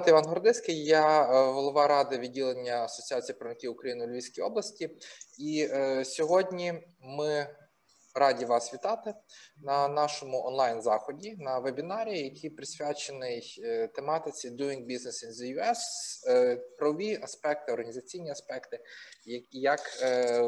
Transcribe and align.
Звати 0.00 0.10
Іван 0.10 0.24
Гордиський, 0.24 0.84
я 0.84 1.24
голова 1.52 1.86
ради 1.86 2.18
відділення 2.18 2.84
Асоціації 2.84 3.38
правників 3.38 3.72
України 3.72 4.04
у 4.04 4.08
Львівській 4.08 4.42
області. 4.42 4.90
І 5.38 5.68
сьогодні 6.04 6.74
ми 7.00 7.46
раді 8.14 8.44
вас 8.44 8.74
вітати 8.74 9.14
на 9.56 9.88
нашому 9.88 10.42
онлайн-заході 10.46 11.36
на 11.38 11.58
вебінарі, 11.58 12.18
який 12.18 12.50
присвячений 12.50 13.62
тематиці 13.94 14.50
Doing 14.50 14.86
Business 14.86 15.24
in 15.24 15.30
the 15.30 15.60
US, 15.60 15.78
правові 16.78 17.18
аспекти, 17.22 17.72
організаційні 17.72 18.30
аспекти, 18.30 18.80
як 19.50 19.80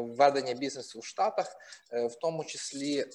ведення 0.01 0.53
бізнесу 0.53 0.99
в 0.99 1.05
Штатах, 1.05 1.55
в 1.91 2.15
тому 2.21 2.45
числі 2.45 3.05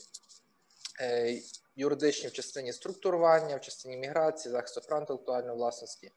юридичні 1.78 2.28
в 2.28 2.32
частині 2.32 2.72
структурування, 2.72 3.56
в 3.56 3.60
частині 3.60 3.96
міграції, 3.96 4.52
захисту 4.52 4.80
прав 4.80 5.00
інтелектуальної 5.00 5.56
власності 5.56 6.12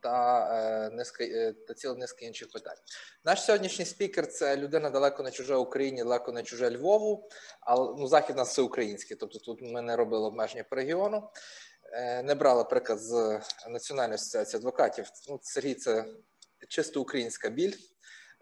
та 0.00 0.48
е, 0.52 0.90
низка 0.90 1.24
е, 1.24 1.52
та 1.52 1.74
ціла 1.74 1.94
низка 1.94 2.26
інших 2.26 2.52
питань. 2.52 2.76
Наш 3.24 3.44
сьогоднішній 3.44 3.84
спікер 3.84 4.26
це 4.26 4.56
людина 4.56 4.90
далеко 4.90 5.22
не 5.22 5.30
чужа 5.30 5.56
Україні, 5.56 6.02
далеко 6.02 6.32
не 6.32 6.42
чуже 6.42 6.70
Львову, 6.70 7.28
але 7.60 7.94
ну 7.98 8.06
захід 8.06 8.36
нас 8.36 8.58
український, 8.58 9.16
тобто 9.16 9.38
тут 9.38 9.62
ми 9.62 9.82
не 9.82 9.96
робили 9.96 10.26
обмеження 10.26 10.64
по 10.64 10.76
регіону. 10.76 11.30
Е, 11.92 12.22
не 12.22 12.34
брали 12.34 12.64
приклад 12.64 12.98
з 12.98 13.40
Національної 13.68 14.14
асоціації 14.14 14.58
адвокатів. 14.58 15.06
Ну, 15.28 15.38
Сергій 15.42 15.74
це 15.74 16.04
чисто 16.68 17.00
українська 17.00 17.48
біль. 17.48 17.74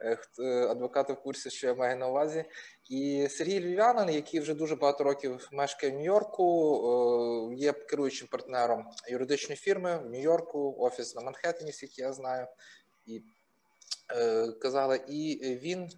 Е, 0.00 0.18
е, 0.38 0.66
адвокати 0.66 1.12
в 1.12 1.22
курсі, 1.22 1.50
що 1.50 1.66
я 1.66 1.74
маю 1.74 1.96
на 1.96 2.08
увазі. 2.08 2.44
І 2.90 3.28
Сергій 3.30 3.60
Львів'янин, 3.60 4.14
який 4.14 4.40
вже 4.40 4.54
дуже 4.54 4.76
багато 4.76 5.04
років 5.04 5.48
мешкає 5.52 5.92
в 5.92 5.96
Нью-Йорку, 5.96 7.52
е, 7.52 7.54
є 7.54 7.72
керуючим 7.72 8.28
партнером 8.28 8.84
юридичної 9.10 9.56
фірми 9.56 9.98
в 9.98 10.10
Нью-Йорку, 10.10 10.74
офіс 10.78 11.14
на 11.14 11.22
Манхеттені, 11.22 11.72
скільки 11.72 12.02
я 12.02 12.12
знаю, 12.12 12.46
і 13.06 13.22
казали, 14.60 15.00
і 15.08 15.38
він 15.62 15.90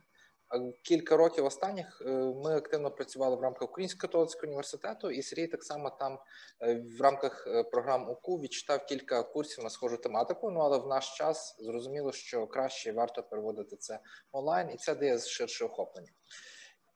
Кілька 0.82 1.16
років 1.16 1.44
останніх 1.44 2.02
е, 2.06 2.10
ми 2.44 2.56
активно 2.56 2.90
працювали 2.90 3.36
в 3.36 3.40
рамках 3.40 3.62
Українського 3.70 4.00
католицького 4.00 4.46
університету, 4.46 5.10
і 5.10 5.22
Сергій 5.22 5.46
так 5.46 5.64
само 5.64 5.90
там 5.90 6.18
е, 6.62 6.84
в 6.98 7.02
рамках 7.02 7.46
е, 7.46 7.62
програм 7.62 8.10
УКУ 8.10 8.40
відчитав 8.40 8.86
кілька 8.86 9.22
курсів 9.22 9.64
на 9.64 9.70
схожу 9.70 9.96
тематику. 9.96 10.50
Ну 10.50 10.60
але 10.60 10.78
в 10.78 10.86
наш 10.86 11.16
час 11.16 11.56
зрозуміло, 11.58 12.12
що 12.12 12.46
краще 12.46 12.92
варто 12.92 13.22
переводити 13.22 13.76
це 13.76 14.00
онлайн, 14.32 14.70
і 14.70 14.76
це 14.76 14.94
дає 14.94 15.18
ширше 15.18 15.64
охоплення. 15.64 16.12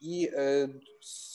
І 0.00 0.30
е, 0.34 0.68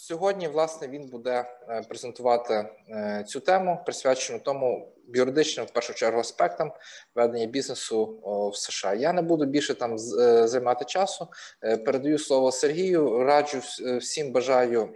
сьогодні, 0.08 0.48
власне, 0.48 0.88
він 0.88 1.08
буде 1.10 1.46
презентувати 1.90 2.54
е, 2.54 3.26
цю 3.28 3.40
тему, 3.40 3.80
присвячену 3.86 4.40
тому 4.40 4.96
юридичним 5.14 5.66
в 5.66 5.72
першу 5.72 5.94
чергу 5.94 6.20
аспектам 6.20 6.72
ведення 7.16 7.46
бізнесу 7.46 8.20
о, 8.24 8.50
в 8.50 8.56
США. 8.56 8.94
Я 8.94 9.14
не 9.14 9.22
буду 9.22 9.46
більше 9.46 9.74
там 9.74 9.96
е, 10.20 10.48
займати 10.48 10.86
часу. 10.86 11.28
Е, 11.64 11.78
передаю 11.78 12.20
слово 12.20 12.52
Сергію. 12.52 13.24
Раджу 13.24 13.62
е, 13.86 13.98
всім 13.98 14.32
бажаю. 14.32 14.90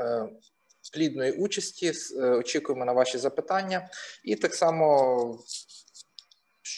Е, 0.00 0.28
Плідної 0.92 1.32
участі 1.32 1.92
очікуємо 2.20 2.84
на 2.84 2.92
ваші 2.92 3.18
запитання, 3.18 3.88
і 4.24 4.36
так 4.36 4.54
само 4.54 5.38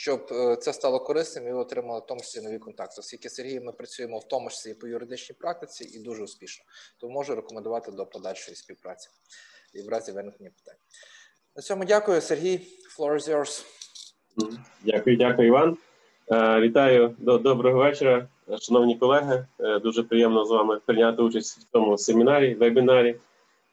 щоб 0.00 0.26
е, 0.32 0.56
це 0.56 0.72
стало 0.72 1.00
корисним 1.00 1.48
і 1.48 1.52
отримали 1.52 2.00
в 2.00 2.06
тому 2.06 2.20
числі 2.20 2.40
нові 2.40 2.58
контакти. 2.58 2.96
Оскільки 2.98 3.28
Сергій, 3.28 3.60
ми 3.60 3.72
працюємо 3.72 4.18
в 4.18 4.28
тому 4.28 4.50
числі 4.50 4.74
по 4.74 4.86
юридичній 4.86 5.36
практиці 5.38 5.84
і 5.84 5.98
дуже 6.02 6.22
успішно, 6.22 6.64
тому 7.00 7.12
можу 7.12 7.34
рекомендувати 7.34 7.92
до 7.92 8.06
подальшої 8.06 8.56
співпраці 8.56 9.08
і 9.74 9.82
в 9.82 9.88
разі 9.88 10.12
виникнення 10.12 10.50
питань. 10.56 10.80
На 11.56 11.62
цьому 11.62 11.84
дякую, 11.84 12.20
Сергій. 12.20 12.60
Floor 12.98 13.14
is 13.14 13.34
yours. 13.34 13.64
Дякую, 14.84 15.16
дякую, 15.16 15.48
Іван. 15.48 15.76
Е, 16.32 16.60
вітаю 16.60 17.14
до 17.18 17.38
доброго 17.38 17.78
вечора, 17.78 18.28
шановні 18.60 18.98
колеги. 18.98 19.46
Е, 19.60 19.78
дуже 19.78 20.02
приємно 20.02 20.44
з 20.44 20.50
вами 20.50 20.80
прийняти 20.86 21.22
участь 21.22 21.58
в 21.58 21.72
цьому 21.72 21.98
семінарі, 21.98 22.54
вебінарі. 22.54 23.16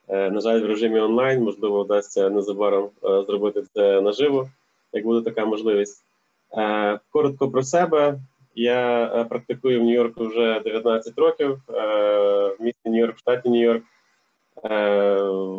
На 0.08 0.40
жаль, 0.40 0.60
в 0.60 0.66
режимі 0.66 1.00
онлайн 1.00 1.42
можливо 1.42 1.84
вдасться 1.84 2.30
незабаром 2.30 2.90
зробити 3.02 3.62
це 3.74 4.00
наживо, 4.00 4.50
як 4.92 5.04
буде 5.04 5.30
така 5.30 5.46
можливість. 5.46 6.07
Е, 6.56 6.98
коротко 7.10 7.50
про 7.50 7.62
себе. 7.62 8.20
Я 8.54 9.04
е, 9.04 9.24
практикую 9.24 9.80
в 9.80 9.84
Нью-Йорку 9.84 10.26
вже 10.26 10.60
19 10.60 11.18
років 11.18 11.58
е, 11.68 11.72
в 12.48 12.56
місті 12.60 12.90
Нью-Йорк, 12.90 13.16
в 13.16 13.18
штаті 13.18 13.48
Нью-Йорк. 13.48 13.82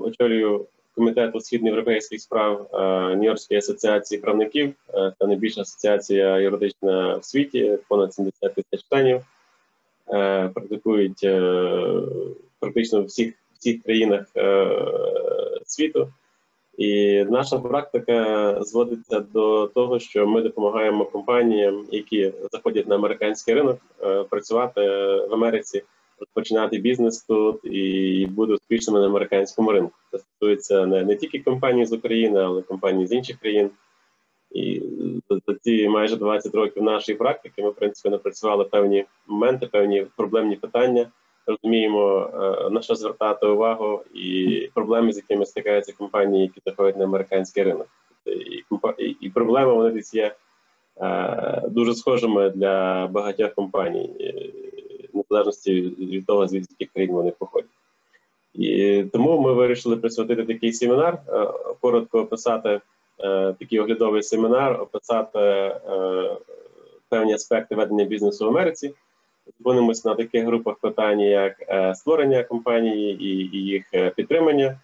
Очолюю 0.03 0.66
комітету 0.95 1.39
східноєвропейських 1.39 2.22
справ 2.22 2.69
Нью-Йоркської 3.16 3.57
асоціації 3.57 4.22
правників. 4.22 4.73
Це 4.94 5.27
найбільша 5.27 5.61
асоціація 5.61 6.38
юридична 6.38 7.16
в 7.16 7.25
світі, 7.25 7.77
понад 7.88 8.13
70 8.13 8.53
тисяч 8.56 8.85
членів. 8.89 9.21
Практикують 10.53 11.27
практично 12.59 13.01
в 13.01 13.06
всіх 13.06 13.33
всіх 13.59 13.83
країнах 13.83 14.25
світу. 15.66 16.13
І 16.79 17.23
наша 17.29 17.59
практика 17.59 18.57
зводиться 18.63 19.19
до 19.19 19.67
того, 19.67 20.00
що 20.00 20.28
ми 20.28 20.41
допомагаємо 20.41 21.06
компаніям, 21.06 21.85
які 21.91 22.34
заходять 22.51 22.88
на 22.88 22.95
американський 22.95 23.53
ринок, 23.53 23.78
е, 24.03 24.23
працювати 24.23 24.81
в 25.29 25.34
Америці, 25.34 25.84
розпочинати 26.19 26.78
бізнес 26.78 27.23
тут 27.23 27.59
і 27.63 28.28
бути 28.31 28.53
успішними 28.53 29.00
на 29.00 29.06
американському 29.06 29.72
ринку. 29.72 29.94
Це 30.12 30.19
стосується 30.19 30.85
не, 30.85 31.03
не 31.03 31.16
тільки 31.16 31.39
компаній 31.39 31.85
з 31.85 31.94
України, 31.94 32.39
але 32.39 32.59
й 32.59 32.63
компаній 32.63 33.07
з 33.07 33.12
інших 33.12 33.38
країн. 33.38 33.69
І 34.51 34.81
за 35.29 35.56
ці 35.62 35.89
майже 35.89 36.16
20 36.16 36.56
років 36.56 36.84
нашої 36.84 37.18
практики 37.18 37.63
ми 37.63 37.69
в 37.69 37.75
принципі 37.75 38.09
напрацювали 38.09 38.63
певні 38.63 39.06
моменти, 39.28 39.68
певні 39.68 40.06
проблемні 40.16 40.56
питання 40.56 41.06
розуміємо 41.49 42.29
е, 42.33 42.69
на 42.69 42.81
що 42.81 42.95
звертати 42.95 43.47
увагу, 43.47 44.01
і 44.13 44.69
проблеми, 44.73 45.13
з 45.13 45.17
якими 45.17 45.45
стикаються 45.45 45.93
компанії, 45.97 46.41
які 46.41 46.61
заходять 46.65 46.97
на 46.97 47.03
американський 47.03 47.63
ринок, 47.63 47.87
і 48.97 49.15
і, 49.21 49.29
проблеми 49.29 49.73
вони 49.73 49.91
десь 49.91 50.13
є 50.13 50.35
е, 51.01 51.61
дуже 51.69 51.95
схожими 51.95 52.49
для 52.49 53.07
багатьох 53.07 53.53
компаній, 53.53 54.09
незалежності 55.13 55.81
від 55.81 56.25
того, 56.25 56.47
звідки 56.47 56.75
яких 56.79 56.93
країн 56.93 57.11
вони 57.11 57.31
походять. 57.31 57.69
І 58.53 59.03
тому 59.13 59.41
ми 59.41 59.53
вирішили 59.53 59.97
присвятити 59.97 60.43
такий 60.43 60.73
семінар, 60.73 61.19
е, 61.27 61.47
коротко 61.81 62.19
описати 62.19 62.81
такий 63.59 63.79
оглядовий 63.79 64.23
семінар, 64.23 64.81
описати 64.81 65.75
певні 67.09 67.33
аспекти 67.33 67.75
ведення 67.75 68.05
бізнесу 68.05 68.45
в 68.45 68.47
Америці 68.47 68.93
зупинимося 69.57 70.09
на 70.09 70.15
таких 70.15 70.45
групах 70.45 70.75
питань, 70.75 71.19
як 71.19 71.55
е, 71.69 71.95
створення 71.95 72.43
компанії 72.43 73.23
і 73.23 73.57
їх 73.57 73.85
е, 73.93 74.09
підтримання, 74.09 74.65
е, 74.65 74.77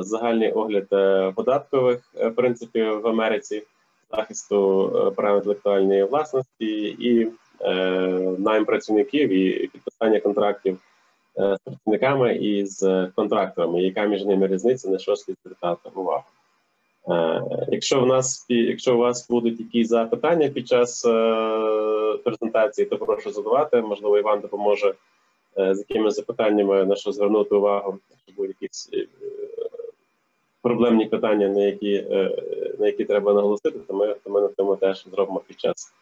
загальний 0.00 0.52
огляд 0.52 0.88
податкових 1.34 2.00
принципів 2.36 3.00
в 3.00 3.06
Америці, 3.06 3.62
захисту 4.10 5.12
прав 5.16 5.36
інтелектуальної 5.36 6.04
власності 6.04 6.96
і 6.98 7.32
найм 8.38 8.64
працівників 8.64 9.30
і 9.30 9.66
підписання 9.66 10.20
контрактів 10.20 10.78
з 11.36 11.58
працівниками 11.64 12.36
і 12.36 12.66
з 12.66 13.08
контракторами, 13.14 13.82
яка 13.82 14.04
між 14.04 14.24
ними 14.24 14.46
різниця, 14.46 14.90
на 14.90 14.98
що 14.98 15.16
слід 15.16 15.36
звертати 15.44 15.90
увагу. 15.94 16.24
Е, 17.08 17.42
якщо 17.68 18.00
в 18.00 18.06
нас 18.06 18.46
якщо 18.48 18.94
у 18.94 18.98
вас 18.98 19.28
будуть 19.28 19.60
якісь 19.60 19.88
запитання 19.88 20.48
під 20.48 20.68
час 20.68 21.04
е, 21.04 22.18
презентації, 22.24 22.86
то 22.86 22.98
прошу 22.98 23.30
задавати. 23.30 23.80
Можливо, 23.80 24.18
Іван 24.18 24.40
допоможе 24.40 24.94
е, 25.58 25.74
з 25.74 25.78
якими 25.78 26.10
запитаннями 26.10 26.84
на 26.84 26.96
що 26.96 27.12
звернути 27.12 27.54
увагу, 27.54 27.98
якщо 28.10 28.32
будуть 28.42 28.56
якісь 28.60 28.90
проблемні 30.62 31.06
питання, 31.06 31.48
на 31.48 31.62
які 31.62 32.06
на 32.78 32.86
які 32.86 33.04
треба 33.04 33.34
наголосити, 33.34 33.78
то 33.78 33.94
ми 33.94 34.14
то 34.24 34.30
ми 34.30 34.40
на 34.40 34.48
цьому 34.48 34.76
теж 34.76 35.06
зробимо 35.12 35.42
під 35.48 35.60
час 35.60 35.92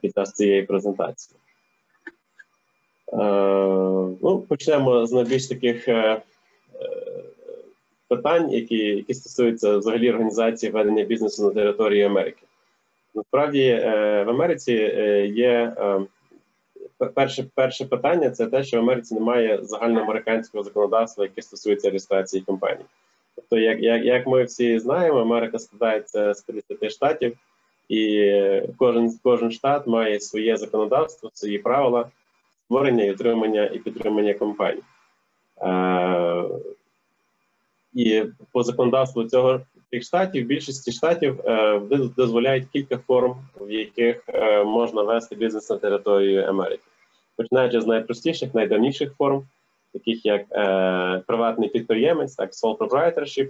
під 0.00 0.14
час 0.14 0.32
цієї 0.32 0.62
презентації. 0.62 1.36
Ну, 4.22 4.44
Почнемо 4.48 5.06
з 5.06 5.12
найбільш 5.12 5.46
таких 5.46 5.88
питань, 8.08 8.50
які 8.50 8.76
які 8.76 9.14
стосуються 9.14 9.76
взагалі 9.76 10.10
організації 10.10 10.72
ведення 10.72 11.04
бізнесу 11.04 11.44
на 11.44 11.50
території 11.50 12.02
Америки. 12.02 12.42
Насправді 13.14 13.62
е, 13.62 14.22
в 14.22 14.30
Америці 14.30 14.72
е, 14.72 15.26
є 15.26 15.74
е, 15.78 16.00
перше 17.14 17.44
перше 17.54 17.84
питання 17.84 18.30
це 18.30 18.46
те, 18.46 18.64
що 18.64 18.76
в 18.76 18.80
Америці 18.80 19.14
немає 19.14 19.58
загальноамериканського 19.62 20.64
законодавства, 20.64 21.24
яке 21.24 21.42
стосується 21.42 21.90
реєстрації 21.90 22.42
компаній. 22.42 22.84
Тобто, 23.36 23.58
як 23.58 23.80
як, 23.80 24.04
як 24.04 24.26
ми 24.26 24.44
всі 24.44 24.78
знаємо, 24.78 25.18
Америка 25.18 25.58
складається 25.58 26.34
з 26.34 26.42
50 26.42 26.92
штатів, 26.92 27.36
і 27.88 28.32
кожен 28.76 29.18
кожен 29.22 29.50
штат 29.50 29.86
має 29.86 30.20
своє 30.20 30.56
законодавство, 30.56 31.30
свої 31.34 31.58
правила 31.58 32.08
створення 32.64 33.04
і 33.04 33.12
утримання 33.12 33.64
і 33.66 33.78
підтримання 33.78 34.34
компаній. 34.34 34.82
І 37.94 38.24
по 38.52 38.62
законодавству 38.62 39.24
цього 39.24 39.60
тих 39.90 40.02
штатів, 40.02 40.46
більшості 40.46 40.92
штатів 40.92 41.40
е, 41.44 41.80
дозволяють 42.16 42.66
кілька 42.72 42.98
форм, 42.98 43.36
в 43.60 43.70
яких 43.70 44.24
е, 44.28 44.64
можна 44.64 45.02
вести 45.02 45.36
бізнес 45.36 45.70
на 45.70 45.76
території 45.76 46.38
Америки, 46.38 46.82
починаючи 47.36 47.80
з 47.80 47.86
найпростіших, 47.86 48.54
найдавніших 48.54 49.14
форм, 49.18 49.42
таких 49.92 50.26
як 50.26 50.42
е, 50.52 51.22
приватний 51.26 51.68
підприємець, 51.68 52.34
так 52.34 52.50
sole 52.50 52.76
proprietorship, 52.76 53.48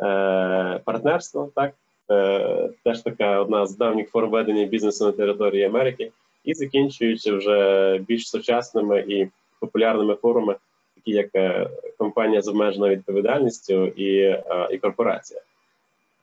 е, 0.00 0.80
партнерство, 0.84 1.50
так 1.54 1.74
е, 2.10 2.70
теж 2.84 3.00
така 3.00 3.40
одна 3.40 3.66
з 3.66 3.76
давніх 3.76 4.10
форм 4.10 4.30
ведення 4.30 4.64
бізнесу 4.64 5.04
на 5.04 5.12
території 5.12 5.64
Америки, 5.64 6.12
і 6.44 6.54
закінчуючи 6.54 7.32
вже 7.32 7.98
більш 7.98 8.28
сучасними 8.28 9.00
і 9.00 9.28
популярними 9.60 10.14
формами, 10.14 10.56
такі 11.00 11.10
як 11.16 11.34
е, 11.34 11.70
компанія 11.98 12.42
з 12.42 12.48
обмеженою 12.48 12.96
відповідальністю 12.96 13.86
і, 13.86 14.16
е, 14.16 14.68
і 14.70 14.78
корпорація. 14.78 15.40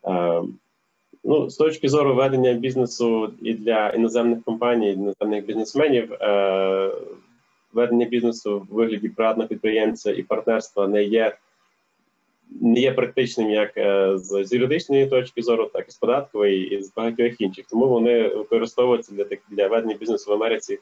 Е, 0.08 0.42
ну, 1.24 1.50
з 1.50 1.56
точки 1.56 1.90
зору 1.90 2.16
ведення 2.16 2.54
бізнесу 2.54 3.34
і 3.42 3.54
для 3.54 3.90
іноземних 3.90 4.44
компаній, 4.44 4.90
і 4.90 4.94
іноземних 4.94 5.46
бізнесменів, 5.46 6.18
ведення 7.74 8.06
бізнесу 8.06 8.68
в 8.70 8.76
вигляді 8.76 9.10
приватного 9.10 9.50
підприємця 9.50 10.12
і 10.12 10.24
партнерства 10.24 10.88
не 10.88 11.04
є 11.04 11.36
не 12.62 12.80
є 12.80 12.92
практичним 12.92 13.50
як 13.50 13.72
з, 14.20 14.46
з 14.46 14.54
юридичної 14.54 15.08
точки 15.08 15.42
зору, 15.42 15.70
так 15.74 15.88
і 15.88 15.92
з 15.92 15.96
податкової, 15.96 16.76
і 16.76 16.82
з 16.82 16.94
багатьох 16.94 17.42
інших. 17.42 17.66
Тому 17.70 17.88
вони 17.88 18.28
використовуються 18.28 19.14
для 19.16 19.26
для 19.50 19.68
ведення 19.68 19.96
бізнесу 19.96 20.32
в 20.32 20.34
Америці 20.34 20.80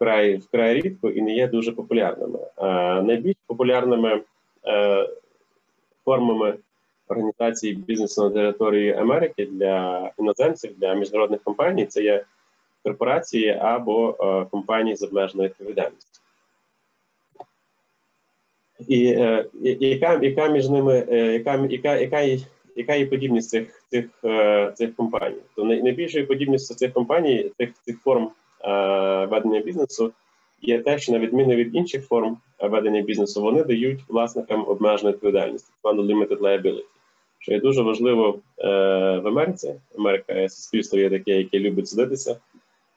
вкрай 0.00 0.36
вкрай 0.36 0.74
рідко 0.74 1.10
і 1.10 1.22
не 1.22 1.34
є 1.34 1.46
дуже 1.46 1.72
популярними. 1.72 2.38
Е, 2.58 3.02
найбільш 3.02 3.36
популярними 3.46 4.20
е, 4.66 5.08
формами 6.04 6.54
організації 7.08 7.74
бізнесу 7.74 8.24
на 8.24 8.30
території 8.30 8.92
Америки 8.92 9.46
для 9.46 10.10
іноземців, 10.18 10.78
для 10.78 10.94
міжнародних 10.94 11.42
компаній 11.42 11.86
це 11.86 12.02
є 12.02 12.24
корпорації 12.82 13.48
або 13.48 14.16
е, 14.20 14.46
компанії 14.50 14.96
з 14.96 15.02
обмеженою 15.02 15.48
відповідальністю. 15.48 16.20
І 18.88 19.06
е, 19.06 19.44
яка 19.80 20.18
яка 20.22 20.48
між 20.48 20.68
ними, 20.68 20.94
яка 21.10 21.66
яка, 21.70 21.96
яка, 21.96 22.20
яка 22.76 22.94
є 22.94 23.06
подібність 23.06 23.50
цих 23.50 23.84
цих, 23.90 24.06
цих 24.74 24.96
компаній? 24.96 25.36
То 25.56 25.64
найбільшою 25.64 26.26
подібністю 26.26 26.74
цих 26.74 26.92
компаній, 26.92 27.50
цих 27.58 27.70
цих 27.84 27.98
форм 28.00 28.30
ведення 29.30 29.60
бізнесу 29.60 30.12
є 30.62 30.78
те, 30.78 30.98
що 30.98 31.12
на 31.12 31.18
відміну 31.18 31.54
від 31.54 31.74
інших 31.76 32.06
форм 32.06 32.38
ведення 32.62 33.00
бізнесу, 33.00 33.42
вони 33.42 33.64
дають 33.64 34.00
власникам 34.08 34.64
обмежену 34.68 35.12
відповідальність, 35.12 35.72
limited 35.84 36.38
liability 36.38 36.84
що 37.40 37.52
є 37.52 37.60
дуже 37.60 37.82
важливо 37.82 38.38
е, 38.58 38.68
в 39.18 39.26
Америці. 39.26 39.74
Америка 39.98 40.48
суспільство 40.48 40.98
є 40.98 41.10
таке, 41.10 41.38
яке 41.38 41.58
любить 41.58 41.88
судитися. 41.88 42.36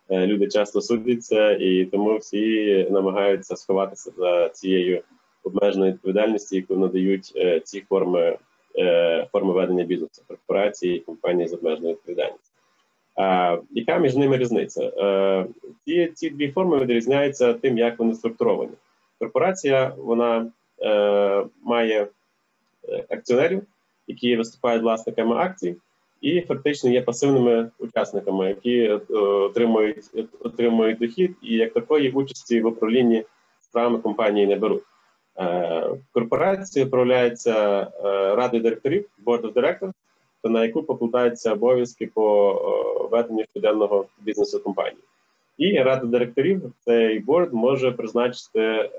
Е, 0.10 0.28
люди 0.28 0.48
часто 0.48 0.82
судяться, 0.82 1.52
і 1.52 1.86
тому 1.86 2.18
всі 2.18 2.88
намагаються 2.92 3.56
сховатися 3.56 4.12
за 4.18 4.50
цією 4.50 5.02
обмеженою 5.44 5.92
відповідальністю, 5.92 6.56
яку 6.56 6.76
надають 6.76 7.34
е, 7.36 7.60
ці 7.60 7.82
форми 7.82 8.38
е, 8.78 9.28
форми 9.32 9.54
ведення 9.54 9.84
бізнесу, 9.84 10.22
корпорації, 10.28 11.00
компанії 11.00 11.48
з 11.48 11.54
обмеженою 11.54 11.94
відповідальністю. 11.94 12.53
А 13.16 13.58
яка 13.72 13.98
між 13.98 14.16
ними 14.16 14.38
різниця? 14.38 14.92
Е, 14.98 15.46
ці 15.86 16.08
ці 16.08 16.30
дві 16.30 16.52
форми 16.52 16.80
відрізняються 16.80 17.54
тим, 17.54 17.78
як 17.78 18.00
вони 18.00 18.14
структуровані. 18.14 18.72
Корпорація 19.20 19.94
вона 19.98 20.52
е, 20.82 21.46
має 21.64 22.08
е, 22.90 23.06
акціонерів, 23.10 23.62
які 24.08 24.36
виступають 24.38 24.84
власниками 24.84 25.36
акцій, 25.36 25.76
і 26.22 26.42
фактично 26.42 26.90
є 26.90 27.02
пасивними 27.02 27.70
учасниками, 27.80 28.48
які 28.48 28.80
е, 28.80 29.00
отримують 29.18 29.98
отримують 30.40 31.00
дохід, 31.00 31.36
і 31.42 31.56
як 31.56 31.74
такої 31.74 32.12
участі 32.12 32.62
в 32.62 32.66
управлінні 32.66 33.24
справами 33.62 34.00
компанії 34.00 34.48
не 34.48 34.56
беруть. 34.56 34.84
Е, 35.40 35.90
корпорація 36.12 36.86
управляється 36.86 37.82
е, 37.82 38.36
радою 38.36 38.64
директорів, 38.64 39.10
Board 39.26 39.42
of 39.42 39.54
Directors, 39.54 39.94
на 40.50 40.66
яку 40.66 40.84
покладаються 40.84 41.54
обов'язки 41.54 42.08
по 42.08 43.10
веденню 43.12 43.46
щоденного 43.52 44.06
бізнесу 44.22 44.60
компанії. 44.60 45.04
І 45.58 45.78
рада 45.78 46.06
директорів 46.06 46.62
цей 46.86 47.20
борд 47.20 47.54
може 47.54 47.92
призначити 47.92 48.90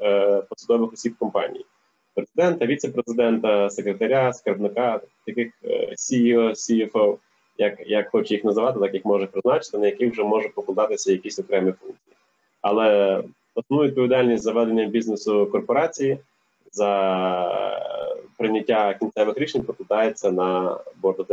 посадових 0.48 0.92
осіб 0.92 1.14
компанії 1.18 1.64
президента, 2.14 2.66
віце-президента, 2.66 3.70
секретаря, 3.70 4.32
скарбника, 4.32 5.00
таких 5.26 5.52
е, 5.64 5.94
CEO, 5.96 6.50
CFO, 6.50 7.16
як 7.58 7.80
як 7.86 8.10
хоче 8.10 8.34
їх 8.34 8.44
називати, 8.44 8.80
так 8.80 8.94
їх 8.94 9.04
може 9.04 9.26
призначити, 9.26 9.78
на 9.78 9.86
яких 9.86 10.12
вже 10.12 10.22
може 10.22 10.48
покладатися 10.48 11.12
якісь 11.12 11.38
окремі 11.38 11.72
функції. 11.72 12.16
Але 12.62 13.22
основну 13.54 13.86
відповідальність 13.86 14.42
за 14.42 14.52
ведення 14.52 14.84
бізнесу 14.84 15.48
корпорації 15.52 16.18
за 16.74 18.30
прийняття 18.38 18.94
кінцевих 18.94 19.38
рішень 19.38 19.62
покладається 19.62 20.32
на 20.32 20.78
борду 21.02 21.26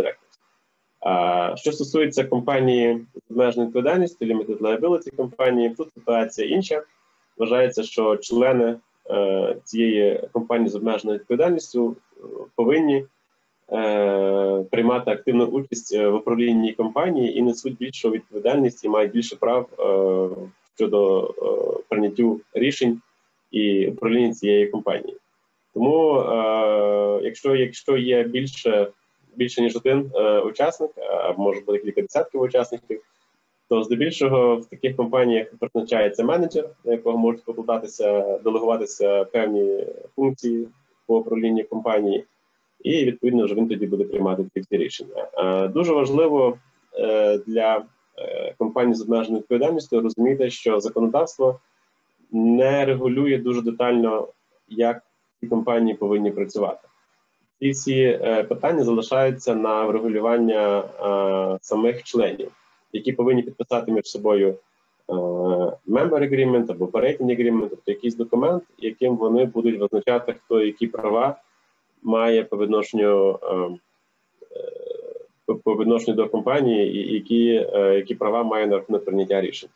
А 0.99 1.55
Що 1.57 1.71
стосується 1.71 2.23
компанії 2.23 3.05
з 3.15 3.31
обмеженою 3.31 3.67
відповідальністю, 3.67 4.25
Limited 4.25 4.57
Liability 4.57 5.15
компанії, 5.15 5.69
тут 5.69 5.93
ситуація 5.93 6.47
інша. 6.47 6.83
Вважається, 7.37 7.83
що 7.83 8.17
члени 8.17 8.75
Е, 9.09 9.55
цієї 9.63 10.19
компанії 10.31 10.69
з 10.69 10.75
обмеженою 10.75 11.19
відповідальністю 11.19 11.95
е, 12.17 12.21
повинні 12.55 13.05
е, 13.71 14.65
приймати 14.71 15.11
активну 15.11 15.45
участь 15.45 15.95
в 15.95 16.13
управлінні 16.13 16.73
компанії 16.73 17.37
і 17.37 17.41
несуть 17.41 17.77
більшу 17.77 18.09
відповідальність 18.09 18.85
і 18.85 18.89
мають 18.89 19.11
більше 19.11 19.35
прав 19.35 19.69
щодо 20.75 21.33
прийняттю 21.89 22.41
рішень 22.53 23.01
і 23.51 23.87
управління 23.87 24.33
цієї 24.33 24.67
компанії. 24.67 25.17
Тому, 25.73 26.23
якщо 27.23 27.55
якщо 27.55 27.97
є 27.97 28.23
більше 28.23 28.87
більше 29.35 29.61
ніж 29.61 29.75
один 29.75 30.11
учасник, 30.45 30.91
а 30.97 31.33
може 31.37 31.61
бути 31.61 31.79
кілька 31.79 32.01
десятків 32.01 32.41
учасників 32.41 33.01
то 33.71 33.83
здебільшого 33.83 34.55
в 34.55 34.65
таких 34.65 34.95
компаніях 34.95 35.47
призначається 35.59 36.23
менеджер, 36.23 36.69
на 36.85 36.91
якого 36.91 37.17
можуть 37.17 37.43
покладатися, 37.43 38.37
делегуватися 38.43 39.23
певні 39.23 39.85
функції 40.15 40.67
по 41.07 41.17
управлінні 41.17 41.63
компанії, 41.63 42.25
і 42.83 43.05
відповідно 43.05 43.45
вже 43.45 43.55
він 43.55 43.67
тоді 43.67 43.87
буде 43.87 44.03
приймати 44.03 44.43
ці 44.69 44.77
рішення. 44.77 45.27
Дуже 45.73 45.93
важливо 45.93 46.57
е, 46.99 47.37
для 47.37 47.85
е, 48.17 48.53
компаній 48.57 48.93
з 48.93 49.01
обмеженою 49.01 49.41
відповідальністю 49.41 50.01
розуміти, 50.01 50.49
що 50.49 50.79
законодавство 50.79 51.59
не 52.31 52.85
регулює 52.85 53.37
дуже 53.37 53.61
детально, 53.61 54.27
як 54.69 55.03
ці 55.41 55.47
компанії 55.47 55.97
повинні 55.97 56.31
працювати. 56.31 56.87
Ці 57.59 57.69
всі 57.69 58.01
е, 58.01 58.43
питання 58.43 58.83
залишаються 58.83 59.55
на 59.55 59.85
врегулювання 59.85 60.83
самих 61.61 62.03
членів 62.03 62.51
які 62.93 63.11
повинні 63.11 63.43
підписати 63.43 63.91
між 63.91 64.05
собою 64.05 64.55
е, 65.09 65.13
member 65.87 66.19
agreement 66.19 66.71
або 66.71 66.85
operating 66.85 67.25
agreement, 67.25 67.69
тобто 67.69 67.91
якийсь 67.91 68.15
документ, 68.15 68.63
яким 68.77 69.15
вони 69.15 69.45
будуть 69.45 69.79
визначати, 69.79 70.35
хто 70.45 70.61
які 70.61 70.87
права 70.87 71.35
має 72.03 72.43
по 72.43 72.57
відношенню 72.57 73.39
е, 73.43 73.55
е, 75.49 75.53
по 75.63 75.75
відношенню 75.75 76.15
до 76.15 76.29
компанії, 76.29 76.97
і 76.97 77.13
які 77.13 77.45
які 77.75 78.15
права 78.15 78.43
має 78.43 78.67
на 78.67 78.75
рахунок 78.75 79.05
прийняття 79.05 79.41
рішень. 79.41 79.69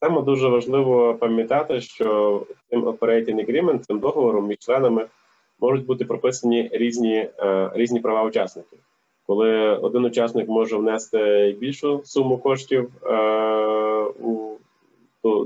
Саме 0.00 0.22
дуже 0.22 0.48
важливо 0.48 1.14
пам'ятати, 1.14 1.80
що 1.80 2.42
цим 2.70 2.84
operating 2.84 3.50
agreement, 3.50 3.78
цим 3.78 3.98
договором 3.98 4.46
між 4.46 4.58
членами 4.58 5.06
можуть 5.60 5.86
бути 5.86 6.04
прописані 6.04 6.68
різні 6.72 7.28
різні 7.74 8.00
права 8.00 8.22
учасників 8.22 8.78
коли 9.28 9.76
один 9.76 10.04
учасник 10.04 10.48
може 10.48 10.76
внести 10.76 11.56
більшу 11.60 12.00
суму 12.04 12.38
коштів 12.38 12.90
е, 13.06 13.12
у 14.20 14.56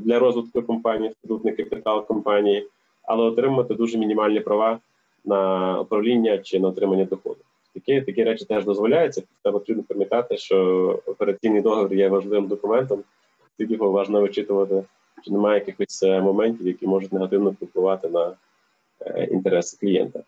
для 0.00 0.18
розвитку 0.18 0.62
компанії, 0.62 1.12
статутний 1.12 1.54
капітал 1.54 2.06
компанії, 2.06 2.68
але 3.02 3.24
отримати 3.24 3.74
дуже 3.74 3.98
мінімальні 3.98 4.40
права 4.40 4.78
на 5.24 5.80
управління 5.80 6.38
чи 6.38 6.60
на 6.60 6.68
отримання 6.68 7.04
доходу. 7.04 7.40
Такі 7.74 8.00
такі 8.00 8.24
речі 8.24 8.44
теж 8.44 8.64
дозволяються. 8.64 9.22
Треба 9.42 9.58
потрібно 9.58 9.82
пам'ятати, 9.88 10.36
що 10.36 10.58
операційний 11.06 11.60
договір 11.60 11.98
є 11.98 12.08
важливим 12.08 12.46
документом, 12.46 13.02
тоді 13.58 13.76
важливо 13.76 14.22
вичитувати, 14.22 14.84
чи 15.24 15.32
немає 15.32 15.58
якихось 15.58 16.02
е, 16.02 16.20
моментів, 16.20 16.66
які 16.66 16.86
можуть 16.86 17.12
негативно 17.12 17.50
впливати 17.50 18.08
на 18.08 18.32
е, 19.00 19.24
інтереси 19.24 19.76
клієнта. 19.80 20.22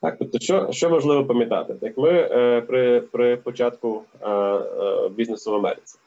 Так, 0.00 0.16
тобто, 0.18 0.38
що 0.38 0.72
що 0.72 0.88
важливо 0.88 1.24
пам'ятати, 1.24 1.74
як 1.80 1.98
ми 1.98 2.10
е, 2.10 2.60
при 2.60 3.00
при 3.00 3.36
початку 3.36 4.02
е, 4.20 4.30
е, 4.30 5.08
бізнесу 5.08 5.52
в 5.52 5.54
Америці, 5.54 5.98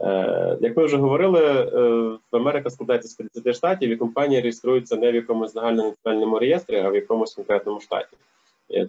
е, 0.00 0.58
як 0.60 0.76
ми 0.76 0.84
вже 0.84 0.96
говорили, 0.96 1.40
е, 1.40 2.18
Америка 2.36 2.70
складається 2.70 3.08
з 3.08 3.14
50 3.14 3.56
штатів, 3.56 3.90
і 3.90 3.96
компанія 3.96 4.40
реєструється 4.40 4.96
не 4.96 5.12
в 5.12 5.14
якомусь 5.14 5.52
загальнонаціональному 5.52 6.38
реєстрі, 6.38 6.78
а 6.78 6.90
в 6.90 6.94
якомусь 6.94 7.34
конкретному 7.34 7.80
штаті. 7.80 8.16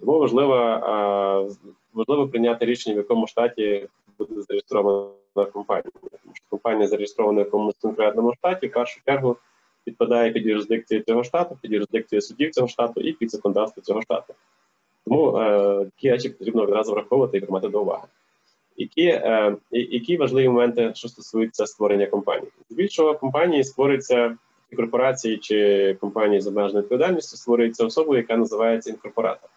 Тому 0.00 0.18
важливо 0.18 0.56
важливо 1.94 2.28
прийняти 2.28 2.64
рішення, 2.64 2.94
в 2.94 2.98
якому 2.98 3.26
штаті 3.26 3.88
буде 4.24 4.42
зареєстрована 4.42 5.44
компанія. 5.52 5.90
Тому 6.00 6.34
що 6.34 6.44
компанія 6.50 6.88
зареєстрована 6.88 7.42
в 7.42 7.44
якомусь 7.44 7.74
конкретному 7.82 8.34
штаті, 8.34 8.66
в 8.66 8.72
першу 8.72 9.00
чергу 9.04 9.36
підпадає 9.84 10.30
під 10.30 10.46
юрисдикцію 10.46 11.02
цього 11.02 11.24
штату, 11.24 11.58
під 11.62 11.72
юрисдикцію 11.72 12.20
судів 12.20 12.50
цього 12.50 12.68
штату 12.68 13.00
і 13.00 13.12
під 13.12 13.30
законодавство 13.30 13.82
цього 13.82 14.02
штату. 14.02 14.34
Тому 15.04 15.36
е, 15.36 15.84
такі 15.84 16.10
речі 16.10 16.28
потрібно 16.28 16.62
одразу 16.62 16.92
враховувати 16.92 17.36
і 17.36 17.40
приймати 17.40 17.68
до 17.68 17.82
уваги. 17.82 18.06
Які 18.76 19.06
е, 19.06 19.56
які 19.70 20.16
важливі 20.16 20.48
моменти, 20.48 20.92
що 20.94 21.08
стосуються 21.08 21.66
створення 21.66 22.06
компанії? 22.06 22.52
Здебільшого 22.70 23.14
компанії 23.14 23.64
створюються 23.64 24.36
корпорації 24.76 25.38
чи 25.38 25.96
компанії 26.00 26.40
з 26.40 26.46
обмеженою 26.46 26.82
відповідальністю, 26.82 27.36
створюється 27.36 27.86
особою, 27.86 28.20
яка 28.20 28.36
називається 28.36 28.90
інкорпоратор. 28.90 29.50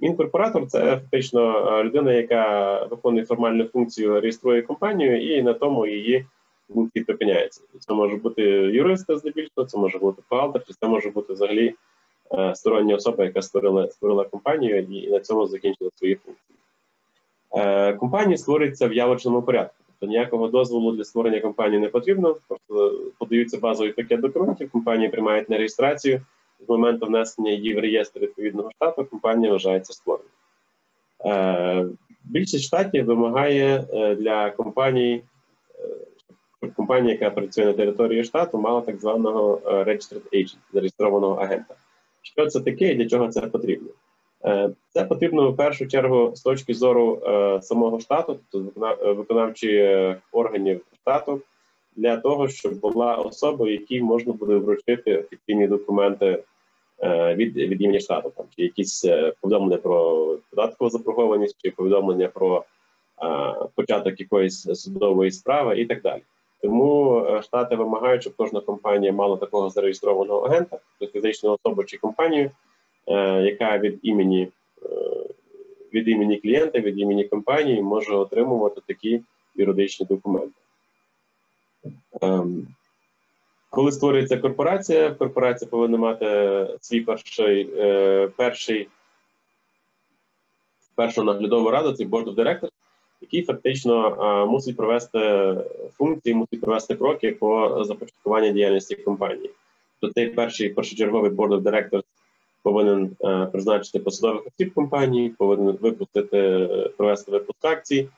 Інкорпоратор 0.00 0.66
це 0.66 0.80
фактично 0.80 1.68
е, 1.78 1.84
людина, 1.84 2.12
яка 2.12 2.84
виконує 2.84 3.24
формальну 3.24 3.64
функцію, 3.64 4.20
реєструє 4.20 4.62
компанію, 4.62 5.36
і 5.36 5.42
на 5.42 5.54
тому 5.54 5.86
її 5.86 6.26
функції 6.74 7.04
припиняється. 7.04 7.62
Це 7.80 7.94
може 7.94 8.16
бути 8.16 8.42
юрист 8.42 9.18
здебільшого, 9.18 9.66
це 9.66 9.78
може 9.78 9.98
бути 9.98 10.22
бухгалтер, 10.30 10.64
чи 10.66 10.74
це 10.80 10.88
може 10.88 11.10
бути 11.10 11.32
взагалі 11.32 11.74
е, 12.34 12.54
стороння 12.54 12.94
особа, 12.94 13.24
яка 13.24 13.42
створила 13.42 13.88
створила 13.88 14.24
компанію 14.24 14.78
і 14.78 15.10
на 15.10 15.20
цьому 15.20 15.46
закінчила 15.46 15.90
свої 15.94 16.14
функції. 16.14 16.58
Е, 17.56 17.92
компанії 17.92 18.38
створюються 18.38 18.88
в 18.88 18.92
явочному 18.92 19.42
порядку. 19.42 19.74
Тобто 19.86 20.06
ніякого 20.06 20.48
дозволу 20.48 20.92
для 20.92 21.04
створення 21.04 21.40
компанії 21.40 21.80
не 21.80 21.88
потрібно. 21.88 22.36
Просто 22.48 23.00
подаються 23.18 23.58
базовий 23.58 23.92
пакет 23.92 24.20
документів, 24.20 24.70
компанії 24.70 25.08
приймають 25.08 25.50
на 25.50 25.56
реєстрацію. 25.56 26.20
З 26.60 26.68
моменту 26.68 27.06
внесення 27.06 27.50
її 27.50 27.74
в 27.74 27.78
реєстр 27.78 28.20
відповідного 28.20 28.70
штату 28.70 29.04
компанія 29.04 29.52
вважається 29.52 29.92
створеною. 29.92 30.30
Е, 31.24 31.86
більшість 32.24 32.64
штатів 32.64 33.04
вимагає 33.04 33.84
е, 33.92 34.14
для 34.14 34.50
компанії, 34.50 35.24
щоб 36.58 36.74
компанія, 36.74 37.12
яка 37.12 37.30
працює 37.30 37.64
на 37.64 37.72
території 37.72 38.24
штату, 38.24 38.58
мала 38.58 38.80
так 38.80 39.00
званого 39.00 39.60
registered 39.64 40.28
agent, 40.32 40.58
зареєстрованого 40.72 41.34
агента. 41.34 41.74
Що 42.22 42.46
це 42.46 42.60
таке 42.60 42.92
і 42.92 42.94
для 42.94 43.08
чого 43.08 43.28
це 43.28 43.40
потрібно? 43.40 43.90
Е, 44.44 44.70
це 44.88 45.04
потрібно 45.04 45.50
в 45.50 45.56
першу 45.56 45.86
чергу 45.86 46.32
з 46.34 46.42
точки 46.42 46.74
зору 46.74 47.22
е, 47.26 47.62
самого 47.62 48.00
штату, 48.00 48.38
тобто 48.50 48.86
е, 48.86 49.12
виконавчих 49.12 50.18
органів 50.32 50.80
штату, 51.02 51.40
для 51.98 52.16
того, 52.16 52.48
щоб 52.48 52.80
була 52.80 53.16
особа, 53.16 53.68
якій 53.68 54.02
можна 54.02 54.32
буде 54.32 54.56
вручити 54.56 55.18
офіційні 55.18 55.66
документи 55.66 56.42
від 57.34 57.56
від 57.56 57.82
імені 57.82 58.00
штату, 58.00 58.32
там 58.36 58.46
чи 58.56 58.62
якісь 58.62 59.04
повідомлення 59.40 59.76
про 59.76 60.26
податкову 60.50 60.90
заборгованість, 60.90 61.56
чи 61.62 61.70
повідомлення 61.70 62.28
про 62.28 62.64
початок 63.74 64.20
якоїсь 64.20 64.62
судової 64.62 65.30
справи 65.30 65.80
і 65.80 65.86
так 65.86 66.02
далі. 66.02 66.22
Тому 66.62 67.26
штати 67.42 67.76
вимагають, 67.76 68.22
щоб 68.22 68.32
кожна 68.36 68.60
компанія 68.60 69.12
мала 69.12 69.36
такого 69.36 69.70
зареєстрованого 69.70 70.40
агента, 70.40 70.78
тобто 70.98 71.12
фізичну 71.12 71.50
особу 71.50 71.84
чи 71.84 71.98
компанію. 71.98 72.50
Е, 73.08 73.42
яка 73.42 73.78
від 73.78 73.98
імені 74.02 74.48
е, 74.82 74.88
від 75.94 76.08
імені 76.08 76.36
клієнта, 76.36 76.80
від 76.80 76.98
імені 76.98 77.24
компанії 77.24 77.82
може 77.82 78.14
отримувати 78.14 78.80
такі 78.86 79.20
юридичні 79.56 80.06
документи. 80.06 80.60
Ем, 82.20 82.66
коли 83.70 83.92
створюється 83.92 84.38
корпорація, 84.38 85.10
корпорація 85.10 85.70
повинна 85.70 85.98
мати 85.98 86.68
свій 86.80 87.00
перший 87.00 87.70
е, 87.76 88.28
перший 88.36 88.88
першу 90.94 91.22
наглядову 91.22 91.70
раду, 91.70 91.92
цей 91.92 92.08
Board 92.08 92.24
of 92.24 92.34
Directors, 92.34 92.70
який 93.20 93.42
фактично 93.42 94.16
мусить 94.50 94.76
провести 94.76 95.54
функції, 95.98 96.34
мусить 96.34 96.60
провести 96.60 96.94
кроки 96.94 97.32
по 97.32 97.84
започаткуванню 97.84 98.52
діяльності 98.52 98.94
компанії. 98.96 99.50
То 100.00 100.10
цей 100.10 100.28
перший 100.28 100.68
першочерговий 100.68 101.30
Board 101.30 101.48
of 101.48 101.62
Directors 101.62 102.02
повинен 102.62 103.16
е, 103.24 103.46
призначити 103.46 103.98
посадових 103.98 104.42
осіб 104.46 104.74
компанії, 104.74 105.28
повинен 105.30 105.78
випустити, 105.80 106.68
провести 106.96 107.32
випуск 107.32 107.64
акцій, 107.64 108.08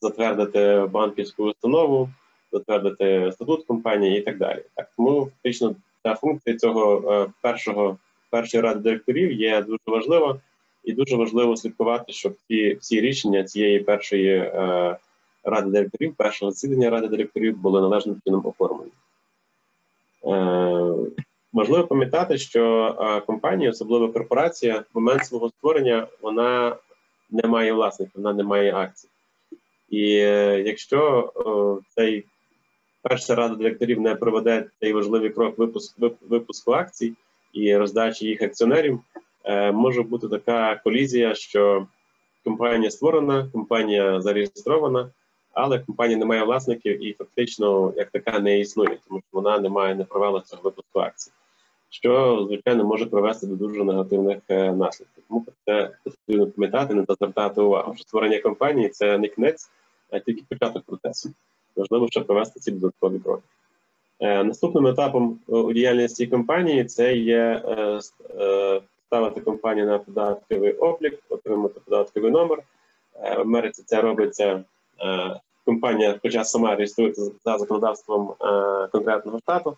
затвердити 0.00 0.86
банківську 0.90 1.44
установу, 1.44 2.08
затвердити 2.52 3.32
статут 3.32 3.66
компанії 3.66 4.18
і 4.18 4.20
так 4.20 4.38
далі. 4.38 4.62
Так 4.74 4.90
тому 4.96 5.24
фактично 5.24 5.74
та 6.02 6.14
функція 6.14 6.56
цього 6.56 7.12
е, 7.12 7.26
першого 7.40 7.96
першої 8.30 8.62
ради 8.62 8.80
директорів 8.80 9.32
є 9.32 9.62
дуже 9.62 9.78
важлива, 9.86 10.40
і 10.84 10.92
дуже 10.92 11.16
важливо 11.16 11.56
слідкувати, 11.56 12.12
щоб 12.12 12.34
ці 12.48 12.74
всі 12.74 13.00
рішення 13.00 13.44
цієї 13.44 13.80
першої 13.80 14.36
е, 14.36 14.96
ради 15.44 15.70
директорів, 15.70 16.14
першого 16.14 16.52
засідання 16.52 16.90
ради 16.90 17.08
директорів 17.08 17.56
були 17.56 17.80
належним 17.80 18.20
чином 18.24 18.46
оформлені. 18.46 18.92
Е, 20.26 21.10
Важливо 21.52 21.86
пам'ятати, 21.86 22.38
що 22.38 23.24
компанія, 23.26 23.70
особливо 23.70 24.08
корпорація, 24.08 24.78
в 24.78 24.84
момент 24.94 25.26
свого 25.26 25.48
створення 25.48 26.06
вона 26.22 26.76
не 27.30 27.48
має 27.48 27.72
власників, 27.72 28.12
вона 28.14 28.32
не 28.32 28.42
має 28.42 28.74
акцій. 28.74 29.08
І 29.90 30.14
е, 30.14 30.62
якщо 30.66 31.32
цей 31.94 32.24
перша 33.02 33.34
рада 33.34 33.54
директорів 33.54 34.00
не 34.00 34.14
проведе 34.14 34.66
цей 34.80 34.92
важливий 34.92 35.30
крок 35.30 35.58
випуск, 35.58 35.96
випуску 36.28 36.72
акцій 36.72 37.12
і 37.52 37.76
роздачі 37.76 38.26
їх 38.26 38.42
акціонерів, 38.42 39.00
е, 39.44 39.72
може 39.72 40.02
бути 40.02 40.28
така 40.28 40.80
колізія, 40.84 41.34
що 41.34 41.86
компанія 42.44 42.90
створена, 42.90 43.48
компанія 43.52 44.20
зареєстрована, 44.20 45.10
але 45.52 45.78
компанія 45.78 46.18
не 46.18 46.24
має 46.24 46.44
власників 46.44 47.04
і 47.04 47.12
фактично 47.12 47.92
як 47.96 48.10
така 48.10 48.38
не 48.38 48.60
існує, 48.60 48.98
тому 49.08 49.20
що 49.20 49.28
вона 49.32 49.58
не 49.58 49.68
має 49.68 49.94
не 49.94 50.04
провела 50.04 50.40
цього 50.40 50.62
випуску 50.62 51.00
акцій 51.00 51.30
що 51.90 52.44
звичайно 52.48 52.84
може 52.84 53.06
привести 53.06 53.46
до 53.46 53.56
дуже 53.56 53.84
негативних 53.84 54.38
е, 54.48 54.72
наслідків. 54.72 55.24
Тому 55.28 55.46
це 55.66 55.90
потрібно 56.04 56.46
пам'ятати, 56.46 56.94
не 56.94 57.04
звертати 57.08 57.60
увагу. 57.60 57.94
що 57.94 58.02
Створення 58.02 58.40
компанії 58.40 58.88
це 58.88 59.18
не 59.18 59.28
кінець, 59.28 59.70
а 60.10 60.18
тільки 60.18 60.42
початок 60.48 60.82
процесу. 60.82 61.30
Важливо, 61.80 62.08
щоб 62.10 62.26
провести 62.26 62.60
ці 62.60 62.70
додаткові 62.70 63.18
кроки. 63.18 63.42
Е, 64.20 64.44
наступним 64.44 64.86
етапом 64.86 65.38
у 65.46 65.72
діяльності 65.72 66.26
компанії 66.26 66.84
це 66.84 67.16
є 67.16 67.62
е, 67.68 68.00
ставити 69.06 69.40
компанію 69.40 69.86
на 69.86 69.98
податковий 69.98 70.72
облік, 70.72 71.18
отримати 71.28 71.80
податковий 71.80 72.30
номер. 72.30 72.62
В 73.36 73.40
Америці 73.40 73.82
це 73.86 74.00
робиться 74.00 74.64
компанія, 75.64 76.18
хоча 76.22 76.44
сама 76.44 76.76
реєструється 76.76 77.30
за 77.44 77.58
законодавством 77.58 78.34
конкретного 78.92 79.38
штату 79.38 79.76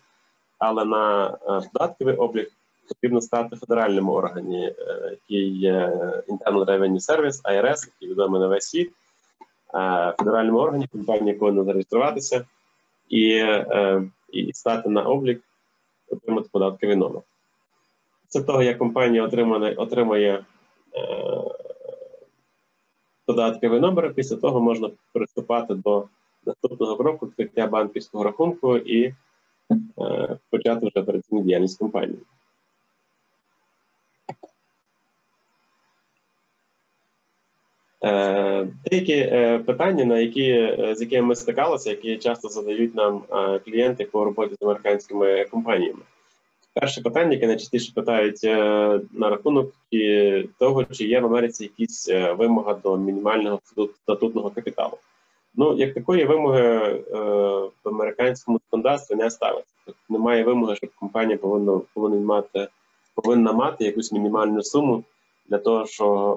але 0.63 0.85
на 0.85 1.27
е, 1.27 1.69
податковий 1.73 2.15
облік 2.15 2.51
потрібно 2.87 3.21
стати 3.21 3.55
федеральному 3.55 4.11
органі, 4.11 4.65
е, 4.65 5.09
який 5.11 5.57
є 5.57 5.73
Internal 6.27 6.65
Revenue 6.65 6.99
Service, 7.09 7.41
IRS, 7.43 7.87
який 7.87 8.09
відомий 8.09 8.41
на 8.41 8.47
весь 8.47 8.69
світ. 8.69 8.91
Е, 9.75 10.13
федеральному 10.17 10.59
органі 10.59 10.87
компанія 10.87 11.37
повинна 11.37 11.63
зареєструватися 11.63 12.45
і 13.09 13.45
і 14.31 14.53
стати 14.53 14.89
на 14.89 15.03
облік, 15.03 15.41
отримати 16.09 16.49
податковий 16.51 16.95
номер. 16.95 17.21
Це 18.27 18.41
того, 18.41 18.63
як 18.63 18.77
компанія 18.77 19.23
отримає, 19.23 19.75
отримає 19.75 20.45
податковий 23.25 23.79
номер, 23.79 24.13
після 24.13 24.35
того 24.35 24.61
можна 24.61 24.89
приступати 25.13 25.73
до 25.73 26.07
наступного 26.45 26.95
кроку 26.97 27.25
відкриття 27.25 27.67
банківського 27.67 28.23
рахунку 28.23 28.77
і 28.77 29.13
Е, 29.99 30.37
почати 30.49 30.87
вже 30.87 30.99
операційну 30.99 31.41
діяльність 31.41 31.79
компанії. 31.79 32.19
Деякі 38.91 39.13
е, 39.13 39.59
питання, 39.65 40.05
на 40.05 40.19
які 40.19 40.77
з 40.95 41.01
якими 41.01 41.27
ми 41.27 41.35
стикалися, 41.35 41.89
які 41.89 42.17
часто 42.17 42.49
задають 42.49 42.95
нам 42.95 43.21
клієнти 43.65 44.05
по 44.05 44.25
роботі 44.25 44.55
з 44.59 44.63
американськими 44.63 45.45
компаніями. 45.45 45.99
Перше 46.73 47.01
питання, 47.01 47.33
яке 47.33 47.47
найчастіше 47.47 47.91
питають 47.95 48.43
на 49.13 49.29
рахунок 49.29 49.73
того, 50.59 50.83
чи 50.83 51.05
є 51.05 51.19
в 51.19 51.25
Америці 51.25 51.63
якісь 51.63 52.09
вимога 52.37 52.73
до 52.73 52.97
мінімального 52.97 53.59
статутного 54.03 54.49
капіталу. 54.49 54.97
Ну, 55.55 55.77
як 55.77 55.93
такої 55.93 56.25
вимоги 56.25 56.61
е, 56.61 57.01
в 57.83 57.89
американському 57.89 58.59
законодавстві 58.65 59.15
не 59.15 59.29
ставиться. 59.29 59.73
Тобто 59.85 60.01
немає 60.09 60.43
вимоги, 60.43 60.75
щоб 60.75 60.89
компанія 60.99 61.37
повинна 61.37 61.81
повинна 61.93 62.25
мати 62.25 62.67
повинна 63.15 63.53
мати 63.53 63.85
якусь 63.85 64.11
мінімальну 64.11 64.63
суму 64.63 65.03
для 65.49 65.57
того, 65.57 65.85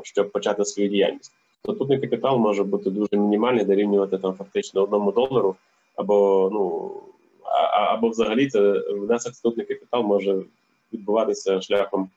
щоб 0.02 0.30
почати 0.32 0.64
свою 0.64 0.88
діяльність. 0.88 1.32
Статутний 1.66 2.00
капітал 2.00 2.38
може 2.38 2.64
бути 2.64 2.90
дуже 2.90 3.16
мінімальний, 3.16 3.64
дорівнювати 3.64 4.18
там 4.18 4.34
фактично 4.34 4.82
одному 4.82 5.12
долару, 5.12 5.56
або 5.96 6.48
ну 6.52 6.92
або 7.72 8.08
взагалі 8.08 8.48
це 8.48 8.82
внесок 8.90 9.34
статутний 9.34 9.66
капітал 9.66 10.02
може 10.02 10.42
відбуватися 10.92 11.60
шляхом 11.60 12.10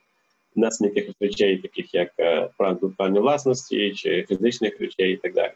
внесення 0.56 0.92
якихось 0.96 1.22
речей, 1.22 1.58
таких 1.58 1.94
як 1.94 2.12
е, 2.20 2.50
інтелектуальної 2.60 3.22
власності 3.22 3.94
чи 3.94 4.26
фізичних 4.30 4.82
речей, 4.82 5.14
і 5.14 5.18
так 5.18 5.34
далі. 5.34 5.52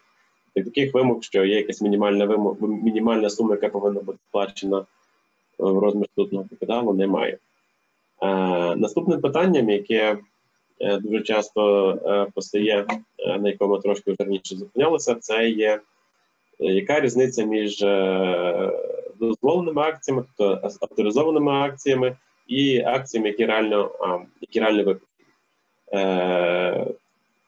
І 0.56 0.64
таких 0.64 0.94
вимог, 0.94 1.24
що 1.24 1.46
є 1.46 1.56
якась 1.56 1.82
мінімальна 1.82 2.26
вимог, 2.26 2.56
мінімальна 2.62 3.30
сума, 3.30 3.52
яка 3.52 3.70
повинна 3.70 4.02
бути 4.02 4.18
сплачена 4.30 4.86
в 5.58 5.80
розмір 5.80 6.06
статутного 6.06 6.46
капіталу, 6.50 6.94
немає. 6.94 7.38
Е, 8.22 8.28
наступним 8.76 9.22
питанням, 9.22 9.70
яке 9.70 10.12
е, 10.14 10.18
дуже 10.84 11.22
часто 11.22 11.92
е, 12.06 12.32
постає, 12.36 12.86
е, 13.20 13.38
на 13.38 13.50
якому 13.50 13.78
трошки 13.78 14.12
вже 14.12 14.24
раніше 14.24 14.56
зупинялося, 14.56 15.16
це 15.16 15.50
є 15.50 15.80
е, 16.60 16.66
яка 16.66 17.00
різниця 17.00 17.44
між 17.46 17.82
е, 17.82 18.72
дозволеними 19.20 19.82
акціями, 19.82 20.24
тобто 20.38 20.70
авторизованими 20.82 21.52
акціями 21.52 22.18
і 22.48 22.82
акціями, 22.82 23.28
які 23.28 23.46
реально 23.46 23.92
які 24.42 24.60
реально 24.60 24.84
випущені. 24.84 25.10
Е, 25.94 26.86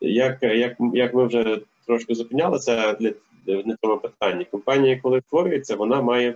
як, 0.02 0.44
як, 0.44 0.78
як 0.94 1.14
ми 1.14 1.26
вже 1.26 1.60
трошки 1.88 2.16
зупинялися 2.16 2.94
для 2.94 3.14
на 3.48 3.78
цьому 3.82 3.98
питанні, 3.98 4.46
компанія, 4.46 5.00
коли 5.04 5.22
створюється, 5.22 5.76
вона 5.76 6.02
має 6.02 6.36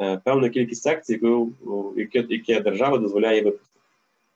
е, 0.00 0.20
певну 0.24 0.50
кількість 0.50 0.86
акцій, 0.86 1.12
яку 1.12 1.52
яке, 1.96 2.24
яке 2.28 2.60
держава 2.60 2.98
дозволяє 2.98 3.42
випустити. 3.42 3.69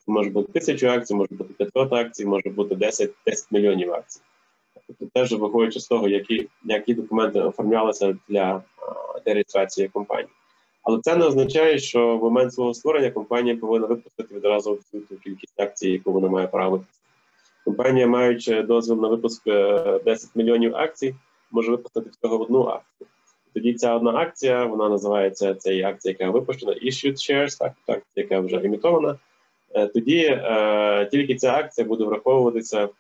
Це 0.07 0.13
може 0.13 0.31
бути 0.31 0.53
тисячу 0.53 0.89
акцій, 0.89 1.15
може 1.15 1.35
бути 1.35 1.55
500 1.55 1.93
акцій, 1.93 2.27
може 2.27 2.51
бути 2.51 2.75
10 2.75 3.11
10 3.27 3.53
мільйонів 3.53 3.93
акцій. 3.93 4.21
Тобто, 4.87 5.07
теж 5.15 5.33
виходячи 5.33 5.81
з 5.81 5.89
того, 5.89 6.09
які 6.09 6.49
які 6.65 6.95
документи 6.95 7.41
оформлялися 7.41 8.17
для, 8.29 8.63
для 9.25 9.35
реєстрації 9.35 9.89
компанії. 9.89 10.29
Але 10.83 11.01
це 11.03 11.17
не 11.17 11.25
означає, 11.25 11.79
що 11.79 12.17
в 12.17 12.23
момент 12.23 12.55
свого 12.55 12.75
створення 12.75 13.11
компанія 13.11 13.57
повинна 13.57 13.87
випустити 13.87 14.35
відразу 14.35 14.75
всю 14.75 15.03
ту 15.03 15.17
кількість 15.17 15.61
акцій, 15.61 15.91
яку 15.91 16.13
вона 16.13 16.29
має 16.29 16.47
право 16.47 16.71
випустити. 16.71 17.01
Компанія, 17.65 18.07
маючи 18.07 18.63
дозвіл 18.63 19.01
на 19.01 19.09
випуск 19.09 19.45
10 19.45 20.07
е, 20.07 20.17
мільйонів 20.35 20.77
акцій, 20.77 21.15
може 21.51 21.71
випустити 21.71 22.11
всього 22.11 22.43
одну 22.43 22.63
акцію. 22.63 23.09
Тоді 23.55 23.75
ця 23.75 23.95
одна 23.95 24.11
акція, 24.11 24.65
вона 24.65 24.89
називається 24.89 25.55
це 25.55 25.85
акція, 25.85 26.17
яка 26.19 26.31
випущена, 26.31 26.73
issued 26.73 27.15
shares, 27.15 27.59
так, 27.59 27.73
так 27.87 28.03
яка 28.17 28.41
вже 28.41 28.57
імітована. 28.57 29.19
Е, 29.75 29.87
тоді 29.87 30.19
е, 30.19 31.09
тільки 31.11 31.35
ця 31.35 31.53
акція 31.53 31.87
буде 31.87 32.05
враховуватися 32.05 32.85
е, 32.85 32.91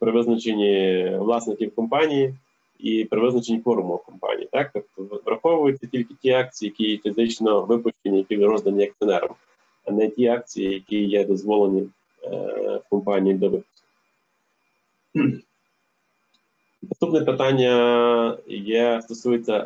при 0.00 0.12
визначенні 0.12 1.04
власників 1.18 1.74
компанії 1.74 2.34
і 2.78 3.04
при 3.04 3.20
визначенні 3.20 3.60
форуму 3.60 3.98
компанії. 4.06 4.48
Так, 4.52 4.70
тобто 4.74 5.20
враховуються 5.24 5.86
тільки 5.86 6.14
ті 6.22 6.30
акції, 6.30 6.74
які 6.78 7.08
фізично 7.08 7.60
випущені, 7.60 8.18
які 8.18 8.36
роздані 8.36 8.84
акціонерам, 8.84 9.30
а 9.84 9.92
не 9.92 10.08
ті 10.08 10.26
акції, 10.26 10.72
які 10.74 11.04
є 11.04 11.24
дозволені 11.24 11.88
в 12.22 12.80
компанії 12.90 13.34
до 13.34 13.48
випуску. 13.48 13.72
Наступне 16.82 17.20
питання 17.20 18.38
є 18.46 19.00
стосується 19.02 19.56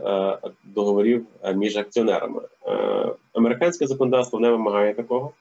е, 0.45 0.51
договорів 0.65 1.27
між 1.55 1.77
акціонерами. 1.77 2.41
Е, 2.67 3.13
американське 3.33 3.87
законодавство 3.87 4.41
не 4.41 4.51
вимагає 4.51 4.95
такого. 4.95 5.33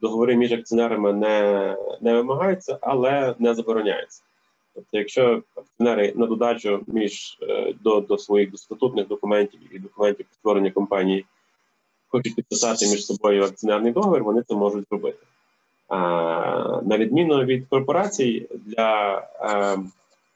Договори 0.00 0.36
між 0.36 0.52
акціонерами 0.52 1.12
не 1.12 1.76
не 2.00 2.14
вимагаються, 2.14 2.78
але 2.80 3.34
не 3.38 3.54
забороняються. 3.54 4.22
Тобто, 4.74 4.98
якщо 4.98 5.42
акціонери 5.56 6.12
на 6.16 6.26
додачу 6.26 6.80
між 6.86 7.38
е, 7.42 7.74
до 7.80 8.00
до 8.00 8.18
своїх 8.18 8.58
статутних 8.58 9.08
документів 9.08 9.60
і 9.70 9.78
документів 9.78 10.26
створення 10.32 10.70
компанії 10.70 11.24
хочуть 12.08 12.36
підписати 12.36 12.86
між 12.86 13.06
собою 13.06 13.44
акціонерний 13.44 13.92
договір, 13.92 14.24
вони 14.24 14.42
це 14.48 14.54
можуть 14.54 14.88
зробити. 14.88 15.26
А, 15.88 15.96
На 16.84 16.98
відміну 16.98 17.44
від 17.44 17.68
корпорацій 17.68 18.48
для 18.66 19.22
а, 19.40 19.74
е, 19.74 19.78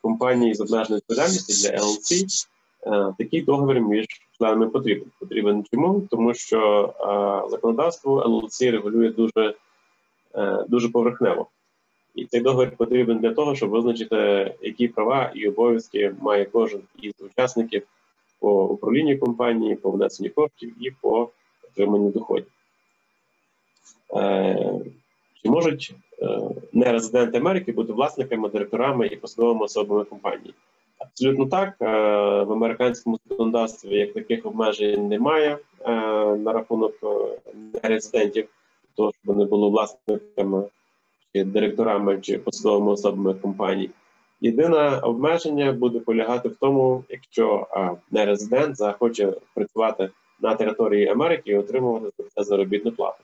компаній 0.03 0.55
з 0.55 0.61
обмеженою 0.61 0.97
відповідальністю 1.01 1.69
для 1.69 1.77
LLC, 1.77 2.27
такий 3.19 3.43
договір 3.43 3.81
між 3.81 4.07
членами 4.39 4.69
потрібен. 4.69 5.07
Потрібен 5.19 5.65
чому? 5.71 6.01
Тому 6.11 6.35
що 6.35 6.95
а, 6.99 7.49
законодавство 7.51 8.23
LLC 8.25 8.71
регулює 8.71 9.09
дуже, 9.09 9.55
а, 10.33 10.65
дуже 10.69 10.89
поверхнево. 10.89 11.47
І 12.15 12.25
цей 12.25 12.41
договір 12.41 12.77
потрібен 12.77 13.19
для 13.19 13.35
того, 13.35 13.55
щоб 13.55 13.71
визначити, 13.71 14.55
які 14.63 14.89
права 14.89 15.33
і 15.35 15.49
обов'язки 15.49 16.15
має 16.21 16.45
кожен 16.45 16.81
із 17.01 17.13
учасників 17.21 17.83
по 18.41 18.65
управлінню 18.65 19.19
компанії, 19.19 19.75
по 19.75 19.91
внесенню 19.91 20.31
коштів 20.31 20.75
і 20.81 20.91
по 20.91 21.31
отриманню 21.65 22.11
доходів. 22.11 22.53
Е, 24.17 24.81
чи 25.43 25.51
можуть 25.51 25.95
е, 26.23 26.41
нерезиденти 26.73 27.39
Америки 27.39 27.73
бути 27.73 27.93
власниками, 27.93 28.49
директорами 28.49 29.07
і 29.07 29.17
посадовими 29.17 29.65
особами 29.65 30.05
компанії? 30.05 30.55
Абсолютно 31.03 31.47
так. 31.47 31.75
Е, 31.81 31.87
в 32.45 32.53
американському 32.53 33.19
законодавстві 33.27 33.97
як 33.97 34.13
таких 34.13 34.47
обмежень 34.47 35.09
немає 35.09 35.59
на 36.39 36.53
рахунок 36.53 36.93
нерезидентів, 37.83 38.49
того, 38.97 39.13
щоб 39.13 39.35
вони 39.35 39.45
були 39.45 39.69
власниками 39.69 40.65
чи 41.35 41.45
директорами 41.45 42.21
чи 42.21 42.39
посадовими 42.39 42.93
особами 42.93 43.35
компаній. 43.35 43.91
Єдине 44.41 45.01
обмеження 45.03 45.73
буде 45.73 46.01
полягати 46.01 46.49
в 46.49 46.57
тому, 46.57 47.05
якщо 47.09 47.67
не 48.11 48.27
резидент 48.27 48.77
захоче 48.77 49.33
працювати 49.55 50.11
на 50.41 50.55
території 50.55 51.09
Америки 51.09 51.51
і 51.51 51.57
отримувати 51.57 52.07
за 52.19 52.25
це 52.29 52.45
заробітну 52.45 52.93
плату. 52.93 53.23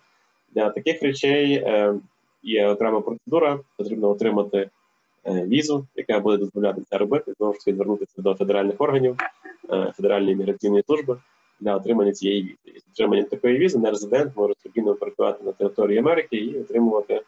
Для 0.55 0.71
таких 0.71 1.03
речей 1.03 1.55
е, 1.55 1.95
є 2.43 2.69
окрема 2.69 3.01
процедура, 3.01 3.61
потрібно 3.77 4.09
отримати 4.09 4.59
е, 4.59 4.69
візу, 5.31 5.87
яка 5.97 6.21
буде 6.21 6.37
дозволяти 6.37 6.83
це 6.91 6.99
робити, 6.99 7.33
знову 7.38 7.55
ж 7.55 7.59
таки 7.59 7.75
звернутися 7.75 8.23
до 8.23 8.35
федеральних 8.35 8.75
органів 8.79 9.17
е, 9.73 9.93
Федеральної 9.97 10.37
міграційної 10.37 10.83
служби 10.87 11.19
для 11.61 11.77
отримання 11.77 12.12
цієї 12.12 12.43
візи. 12.43 12.57
І 12.64 12.79
з 12.79 12.83
отриманням 12.93 13.27
такої 13.27 13.59
візи 13.59 13.79
нерезидент 13.79 14.37
може 14.37 14.55
спокійно 14.61 14.95
працювати 14.95 15.45
на 15.45 15.53
території 15.53 15.99
Америки 15.99 16.37
і 16.37 16.61
отримувати 16.61 17.23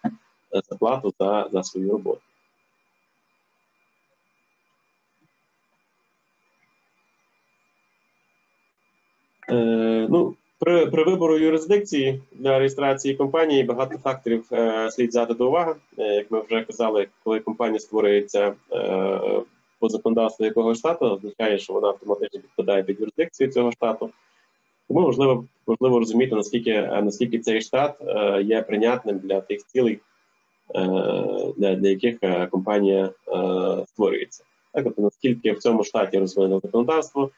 зарплату 0.52 1.12
за, 1.18 1.48
за 1.52 1.62
свою 1.62 1.92
роботу. 1.92 2.20
Е, 9.50 10.06
ну, 10.10 10.36
При 10.60 10.86
при 10.86 11.04
вибору 11.04 11.38
юрисдикції 11.38 12.22
для 12.32 12.58
реєстрації 12.58 13.14
компанії 13.14 13.64
багато 13.64 13.98
факторів 13.98 14.44
е, 14.52 14.90
слід 14.90 15.08
взяти 15.08 15.34
до 15.34 15.48
уваги. 15.48 15.74
Е, 15.98 16.02
як 16.02 16.30
ми 16.30 16.40
вже 16.40 16.62
казали, 16.62 17.08
коли 17.24 17.40
компанія 17.40 17.80
створюється 17.80 18.52
е, 18.72 19.42
по 19.78 19.88
законодавству 19.88 20.46
якого 20.46 20.74
штату, 20.74 21.06
означає, 21.06 21.58
що 21.58 21.72
вона 21.72 21.88
автоматично 21.88 22.40
підпадає 22.40 22.82
під 22.82 23.00
юрисдикцію 23.00 23.52
цього 23.52 23.72
штату. 23.72 24.10
Тому 24.88 25.06
важливо 25.06 25.44
важливо 25.66 25.98
розуміти, 25.98 26.34
наскільки 26.34 26.80
наскільки 26.80 27.38
цей 27.38 27.60
штат 27.60 27.94
е, 28.00 28.42
є 28.42 28.62
прийнятним 28.62 29.18
для 29.18 29.40
тих 29.40 29.66
цілей, 29.66 30.00
Е, 30.74 31.52
для 31.56 31.74
для 31.74 31.88
яких 31.88 32.18
е, 32.22 32.46
компанія 32.46 33.04
е, 33.04 33.12
створюється. 33.86 34.44
Так, 34.72 34.84
тобто 34.84 35.02
наскільки 35.02 35.52
в 35.52 35.58
цьому 35.58 35.84
штаті 35.84 36.18
розвинено 36.18 36.60
законодавство, 36.60 37.30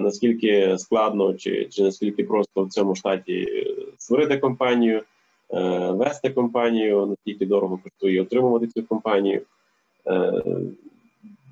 наскільки 0.00 0.78
складно 0.78 1.34
чи 1.34 1.64
чи 1.70 1.82
наскільки 1.82 2.24
просто 2.24 2.62
в 2.64 2.68
цьому 2.68 2.94
штаті 2.94 3.66
створити 3.98 4.38
компанію, 4.38 5.02
вести 5.90 6.30
компанію, 6.30 7.06
наскільки 7.06 7.46
дорого 7.46 7.78
коштує 7.84 8.22
отримувати 8.22 8.66
цю 8.66 8.82
компанію, 8.82 9.42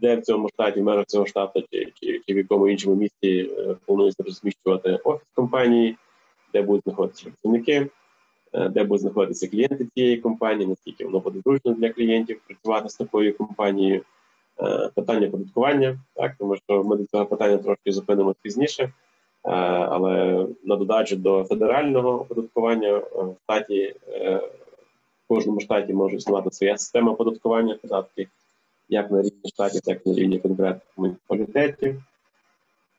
де 0.01 0.17
в 0.17 0.23
цьому 0.23 0.49
штаті, 0.49 0.81
в 0.81 0.85
межах 0.85 1.07
цього 1.07 1.27
штату, 1.27 1.63
чи, 1.73 1.93
чи, 2.01 2.21
чи 2.27 2.35
в 2.35 2.37
якому 2.37 2.69
іншому 2.69 2.97
місті 2.97 3.51
планується 3.87 4.23
розміщувати 4.23 4.99
офіс 5.05 5.29
компанії, 5.35 5.97
де 6.53 6.63
будуть 6.63 6.83
знаходитися 6.85 7.25
працівники. 7.25 7.87
Е, 8.57 8.69
де 8.69 8.85
будуть 8.85 9.01
знаходитися 9.01 9.49
клієнти 9.49 9.87
цієї 9.95 10.17
компанії, 10.17 10.69
наскільки 10.69 11.05
воно 11.05 11.19
буде 11.19 11.41
зручно 11.41 11.73
для 11.73 11.91
клієнтів 11.91 12.41
працювати 12.47 12.89
з 12.89 12.95
такою 12.95 13.37
компанією. 13.37 14.03
Е, 14.61 14.91
питання 14.95 15.31
податкування, 15.31 15.99
так 16.15 16.33
тому 16.39 16.57
що 16.57 16.85
ми 16.85 16.97
до 16.97 17.05
цього 17.05 17.27
питання 17.27 17.59
трошки 17.59 17.93
зупинимо 17.93 18.35
пізніше, 18.43 18.83
е, 18.83 18.93
але 19.45 20.47
на 20.65 20.77
додачу 20.77 21.17
до 21.17 21.45
федерального 21.45 22.21
оподаткування 22.21 22.97
в 22.97 23.35
штаті 23.45 23.95
в 24.09 25.29
кожному 25.29 25.61
штаті 25.61 25.93
може 25.93 26.17
існувати 26.17 26.51
своя 26.51 26.79
система 26.79 27.13
оподаткування 27.13 27.75
податки, 27.83 28.29
як 28.89 29.11
на 29.11 29.19
рівні 29.19 29.51
штатів, 29.55 29.81
так 29.81 30.01
і 30.05 30.09
на 30.09 30.15
рівні 30.15 30.39
конкретних 30.39 30.83
муніципалітетів. 30.97 32.03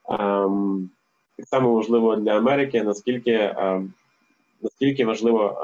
Ем, 0.10 0.90
так 1.38 1.48
само 1.48 1.74
важливо 1.74 2.16
для 2.16 2.38
Америки, 2.38 2.84
наскільки 2.84 3.56
наскільки 4.62 5.06
важливо, 5.06 5.58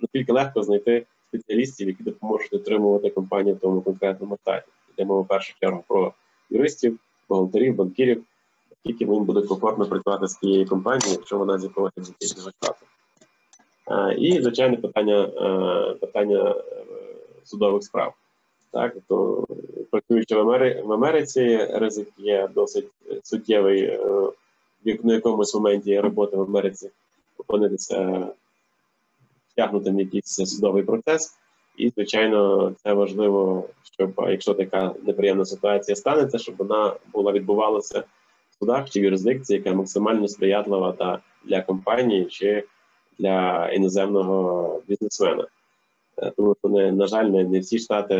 наскільки 0.00 0.32
легко 0.32 0.62
знайти 0.62 1.06
спеціалістів, 1.28 1.88
які 1.88 2.02
допоможуть 2.02 2.52
отримувати 2.52 3.10
компанію 3.10 3.54
в 3.54 3.58
тому 3.58 3.80
конкретному 3.80 4.36
штаті. 4.42 4.66
Йдемо 5.00 5.22
в 5.22 5.26
першу 5.26 5.54
чергу 5.60 5.84
про 5.88 6.12
юристів, 6.50 6.98
бухгалтерів, 7.28 7.74
банкірів, 7.74 8.24
наскільки 8.70 9.12
їм 9.12 9.24
буде 9.24 9.42
комфортно 9.42 9.86
працювати 9.86 10.28
з 10.28 10.36
тією 10.36 10.66
компанією, 10.66 11.16
якщо 11.18 11.38
вона 11.38 11.58
з 11.58 11.64
якогось 11.64 11.92
екзотичного 11.96 12.50
штату. 12.50 12.86
І 14.18 14.42
звичайне 14.42 14.76
питання 14.76 15.26
питання 16.00 16.54
судових 17.44 17.82
справ. 17.82 18.14
Так, 18.70 18.96
то 19.08 19.46
працюючи 19.90 20.36
в 20.36 20.38
Америці, 20.38 20.82
в 20.82 20.92
Америці, 20.92 21.68
ризик 21.72 22.08
є 22.18 22.48
досить 22.54 22.88
суттєвий 23.22 23.96
в 24.84 24.98
якомусь 25.04 25.54
моменті 25.54 26.00
роботи 26.00 26.36
в 26.36 26.42
Америці 26.42 26.90
опинитися 27.38 28.28
втягнути 29.52 29.90
в 29.90 30.00
якийсь 30.00 30.26
судовий 30.26 30.82
процес. 30.82 31.39
І, 31.76 31.90
звичайно, 31.90 32.72
це 32.82 32.92
важливо, 32.92 33.68
щоб 33.92 34.12
якщо 34.28 34.54
така 34.54 34.94
неприємна 35.06 35.44
ситуація 35.44 35.96
станеться, 35.96 36.38
щоб 36.38 36.54
вона 36.58 36.94
була 37.12 37.32
відбувалася 37.32 38.04
в 38.50 38.58
судах 38.58 38.90
чи 38.90 39.00
в 39.00 39.04
юрисдикції, 39.04 39.58
яка 39.58 39.72
максимально 39.72 40.28
сприятлива 40.28 40.92
та 40.92 41.18
для 41.44 41.62
компанії 41.62 42.24
чи 42.24 42.64
для 43.18 43.68
іноземного 43.72 44.82
бізнесмена. 44.88 45.46
Е, 46.18 46.32
тому 46.36 46.56
що 46.58 46.68
на 46.68 47.06
жаль, 47.06 47.24
не, 47.24 47.44
не 47.44 47.58
всі 47.58 47.78
штати 47.78 48.14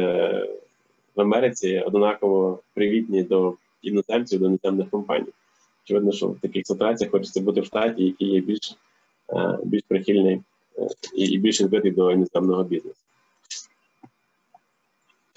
в 1.17 1.21
Америці 1.21 1.83
однаково 1.87 2.59
привітні 2.75 3.23
до 3.23 3.55
іноземців, 3.83 4.41
до 4.41 4.47
іноземних 4.47 4.91
компаній. 4.91 5.33
Очевидно, 5.85 6.13
що 6.13 6.27
в 6.27 6.39
таких 6.39 6.67
ситуаціях 6.67 7.11
хочеться 7.13 7.41
бути 7.41 7.61
в 7.61 7.67
штаті, 7.67 8.05
який 8.05 8.29
є 8.29 8.41
більш 8.41 8.77
е, 9.33 9.59
більш 9.65 9.83
прихильний 9.89 10.41
е, 10.79 10.89
і 11.15 11.39
більш 11.39 11.61
відбитий 11.61 11.91
до 11.91 12.13
іноземного 12.13 12.65
бізнесу. 12.65 12.97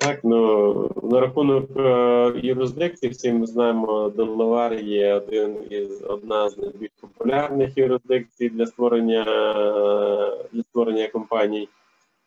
Так, 0.04 0.20
ну 0.24 0.92
на 1.04 1.20
рахунок 1.20 1.70
е, 1.78 2.40
юрисдикції, 2.44 3.12
всі 3.12 3.34
ми 3.34 3.48
знаємо, 3.48 4.10
Делавар 4.10 4.74
є 4.74 5.14
один 5.14 5.58
із 5.70 6.04
одна 6.04 6.50
з 6.50 6.58
найбільш 6.58 6.92
популярних 7.02 7.78
юрисдикцій 7.78 8.50
для 8.50 8.66
створення 8.66 9.24
для 10.54 10.64
створення 10.64 11.08
компаній 11.08 11.70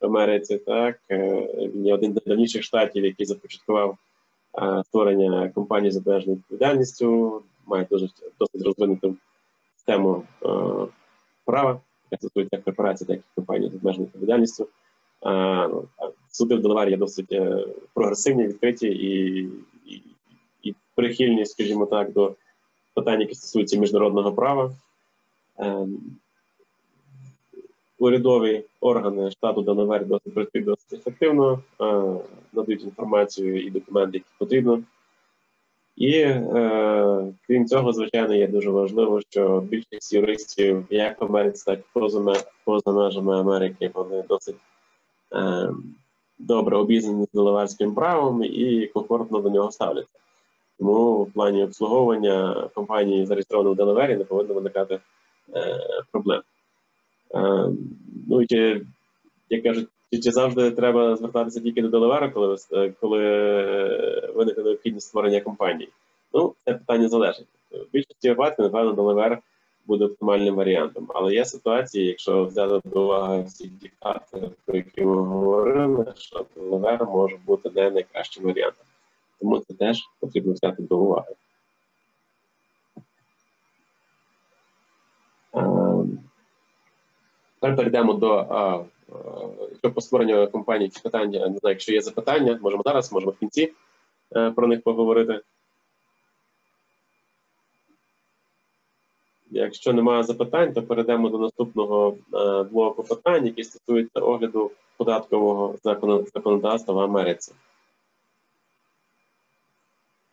в 0.00 0.06
Америці. 0.06 0.58
Так 0.58 0.98
він 1.10 1.86
є 1.86 1.94
один 1.94 2.12
з 2.12 2.24
давніших 2.26 2.62
штатів, 2.62 3.04
який 3.04 3.26
започаткував 3.26 3.96
створення 4.84 5.48
компаній 5.54 5.90
з 5.90 5.96
обмеженою 5.96 6.36
відповідальністю 6.36 7.42
мають 7.66 7.88
дуже 7.88 8.08
досить 8.38 8.62
розвинуту 8.66 9.16
систему 9.76 10.22
е, 10.42 10.48
права, 11.44 11.80
яка 12.10 12.20
стосується 12.20 12.56
як 12.56 12.64
корпорацій, 12.64 13.04
так 13.04 13.18
і 13.18 13.22
компаній 13.34 13.68
з 13.68 13.74
обмеженою 13.74 14.06
відповідальністю. 14.06 14.68
Е, 15.24 15.70
суди 16.30 16.54
в 16.54 16.62
Делаварі 16.62 16.90
є 16.90 16.96
досить 16.96 17.32
е, 17.32 17.66
прогресивні, 17.94 18.46
відкриті 18.46 18.88
і, 18.88 19.38
і, 19.86 20.02
і 20.62 20.74
прихильні, 20.94 21.46
скажімо 21.46 21.86
так, 21.86 22.12
до 22.12 22.34
питань, 22.94 23.20
які 23.20 23.34
стосуються 23.34 23.78
міжнародного 23.78 24.32
права. 24.32 24.72
Е, 25.58 25.86
урядові 27.98 28.64
органи 28.80 29.30
штату 29.30 29.62
Делавер 29.62 30.06
досить 30.06 30.34
працюють 30.34 30.66
досить 30.66 30.92
ефективно, 30.92 31.62
надають 32.52 32.84
інформацію 32.84 33.66
і 33.66 33.70
документи, 33.70 34.18
які 34.18 34.28
потрібно. 34.38 34.82
І 35.96 36.12
е, 36.20 37.32
крім 37.46 37.66
цього, 37.66 37.92
звичайно, 37.92 38.34
є 38.34 38.46
дуже 38.46 38.70
важливо, 38.70 39.20
що 39.30 39.60
більшість 39.60 40.12
юристів, 40.12 40.84
як 40.90 41.20
в 41.20 41.24
Америці, 41.24 41.62
так 41.66 41.78
і 41.78 41.82
поза, 42.64 42.92
межами 42.92 43.40
Америки, 43.40 43.90
вони 43.94 44.24
досить 44.28 44.56
добре 46.38 46.76
обізнані 46.76 47.24
з 47.24 47.34
делаварським 47.34 47.94
правом 47.94 48.44
і 48.44 48.86
комфортно 48.86 49.40
до 49.40 49.50
нього 49.50 49.70
ставляться. 49.70 50.18
Тому 50.78 51.22
в 51.22 51.32
плані 51.32 51.64
обслуговування 51.64 52.68
компанії, 52.74 53.26
зареєстрованої 53.26 53.74
в 53.74 53.76
Делавері, 53.76 54.16
не 54.16 54.24
повинно 54.24 54.54
виникати 54.54 55.00
е, 55.54 55.80
проблем. 56.12 56.42
Е, 57.34 57.68
ну 58.28 58.42
і 58.42 58.82
як 59.50 59.62
кажуть, 59.62 59.88
чи, 60.12 60.20
чи 60.20 60.30
завжди 60.30 60.70
треба 60.70 61.16
звертатися 61.16 61.60
тільки 61.60 61.82
до 61.82 61.88
Делавера, 61.88 62.30
коли 62.30 62.56
е, 62.72 62.92
коли 63.00 63.24
е, 63.24 64.30
виникне 64.34 64.62
необхідність 64.62 65.08
створення 65.08 65.40
компанії? 65.40 65.88
Ну, 66.34 66.54
це 66.64 66.74
питання 66.74 67.08
залежить. 67.08 67.46
В 67.70 67.92
більшості 67.92 68.28
випадків, 68.28 68.64
напевно, 68.64 68.92
Делавер 68.92 69.38
буде 69.86 70.04
оптимальним 70.04 70.54
варіантом. 70.54 71.08
Але 71.14 71.34
є 71.34 71.44
ситуації, 71.44 72.06
якщо 72.06 72.44
взяти 72.44 72.88
до 72.88 73.04
уваги 73.04 73.42
всі 73.42 73.68
диктати, 73.68 74.50
про 74.64 74.76
які 74.76 75.00
ми 75.00 75.22
говорили, 75.22 76.12
що 76.16 76.46
Делавер 76.56 77.06
може 77.06 77.36
бути 77.46 77.70
не 77.74 77.90
найкращим 77.90 78.44
варіантом. 78.44 78.86
Тому 79.40 79.58
це 79.58 79.74
теж 79.74 80.02
потрібно 80.20 80.52
взяти 80.52 80.82
до 80.82 80.98
уваги. 80.98 81.34
Ем, 85.52 86.18
тепер 87.60 87.76
перейдемо 87.76 88.12
до 88.12 88.46
Якщо 89.70 89.92
по 89.92 90.00
створенню 90.00 90.48
компанії 90.48 90.90
ці 90.90 91.02
питання, 91.02 91.48
не 91.48 91.58
знаю, 91.58 91.74
якщо 91.74 91.92
є 91.92 92.00
запитання, 92.00 92.58
можемо 92.62 92.82
зараз, 92.86 93.12
можемо 93.12 93.32
в 93.32 93.38
кінці 93.38 93.72
е, 94.36 94.50
про 94.50 94.66
них 94.66 94.82
поговорити. 94.82 95.40
Якщо 99.56 99.92
немає 99.92 100.22
запитань, 100.22 100.72
то 100.72 100.82
перейдемо 100.82 101.28
до 101.28 101.38
наступного 101.38 102.16
е, 102.34 102.62
блоку 102.62 103.02
питань, 103.02 103.46
який 103.46 103.64
стосується 103.64 104.20
огляду 104.20 104.70
податкового 104.96 105.74
законодавства 106.34 106.94
в 106.94 106.98
Америці. 106.98 107.52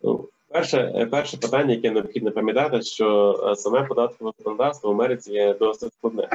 Ну, 0.01 0.27
перше 0.47 0.93
е, 0.95 1.05
перше 1.05 1.37
питання, 1.37 1.73
яке 1.73 1.91
необхідно 1.91 2.31
пам'ятати, 2.31 2.81
що 2.81 3.55
саме 3.57 3.83
податкове 3.83 4.31
законодавство 4.37 4.89
в 4.89 4.93
Америці 4.93 5.33
є 5.33 5.53
досить 5.53 5.93
складне 5.93 6.29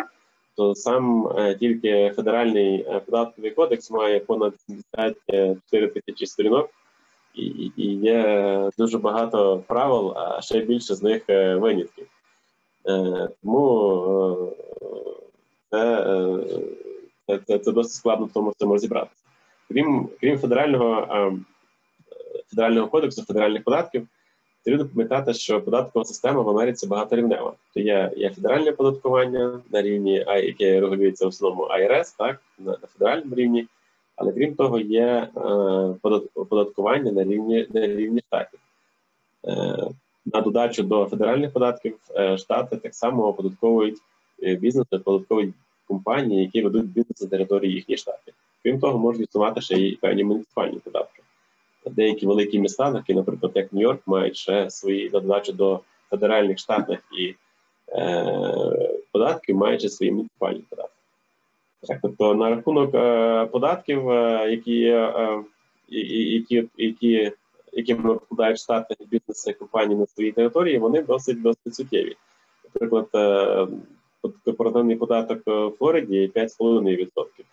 то 0.59 0.74
сам 0.74 1.29
е, 1.38 1.55
тільки 1.55 2.12
федеральний 2.16 2.87
е, 2.88 3.01
податковий 3.01 3.51
кодекс 3.51 3.90
має 3.90 4.20
понад 4.20 4.55
74 4.66 5.88
тисячі 5.88 6.27
сторінок, 6.27 6.70
і, 7.35 7.72
є 7.87 8.70
дуже 8.79 8.98
багато 8.98 9.62
правил, 9.66 10.12
а 10.16 10.40
ще 10.42 10.61
більше 10.61 10.94
з 10.94 11.03
них 11.03 11.22
е, 11.29 11.55
винятків. 11.55 12.07
Тому 13.42 14.53
це, 15.70 16.05
це, 17.27 17.38
це, 17.46 17.59
це 17.59 17.72
досить 17.72 17.92
складно 17.92 18.27
в 18.27 18.33
тому 18.33 18.53
цьому 18.59 18.72
розібратися. 18.72 19.22
Крім 19.68 20.09
крім 20.20 20.38
федерального 20.38 21.07
федерального 22.51 22.88
кодексу, 22.88 23.22
федеральних 23.22 23.64
податків. 23.64 24.09
Потрібно 24.64 24.88
пам'ятати, 24.88 25.35
що 25.35 25.61
податкова 25.61 26.05
система 26.05 26.42
в 26.42 26.48
Америці 26.48 26.87
багаторівнева. 26.87 27.53
То 27.74 27.81
є 27.81 28.12
є 28.16 28.31
федеральне 28.31 28.72
податкування 28.72 29.61
на 29.72 29.83
рівні, 29.83 30.14
яке 30.29 30.81
регулюється 30.81 31.24
в 31.24 31.29
основному 31.29 31.62
АРС, 31.62 32.12
так 32.12 32.40
на, 32.59 32.70
на 32.70 32.87
федеральному 32.92 33.35
рівні, 33.35 33.66
але 34.16 34.33
крім 34.33 34.55
того, 34.55 34.81
є 34.81 35.29
е, 35.37 35.94
податкування 36.48 37.12
на 37.12 37.24
рівні 37.24 37.66
на 37.74 37.87
рівні 37.87 38.20
штатів. 38.20 38.61
На 40.35 40.41
додачу 40.41 40.83
до 40.83 41.07
федеральних 41.07 41.53
податків 41.53 41.97
е, 42.17 42.38
штати 42.38 42.77
так 42.77 42.95
само 42.95 43.27
оподатковують 43.27 43.99
е, 44.43 44.55
бізнес, 44.55 44.87
оподатковують 44.91 45.55
компанії, 45.88 46.43
які 46.43 46.62
ведуть 46.62 46.87
бізнес 46.87 47.23
на 47.23 47.29
території 47.29 47.75
їхніх 47.75 47.99
штатів. 47.99 48.35
Крім 48.62 48.81
того, 48.81 48.99
можуть 48.99 49.29
існувати 49.29 49.61
ще 49.61 49.77
й 49.77 49.97
певні 49.97 50.25
муніципальні 50.25 50.79
податки 50.79 51.19
деякі 51.91 52.27
великі 52.27 52.59
міста, 52.59 52.93
такі, 52.93 53.14
наприклад, 53.14 53.53
як 53.55 53.73
Нью-Йорк, 53.73 53.99
мають 54.07 54.37
ще 54.37 54.71
свої 54.71 55.09
додачі 55.09 55.53
до 55.53 55.81
федеральних 56.11 56.59
штатних 56.59 57.01
і 57.19 57.35
е, 57.88 59.01
податків, 59.12 59.57
маючи 59.57 59.88
свої 59.88 60.12
муніципальні 60.12 60.64
податки. 60.71 60.93
Так, 61.83 61.99
тобто 62.03 62.35
на 62.35 62.51
рахунок 62.51 62.95
е, 62.95 63.47
податків, 63.47 64.11
е, 64.11 64.51
які 64.51 64.85
е, 64.85 65.43
які, 65.88 66.69
які, 66.77 67.33
якими 67.73 68.14
вкладають 68.14 68.59
штати 68.59 68.97
бізнеси 69.29 69.53
компанії 69.53 70.01
на 70.01 70.07
своїй 70.07 70.33
території, 70.33 70.79
вони 70.79 71.03
досить 71.03 71.43
досить 71.43 71.75
суттєві. 71.75 72.17
Наприклад, 72.64 73.09
е, 73.14 73.67
корпоративний 74.45 74.97
податок 74.97 75.38
в 75.47 75.71
Флориді 75.79 76.33
5,5% 76.35 77.45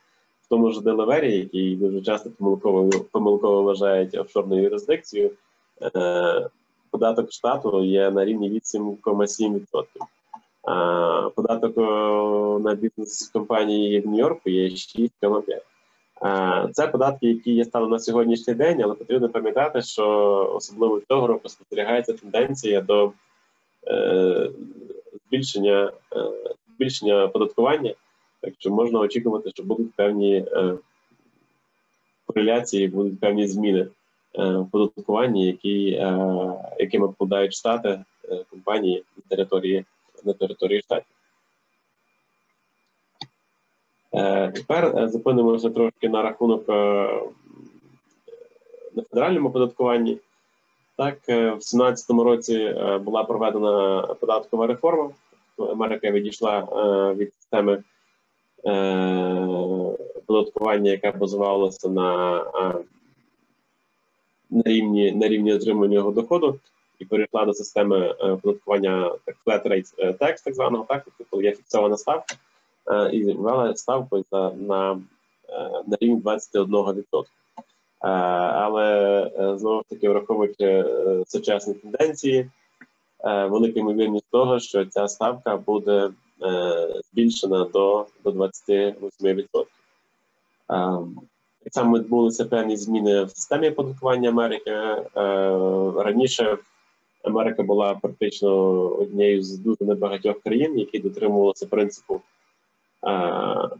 в 0.42 0.50
тому 0.50 0.72
ж 0.72 0.82
Делавері, 0.82 1.38
який 1.38 1.76
дуже 1.76 2.02
часто 2.02 2.30
помилково 2.30 2.90
помилково 3.12 3.64
вважають 3.64 4.18
офшорною 4.18 4.64
юрисдикцією, 4.64 5.32
е, 5.96 6.50
податок 6.92 7.32
штату 7.32 7.84
є 7.84 8.12
на 8.12 8.26
рівні 8.26 8.50
8,7%. 8.50 9.86
А 10.64 11.30
податок 11.36 11.78
на 12.64 12.76
бізнес 12.76 13.30
компанії 13.34 14.00
в 14.00 14.08
Нью-Йорку 14.08 14.50
є 14.50 14.70
6,5%. 14.70 15.75
Це 16.72 16.88
податки, 16.88 17.28
які 17.28 17.52
є 17.52 17.66
стали 17.66 17.88
на 17.88 18.00
сьогоднішній 18.00 18.54
день, 18.54 18.82
але 18.84 18.94
потрібно 18.94 19.30
пам'ятати, 19.30 19.82
що 19.82 20.08
особливо 20.56 21.02
цього 21.08 21.28
року 21.28 21.50
спостерігається 21.50 22.14
тенденція 22.14 22.82
до 22.82 23.12
е, 23.88 24.50
збільшення 25.28 25.92
е, 26.16 26.32
збільшення 26.76 27.28
податкування 27.28 27.94
так 28.46 28.54
що 28.60 28.72
можна 28.72 29.00
очікувати, 29.00 29.50
що 29.50 29.64
будуть 29.64 29.94
певні 29.94 30.36
е, 30.36 30.78
кореляції, 32.26 32.88
будуть 32.88 33.20
певні 33.20 33.48
зміни 33.48 33.80
е, 33.80 33.88
в 34.58 34.70
податкуванні, 34.72 35.48
які, 35.48 35.90
е, 35.90 36.18
якими 36.80 37.08
вкладають 37.08 37.54
штати 37.54 38.04
е, 38.30 38.44
компанії 38.50 39.04
на 39.18 39.24
території 39.30 39.86
на 40.24 40.34
території 40.34 40.82
штатів. 40.82 41.15
Тепер 44.56 45.10
зупинимося 45.10 45.70
трошки 45.70 46.10
на 46.10 46.22
рахунок 46.22 46.68
на 46.68 47.22
федеральному 49.10 49.52
податкуванні. 49.52 50.18
Так, 50.98 51.18
в 51.28 51.32
2017 51.32 52.10
році 52.10 52.76
була 53.04 53.24
проведена 53.24 54.02
податкова 54.20 54.68
реформа. 54.68 55.10
Америка 55.58 56.12
відійшла 56.12 56.68
від 57.14 57.34
системи 57.34 57.84
податкування, 60.26 60.92
яке 60.92 61.12
базувалося 61.12 61.90
на 61.90 62.44
на 64.50 64.64
рівні 64.66 65.12
на 65.12 65.28
рівні 65.28 65.54
отримання 65.54 65.94
його 65.94 66.12
доходу, 66.12 66.60
і 67.00 67.06
перейшла 67.06 67.46
до 67.46 67.54
системи 67.54 68.16
податкування 68.42 69.12
так, 69.26 69.36
flat 69.46 69.68
rate 69.68 70.18
tax, 70.18 70.44
так 70.44 70.56
званого, 70.56 70.86
так, 70.90 71.08
тобто 71.18 71.42
є 71.42 71.52
фіксована 71.52 71.98
ставка, 71.98 72.36
і 73.12 73.24
ввела 73.24 73.76
ставку 73.76 74.24
за 74.32 74.52
на, 74.52 75.02
на 75.88 75.98
рівні 76.00 76.22
21%. 76.22 77.26
Але 78.00 79.32
знову 79.58 79.82
ж 79.82 79.90
таки, 79.90 80.10
враховуючи 80.10 80.86
сучасні 81.28 81.74
тенденції, 81.74 82.50
велика 83.24 83.80
ймовірність 83.80 84.26
того, 84.32 84.60
що 84.60 84.86
ця 84.86 85.08
ставка 85.08 85.58
буде 85.58 86.10
збільшена 87.12 87.64
до 87.64 88.06
до 88.24 88.32
28%. 88.32 89.66
Так 91.64 91.74
само 91.74 91.98
відбулися 91.98 92.46
певні 92.46 92.78
зміни 92.78 93.24
в 93.24 93.30
системі 93.30 93.70
оподаткування 93.70 94.30
Америки. 94.30 94.72
Раніше 95.98 96.58
Америка 97.24 97.64
була 97.64 97.96
практично 97.96 98.50
однією 98.78 99.44
з 99.44 99.58
дуже 99.58 99.86
небагатьох 99.86 100.40
країн, 100.40 100.80
які 100.80 101.00
дотримувалися 101.00 101.66
принципу 101.66 102.22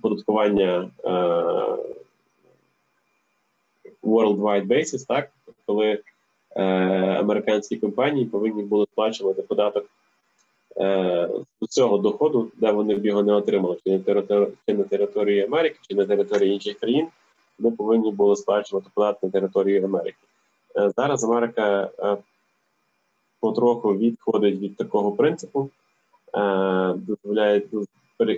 податкування 0.02 0.90
worldwide 4.04 4.68
basis, 4.68 5.08
так 5.08 5.30
коли 5.66 6.00
американські 6.56 7.78
компанії 7.78 8.26
повинні 8.26 8.64
були 8.64 8.86
сплачувати 8.92 9.42
податок 9.42 9.86
до 11.62 11.68
цього 11.70 11.98
доходу, 11.98 12.52
де 12.56 12.72
вони 12.72 12.96
б 12.96 13.06
його 13.06 13.24
не 13.24 13.34
отримали, 13.34 13.78
чи 13.84 13.92
на 13.92 14.00
території, 14.00 14.54
чи 14.68 14.74
на 14.74 14.84
території 14.84 15.42
Америки, 15.42 15.80
чи 15.90 15.96
на 15.96 16.06
території 16.06 16.54
інших 16.54 16.80
країн, 16.80 17.08
вони 17.60 17.76
повинні 17.76 18.12
були 18.12 18.36
сплачувати 18.36 18.90
податок 18.94 19.24
на 19.24 19.30
території 19.30 19.84
Америки. 19.84 20.18
Зараз 20.98 21.24
Америка 21.24 21.90
потроху 23.40 23.98
відходить 23.98 24.60
від 24.60 24.76
такого 24.76 25.12
принципу, 25.12 25.70
дозволяє 26.96 27.62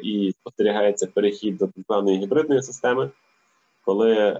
і 0.03 0.31
спостерігається 0.31 1.07
перехід 1.07 1.57
до 1.57 1.67
так 1.67 1.85
званої 1.87 2.17
гібридної 2.17 2.61
системи, 2.61 3.09
коли 3.85 4.39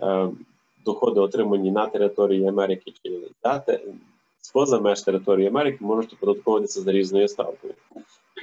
доходи, 0.85 1.19
отримані 1.19 1.71
на 1.71 1.87
території 1.87 2.47
Америки 2.47 2.93
чи 3.03 3.21
поза 4.53 4.79
меж 4.79 5.01
території 5.01 5.47
Америки, 5.47 5.77
можуть 5.81 6.13
оподатковуватися 6.13 6.81
за 6.81 6.91
різною 6.91 7.27
ставкою. 7.27 7.73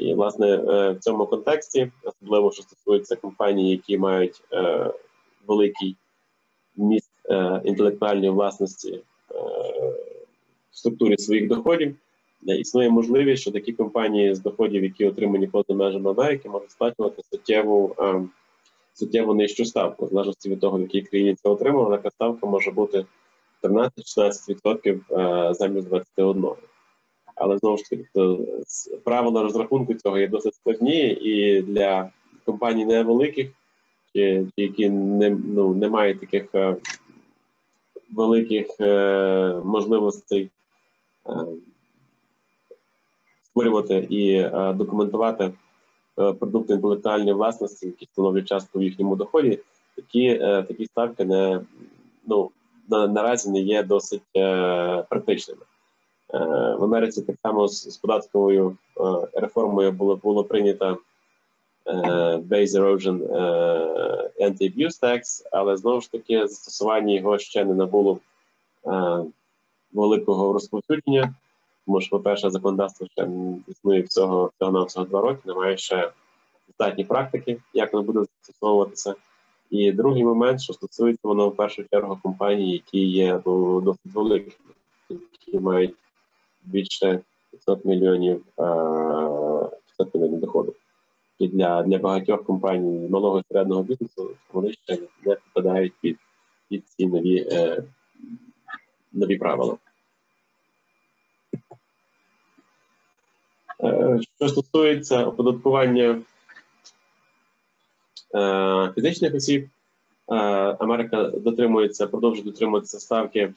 І, 0.01 0.15
власне, 0.15 0.57
в 0.57 0.99
цьому 1.01 1.27
контексті, 1.27 1.93
особливо 2.05 2.53
що 2.53 2.63
стосується 2.63 3.17
компаній, 3.17 3.71
які 3.71 3.99
мають 3.99 4.43
е, 4.53 4.91
великий 5.47 5.97
міст 6.77 7.11
е, 7.31 7.61
інтелектуальної 7.65 8.31
власності 8.31 8.93
е, 8.93 9.03
в 10.71 10.77
структурі 10.77 11.19
своїх 11.19 11.49
доходів, 11.49 11.97
існує 12.47 12.91
можливість, 12.91 13.43
що 13.43 13.51
такі 13.51 13.73
компанії 13.73 14.35
з 14.35 14.41
доходів, 14.41 14.85
які 14.85 15.07
отримані 15.07 15.47
поза 15.47 15.75
межами 15.75 16.11
Америки, 16.11 16.49
можуть 16.49 16.71
сплачувати 16.71 17.23
суттєву 17.31 17.97
суттєво 18.95 19.35
нижчу 19.35 19.65
ставку, 19.65 20.07
в 20.07 20.09
залежності 20.09 20.51
від 20.51 20.61
того, 20.61 20.79
в 20.79 20.81
якій 20.81 21.03
країні 21.03 21.35
це 21.35 21.49
отримали, 21.49 21.97
така 21.97 22.11
ставка 22.11 22.47
може 22.47 22.71
бути 22.71 23.07
13-16% 23.63 25.55
замість 25.55 25.89
21%. 25.89 26.55
Але 27.37 27.59
знову 27.59 27.77
ж 27.77 27.85
таки, 27.91 28.05
правила 29.05 29.43
розрахунку 29.43 29.95
цього 29.95 30.19
є 30.19 30.29
досить 30.29 30.55
складні, 30.55 31.07
і 31.07 31.63
для 31.63 32.11
компаній 32.45 32.85
невеликих, 32.85 33.51
які 34.57 34.91
не 34.91 35.31
ну, 35.31 35.75
не 35.75 35.89
мають 35.89 36.21
таких 36.21 36.55
е, 36.55 36.77
великих 38.13 38.67
е, 38.81 39.61
можливостей 39.65 40.51
е, 41.29 41.33
створювати 43.55 44.07
і 44.11 44.33
е, 44.33 44.73
документувати 44.73 45.45
е, 45.45 46.33
продукти 46.33 46.73
інтелектуальної 46.73 47.33
власності, 47.33 47.87
які 47.87 48.07
становлять 48.13 48.49
частку 48.49 48.79
в 48.79 48.83
їхньому 48.83 49.17
доході, 49.17 49.59
такі 49.97 50.27
е, 50.27 50.63
такі 50.63 50.87
ставки 50.87 51.25
не 51.25 51.61
ну 52.27 52.51
на, 52.89 53.07
наразі 53.07 53.51
не 53.51 53.61
є 53.61 53.83
досить 53.83 54.23
практичними. 55.09 55.61
В 56.79 56.85
Америці 56.85 57.23
так 57.23 57.37
само 57.43 57.69
з, 57.69 57.91
з 57.91 57.97
податковою 57.97 58.77
реформою 59.33 59.93
було 59.93 60.17
було 60.17 60.45
прийнято 60.45 60.99
Base 62.49 62.81
Erosion 62.81 63.19
Anti-Abuse 64.41 65.03
Tax, 65.03 65.47
але 65.53 65.77
знову 65.77 66.01
ж 66.01 66.13
таки 66.13 66.47
застосування 66.47 67.15
його 67.15 67.39
ще 67.39 67.65
не 67.65 67.75
набуло 67.75 68.19
великого 69.93 70.53
розповсюдження, 70.53 71.35
тому 71.87 72.01
що, 72.01 72.11
по-перше, 72.11 72.51
законодавство 72.51 73.07
ще 73.07 73.29
існує 73.69 74.03
всього 74.03 74.51
всього 74.55 74.73
на 74.73 74.85
всього 74.85 75.07
два 75.07 75.21
роки, 75.21 75.41
немає 75.45 75.77
ще 75.77 76.13
достатні 76.67 77.05
практики, 77.05 77.61
як 77.75 77.93
воно 77.93 78.05
буде 78.05 78.19
застосовуватися. 78.19 79.15
І 79.71 79.93
другий 79.93 80.25
момент, 80.25 80.61
що 80.61 80.73
стосується 80.73 81.29
воно 81.29 81.49
в 81.49 81.57
першу 81.57 81.85
чергу 81.85 82.19
компаній, 82.23 82.73
які 82.73 82.99
є 82.99 83.41
ну, 83.47 83.81
досить 83.81 84.15
великими, 84.15 84.57
які 85.11 85.59
мають 85.59 85.95
більше 86.65 87.21
500 87.51 87.85
мільйонів 87.85 88.45
500 88.57 90.15
мільйонів 90.15 90.41
доходу. 90.41 90.75
І 91.39 91.49
для 91.49 91.83
для 91.83 91.99
багатьох 91.99 92.45
компаній 92.45 93.09
малого 93.09 93.39
і 93.39 93.43
середнього 93.53 93.83
бізнесу 93.83 94.31
вони 94.53 94.73
ще 94.73 94.99
не 95.25 95.35
підпадають 95.35 95.93
під 96.01 96.19
під 96.69 96.89
ці 96.89 97.07
нові 97.07 97.49
е, 97.53 97.85
нові 99.13 99.37
правила. 99.37 99.77
Що 104.39 104.49
стосується 104.49 105.25
оподаткування 105.25 106.21
е, 108.35 108.93
фізичних 108.95 109.35
осіб, 109.35 109.69
е, 110.29 110.35
Америка 110.79 111.25
дотримується, 111.25 112.07
продовжує 112.07 112.45
дотримуватися 112.45 113.01
ставки 113.01 113.53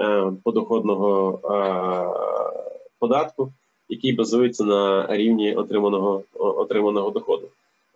е, 0.00 0.32
подоходного 0.44 1.40
е, 1.44 2.86
податку, 2.98 3.52
який 3.88 4.12
базується 4.12 4.64
на 4.64 5.06
рівні 5.16 5.54
отриманого 5.54 6.22
отриманого 6.34 7.10
доходу. 7.10 7.48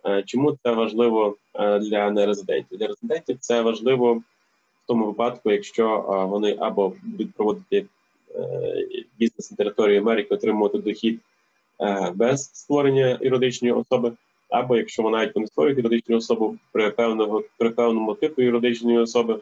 Е, 0.05 0.23
чому 0.23 0.57
це 0.63 0.71
важливо 0.71 1.35
е, 1.53 1.79
для 1.79 2.11
нерезидентів? 2.11 2.77
Для 2.77 2.87
резидентів 2.87 3.37
це 3.39 3.61
важливо 3.61 4.13
в 4.13 4.23
тому 4.87 5.05
випадку, 5.05 5.51
якщо 5.51 5.87
е, 5.95 6.25
вони 6.25 6.57
або 6.59 6.93
будуть 7.03 7.33
проводити 7.33 7.85
бізнес 9.19 9.51
на 9.51 9.57
території 9.57 9.97
Америки, 9.97 10.35
отримувати 10.35 10.77
дохід 10.77 11.19
без 12.13 12.43
створення 12.43 13.19
юридичної 13.21 13.73
особи, 13.73 14.11
або 14.49 14.77
якщо 14.77 15.03
вона 15.03 15.17
навіть 15.17 15.35
не 15.35 15.47
створює 15.47 15.73
юридичну 15.73 16.17
особу 16.17 16.57
при 16.71 16.91
певного 16.91 17.43
при 17.57 17.69
певному 17.69 18.13
типу 18.13 18.41
юридичної 18.41 18.97
особи, 18.97 19.39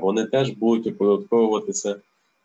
вони 0.00 0.24
теж 0.24 0.50
будуть 0.50 0.94
оподатковуватися 0.94 1.96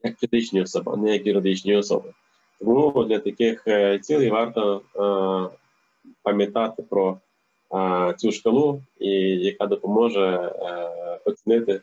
як 0.04 0.20
фізичні 0.20 0.62
особи, 0.62 0.92
а 0.94 0.96
не 0.96 1.14
як 1.14 1.28
юридичні 1.28 1.76
особи. 1.76 2.14
Тому 2.60 3.04
для 3.04 3.20
таких 3.20 3.68
е, 3.68 4.00
цілей 4.00 4.30
варто 4.30 4.82
е, 4.96 5.58
пам'ятати 6.24 6.84
про 6.84 7.18
е, 7.76 8.14
цю 8.18 8.32
шкалу, 8.32 8.82
яка 9.00 9.66
допоможе 9.66 10.52
оцінити 11.26 11.82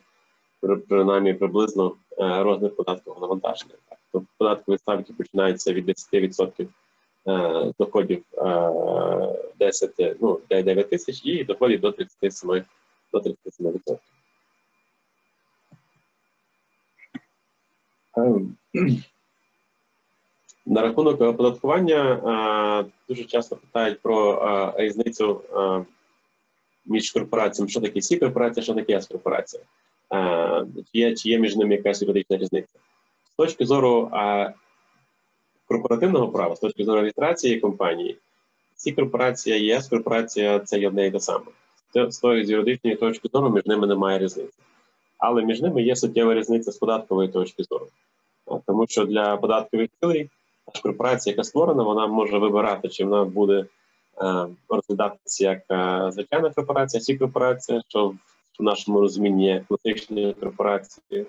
принаймні 0.89 1.33
приблизно 1.33 1.95
розмір 2.17 2.75
податкового 2.75 3.21
навантаження. 3.21 3.73
Тобто 4.11 4.27
податкові 4.37 4.77
ставки 4.77 5.13
починаються 5.13 5.73
від 5.73 5.89
10% 5.89 6.67
доходів 7.79 8.23
10, 9.59 10.17
ну, 10.21 10.39
9 10.49 10.89
тисяч 10.89 11.21
і 11.25 11.43
доходів 11.43 11.79
до 11.79 11.89
37%. 11.89 12.63
До 13.13 13.19
37%. 13.19 13.97
На 20.65 20.81
рахунок 20.81 21.21
оподаткування 21.21 22.85
дуже 23.09 23.23
часто 23.23 23.55
питають 23.55 23.99
про 24.01 24.73
різницю 24.77 25.41
між 26.85 27.11
корпораціями, 27.11 27.69
що 27.69 27.81
таке 27.81 28.01
сі 28.01 28.17
корпорація, 28.17 28.63
що 28.63 28.73
таке 28.73 28.97
С 28.97 29.07
корпорація, 29.07 29.63
чи 30.75 30.99
є, 30.99 31.15
чи 31.15 31.29
є 31.29 31.39
між 31.39 31.55
ними 31.55 31.75
якась 31.75 32.01
юридична 32.01 32.37
різниця. 32.37 32.79
Точки 33.37 33.65
зору 33.65 34.11
корпоративного 35.67 36.27
права, 36.27 36.55
з 36.55 36.59
точки 36.59 36.83
зору 36.83 37.01
реєстрації 37.01 37.59
компанії, 37.59 38.17
Ці 38.75 38.91
корпорація 38.91 39.55
і 39.55 39.69
С 39.69 39.87
корпорація 39.87 40.59
це 40.59 40.87
одне 40.87 41.07
і 41.07 41.11
те 41.11 41.19
саме. 41.19 41.45
З 42.09 42.19
тої 42.19 42.45
з 42.45 42.49
юридичної 42.49 42.95
точки 42.95 43.29
зору 43.33 43.49
між 43.49 43.65
ними 43.65 43.87
немає 43.87 44.19
різниці. 44.19 44.57
Але 45.17 45.43
між 45.43 45.61
ними 45.61 45.83
є 45.83 45.95
суттєва 45.95 46.33
різниця 46.33 46.71
з 46.71 46.77
податкової 46.77 47.29
точки 47.29 47.63
зору. 47.63 47.87
Тому 48.65 48.87
що 48.87 49.05
для 49.05 49.37
податкових 49.37 49.89
цілей 49.99 50.29
корпорація, 50.83 51.33
яка 51.33 51.43
створена, 51.43 51.83
вона 51.83 52.07
може 52.07 52.37
вибирати, 52.37 52.89
чи 52.89 53.05
вона 53.05 53.25
буде 53.25 53.65
е, 54.21 54.47
розглядатися 54.69 55.43
як 55.43 55.61
е, 55.71 56.11
звичайна 56.11 56.49
корпорація, 56.49 57.01
сі 57.01 57.17
корпорація, 57.17 57.81
що 57.87 58.13
в 58.59 58.63
нашому 58.63 59.01
розумінні 59.01 59.45
є 59.45 59.65
класичною 59.67 60.33
корпорацією, 60.33 61.25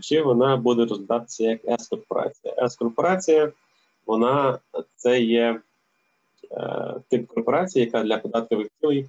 чи 0.00 0.22
вона 0.22 0.56
буде 0.56 0.84
розглядатися 0.84 1.44
як 1.44 1.60
С-корпорація. 1.80 2.54
С-корпорація, 2.58 3.52
вона 4.06 4.58
це 4.96 5.20
є 5.20 5.60
е, 6.52 6.94
тип 7.08 7.26
корпорації, 7.26 7.84
яка 7.84 8.02
для 8.02 8.18
податкових 8.18 8.66
цілей 8.80 9.00
е, 9.00 9.08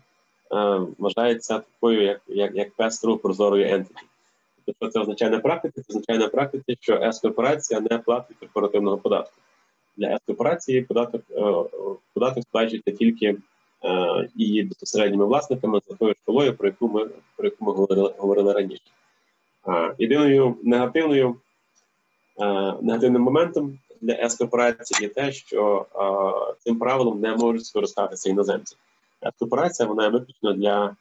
вважається 0.98 1.60
такою, 1.60 2.02
як 2.02 2.22
як, 2.28 2.56
як 2.56 2.74
пестрою 2.74 3.18
прозорою 3.18 3.68
ентиті. 3.68 4.06
Тобто 4.66 4.88
це 4.88 5.00
означає 5.00 5.32
на 5.32 5.40
практиці, 5.40 5.82
це 5.82 5.86
означає 5.90 6.20
на 6.20 6.28
практиці, 6.28 6.78
що 6.80 7.00
С-корпорація 7.02 7.80
не 7.80 7.98
платить 7.98 8.38
корпоративного 8.40 8.98
податку. 8.98 9.34
Для 9.98 10.16
С-корпорації 10.16 10.82
податок 10.82 11.22
е, 11.32 11.54
податок 12.14 12.44
сплачується 12.44 12.92
тільки 12.92 13.26
е, 13.26 13.38
її 14.36 14.64
безпосередніми 14.64 15.26
власниками 15.26 15.80
за 15.90 15.96
тою 15.96 16.14
школою, 16.24 16.54
про 16.54 16.68
яку 16.68 16.88
ми 16.88 17.10
про 17.36 17.46
яку 17.46 17.66
ми 17.66 17.72
говорили, 17.72 18.14
говорили 18.18 18.54
раніше. 18.54 18.84
Єдиною 20.00 20.58
негативною 20.64 21.36
е, 22.40 22.74
негативним 22.82 23.22
моментом 23.22 23.80
для 24.02 24.14
С-корпорації 24.14 25.08
є 25.08 25.14
те, 25.14 25.32
що 25.32 25.86
цим 26.64 26.80
правилом 26.80 27.20
не 27.20 27.36
можуть 27.36 27.66
скористатися 27.66 28.30
іноземці. 28.30 28.76
С-корпорація 29.24 29.88
вона 29.90 30.10
виключно 30.10 30.54
для 30.54 30.96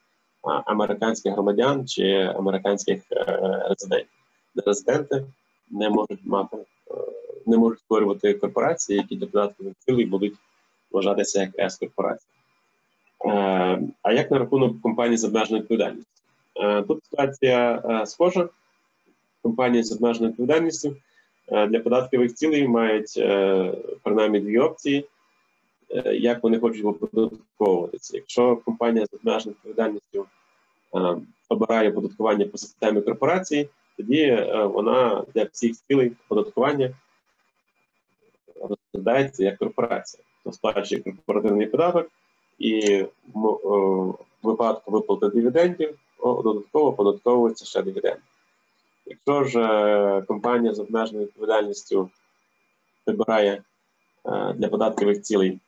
американських 0.44 1.32
громадян 1.32 1.88
чи 1.88 2.32
американських 2.36 3.02
е, 3.12 3.24
резидентів. 3.68 4.10
Резиденти 4.66 5.24
не 5.70 5.90
можуть 5.90 6.26
мати, 6.26 6.56
е, 6.56 6.94
не 7.46 7.56
можуть 7.56 7.78
створювати 7.78 8.34
корпорації, 8.34 8.98
які 8.98 9.16
для 9.16 9.26
податкових 9.26 9.74
цілей 9.78 10.04
будуть 10.04 10.34
вважатися 10.90 11.40
як 11.40 11.58
С-корпорації. 11.58 12.30
Е, 13.26 13.78
а 14.02 14.12
як 14.12 14.30
на 14.30 14.38
рахунок 14.38 14.80
компаній 14.80 15.16
з 15.16 15.24
обмеженою 15.24 15.62
відповідальністю? 15.62 16.10
Тут 16.88 17.04
ситуація 17.04 17.82
схожа. 18.06 18.48
Компанії 19.42 19.82
з 19.82 19.92
обмеженою 19.92 20.30
відповідальністю 20.30 20.96
для 21.48 21.80
податкових 21.80 22.34
цілей 22.34 22.68
мають 22.68 23.12
принаймні 24.02 24.40
дві 24.40 24.58
опції. 24.58 25.06
Як 26.12 26.42
вони 26.42 26.58
хочуть 26.58 26.84
оподатковуватися. 26.84 28.16
Якщо 28.16 28.56
компанія 28.56 29.06
з 29.06 29.14
обмеженою 29.14 29.56
відповідальністю 29.56 30.26
Е, 30.94 31.16
обирає 31.48 31.90
оподаткування 31.90 32.46
по 32.46 32.58
системі 32.58 33.00
корпорації, 33.00 33.68
тоді 33.96 34.20
е, 34.20 34.64
вона 34.64 35.24
для 35.34 35.44
всіх 35.44 35.76
цілей 35.88 36.12
оподаткування 36.26 36.90
розглядається 38.62 39.44
як 39.44 39.58
корпорація, 39.58 40.22
то 40.44 40.52
сплачує 40.52 41.02
корпоративний 41.02 41.66
податок 41.66 42.10
і 42.58 43.04
в 43.34 44.14
випадку 44.42 44.90
виплати 44.90 45.28
дивідендів 45.28 45.98
додатково 46.22 46.86
оподатковується 46.86 47.64
ще 47.64 47.82
дивіденди. 47.82 48.20
Якщо 49.06 49.44
ж 49.44 49.60
е, 49.60 50.22
компанія 50.22 50.74
з 50.74 50.78
обмеженою 50.78 51.26
відповідальністю 51.26 52.10
вибирає 53.06 53.62
для 54.54 54.68
податкових 54.68 55.22
цілей 55.22 55.58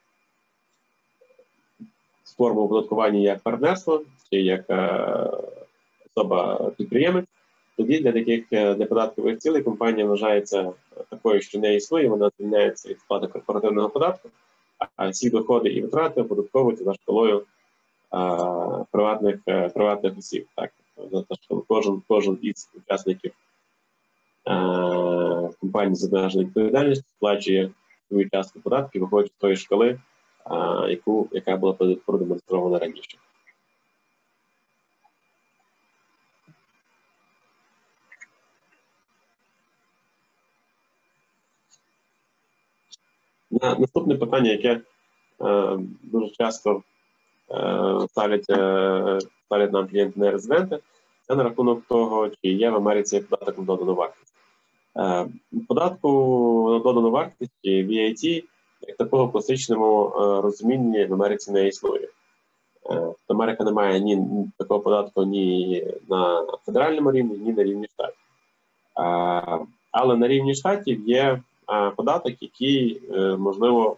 форму 2.37 2.61
оподаткування 2.61 3.19
як 3.19 3.39
партнерство 3.43 4.03
чи 4.31 4.41
як 4.41 4.71
е, 4.71 5.31
особа 6.15 6.71
підприємець, 6.77 7.27
тоді 7.77 7.99
для 7.99 8.13
таких 8.13 8.45
е, 8.53 8.75
для 8.75 8.87
податкових 8.87 9.39
цілей 9.39 9.63
компанія 9.63 10.07
вважається 10.07 10.73
такою, 11.11 11.41
що 11.41 11.59
не 11.59 11.75
існує, 11.75 12.09
вона 12.09 12.31
звільняється 12.39 12.89
від 12.89 13.01
сплати 13.01 13.27
корпоративного 13.27 13.89
податку, 13.89 14.29
а 14.97 15.09
всі 15.09 15.31
доходи 15.31 15.69
і 15.69 15.83
витрати 15.83 16.21
оподатковуються 16.21 16.85
за 16.85 16.95
шкалою 16.95 17.43
приватних 18.91 19.41
приватних 19.75 20.19
осіб. 20.19 20.47
Так, 20.57 20.73
за 21.13 21.25
шкалу 21.43 21.65
кожен 21.69 22.03
кожен 22.09 22.39
із 22.43 22.71
учасників 22.75 23.33
компанії 25.61 25.95
з 25.95 26.05
обмеженою 26.05 26.47
відповідальністю 26.47 27.05
сплачує 27.17 27.71
свою 28.09 28.31
частку 28.31 28.61
податків, 28.61 29.03
виходить 29.03 29.33
з 29.33 29.41
тої 29.41 29.57
шкали, 29.57 30.01
яку 30.89 31.29
яка 31.33 31.57
була 31.57 31.73
продемонстрована 32.07 32.79
раніше. 32.79 33.19
Наступне 43.51 44.15
питання, 44.15 44.51
яке 44.51 44.81
е, 45.41 45.79
дуже 46.03 46.31
часто 46.31 46.71
е, 46.77 46.81
ставлять 48.09 48.51
е, 48.51 49.19
ставлять 49.47 49.73
нам 49.73 49.89
клієнти 49.89 50.21
не 50.21 50.31
резиденти, 50.31 50.79
це 51.29 51.35
на 51.35 51.43
рахунок 51.43 51.83
того, 51.89 52.29
чи 52.29 52.49
є 52.49 52.71
в 52.71 52.77
Америці 52.77 53.21
податок 53.21 53.59
на 53.59 53.65
додану 53.65 53.95
вартість. 53.95 54.35
Е, 54.97 55.27
податку 55.69 56.09
на 56.73 56.79
додану 56.79 57.11
вартість 57.11 57.65
VAT, 57.65 58.45
як 58.81 58.97
такого 58.97 59.29
класичному 59.29 60.07
е, 60.07 60.41
розумінні 60.41 61.05
в 61.05 61.15
Америці 61.15 61.53
не 61.53 61.69
існує. 61.69 62.09
Е, 62.91 63.13
Америка 63.29 63.65
не 63.65 63.73
має 63.73 64.01
ні 64.01 64.23
такого 64.59 64.81
податку 64.81 65.25
ні 65.25 65.85
на 66.09 66.47
федеральному 66.67 67.13
рівні, 67.13 67.39
ні 67.39 67.53
на 67.53 67.63
рівні 67.63 67.87
штатів. 67.87 68.17
Е, 68.99 69.67
але 69.91 70.17
на 70.17 70.29
рівні 70.29 70.55
штатів 70.55 71.09
є 71.09 71.41
податок, 71.97 72.35
який 72.41 73.03
е, 73.15 73.37
можливо 73.37 73.97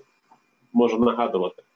може 0.73 0.99
нагадувати 0.99 1.63
е, 1.63 1.68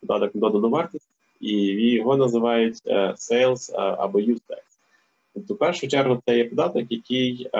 податок 0.00 0.34
на 0.34 0.40
додану 0.40 0.68
вартість, 0.68 1.08
і 1.40 1.52
його 1.90 2.16
називають 2.16 2.78
е, 2.86 3.14
sales 3.18 3.74
або 3.76 4.18
use 4.18 4.40
tax. 4.48 4.62
Тобто, 5.34 5.54
в 5.54 5.58
першу 5.58 5.88
чергу, 5.88 6.22
це 6.26 6.36
є 6.36 6.44
податок, 6.44 6.84
який 6.90 7.50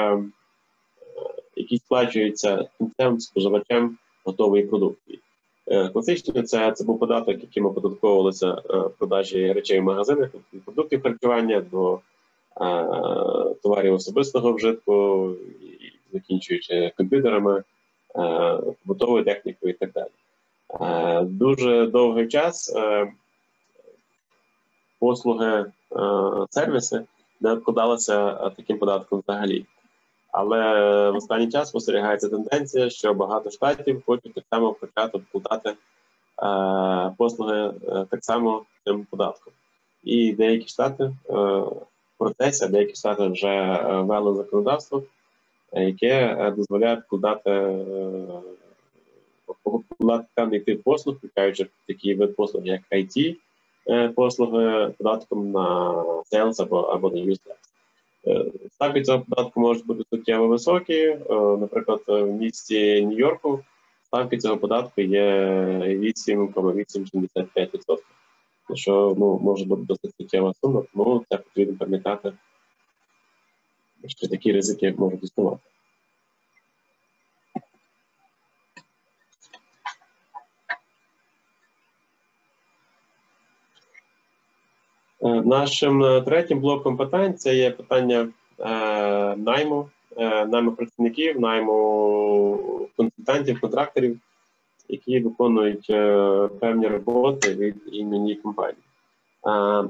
який 1.57 1.79
сплачується 1.79 2.69
кінцем 2.79 3.21
споживачем 3.21 3.97
готової 4.25 4.67
продукції. 4.67 5.21
Класично 5.93 6.43
це 6.43 6.73
це 6.73 6.85
був 6.85 6.99
податок, 6.99 7.41
яким 7.41 7.67
оподатковувалися 7.67 8.53
продажі 8.99 9.53
речей 9.53 9.81
в 9.81 9.83
магазинах 9.83 10.31
продуктів 10.65 11.03
харчування 11.03 11.61
до 11.61 12.01
товарів 13.63 13.95
особистого 13.95 14.53
вжитку 14.53 15.27
закінчуючи 16.13 16.93
комп'ютерами, 16.97 17.63
побутовою 18.83 19.25
технікою 19.25 19.73
і 19.73 19.77
так 19.77 19.93
далі. 19.93 20.11
Дуже 21.23 21.87
довгий 21.87 22.29
час 22.29 22.77
послуги 24.99 25.73
сервіси 26.51 27.05
не 27.41 27.53
обкладалися 27.53 28.33
таким 28.57 28.79
податком 28.79 29.23
взагалі. 29.27 29.67
Але 30.33 30.61
в 31.11 31.17
останній 31.17 31.51
час 31.51 31.69
спостерігається 31.69 32.29
тенденція, 32.29 32.91
що 32.91 33.15
багато 33.15 33.51
штатів 33.51 34.03
хочуть 34.07 34.35
так 34.35 34.45
само 34.51 34.73
почати 34.73 35.19
обкладати 35.19 35.77
послуги 37.17 37.73
так 38.11 38.25
само 38.25 38.63
цим 38.85 39.07
податком. 39.11 39.53
І 40.05 40.33
деякі 40.33 40.69
штати 40.69 41.13
в 41.29 41.77
процесі, 42.19 42.69
деякі 42.69 42.95
штати 42.95 43.29
вже 43.29 43.83
ввели 43.83 44.35
законодавство 44.35 45.03
яке 45.73 46.37
е, 46.41 46.51
дозволяє 46.51 46.97
вкладати 46.97 47.51
певний 50.35 50.61
тип 50.61 50.83
послуг, 50.83 51.17
включаючи 51.17 51.67
такий 51.87 52.15
вид 52.15 52.37
послуг, 52.37 52.67
як 52.67 52.81
IT, 52.93 53.37
е, 53.89 54.09
послуги 54.09 54.95
податком 54.99 55.51
на 55.51 55.95
sales 56.33 56.63
або 56.63 56.81
або 56.81 57.11
на 57.11 57.17
use. 57.17 57.41
Ставки 58.73 59.03
цього 59.03 59.21
податку 59.21 59.61
можуть 59.61 59.87
бути 59.87 60.05
суттєво 60.11 60.47
високі. 60.47 60.99
Е, 60.99 61.19
наприклад, 61.61 62.03
в 62.07 62.27
місті 62.27 63.07
Нью-Йорку 63.07 63.61
ставки 64.07 64.39
цього 64.39 64.57
податку 64.57 65.01
є 65.01 65.33
8,875%. 65.83 67.99
Що 68.75 69.15
ну, 69.19 69.39
може 69.43 69.65
бути 69.65 69.83
досить 69.83 70.17
суттєва 70.17 70.53
сума, 70.61 70.83
тому 70.95 71.25
це 71.29 71.37
потрібно 71.37 71.77
пам'ятати 71.77 72.33
що 74.07 74.29
такі 74.29 74.53
ризики 74.53 74.95
можуть 74.99 75.25
існувати. 75.25 75.63
Нашим 85.23 86.05
е, 86.05 86.21
третім 86.21 86.61
блоком 86.61 86.97
питань 86.97 87.35
це 87.35 87.55
є 87.55 87.71
питання 87.71 88.29
е, 88.59 88.67
найму, 89.37 89.89
е, 90.17 90.47
найму 90.47 90.73
працівників, 90.73 91.41
найму 91.41 92.89
консультантів, 92.97 93.61
контракторів. 93.61 94.19
які 94.89 95.21
виконують 95.21 95.87
е, 95.91 96.49
певні 96.61 96.89
роботи 96.89 97.55
від 97.55 97.77
імені 97.93 98.35
компанії. 98.35 98.83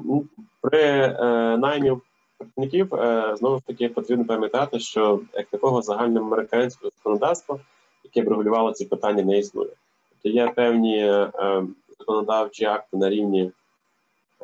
Ну, 0.05 0.25
при 0.61 0.83
е, 0.83 1.17
наймі 1.57 1.93
працівників 2.39 2.95
е, 2.95 3.37
знову 3.37 3.59
ж 3.59 3.67
таки 3.67 3.89
потрібно 3.89 4.25
пам'ятати, 4.25 4.81
що 4.81 5.21
як 5.35 5.47
такого 5.47 5.83
загальноамериканського 5.83 6.93
законодавства, 6.97 7.59
яке 8.05 8.23
б 8.23 8.29
регулювало 8.29 8.73
ці 8.73 8.85
питання, 8.85 9.23
не 9.23 9.39
існує. 9.39 9.71
Тобто 10.11 10.39
є 10.39 10.49
певні 10.49 11.25
законодавчі 11.99 12.65
акти 12.65 12.97
на 12.97 13.11
рівні 13.11 13.51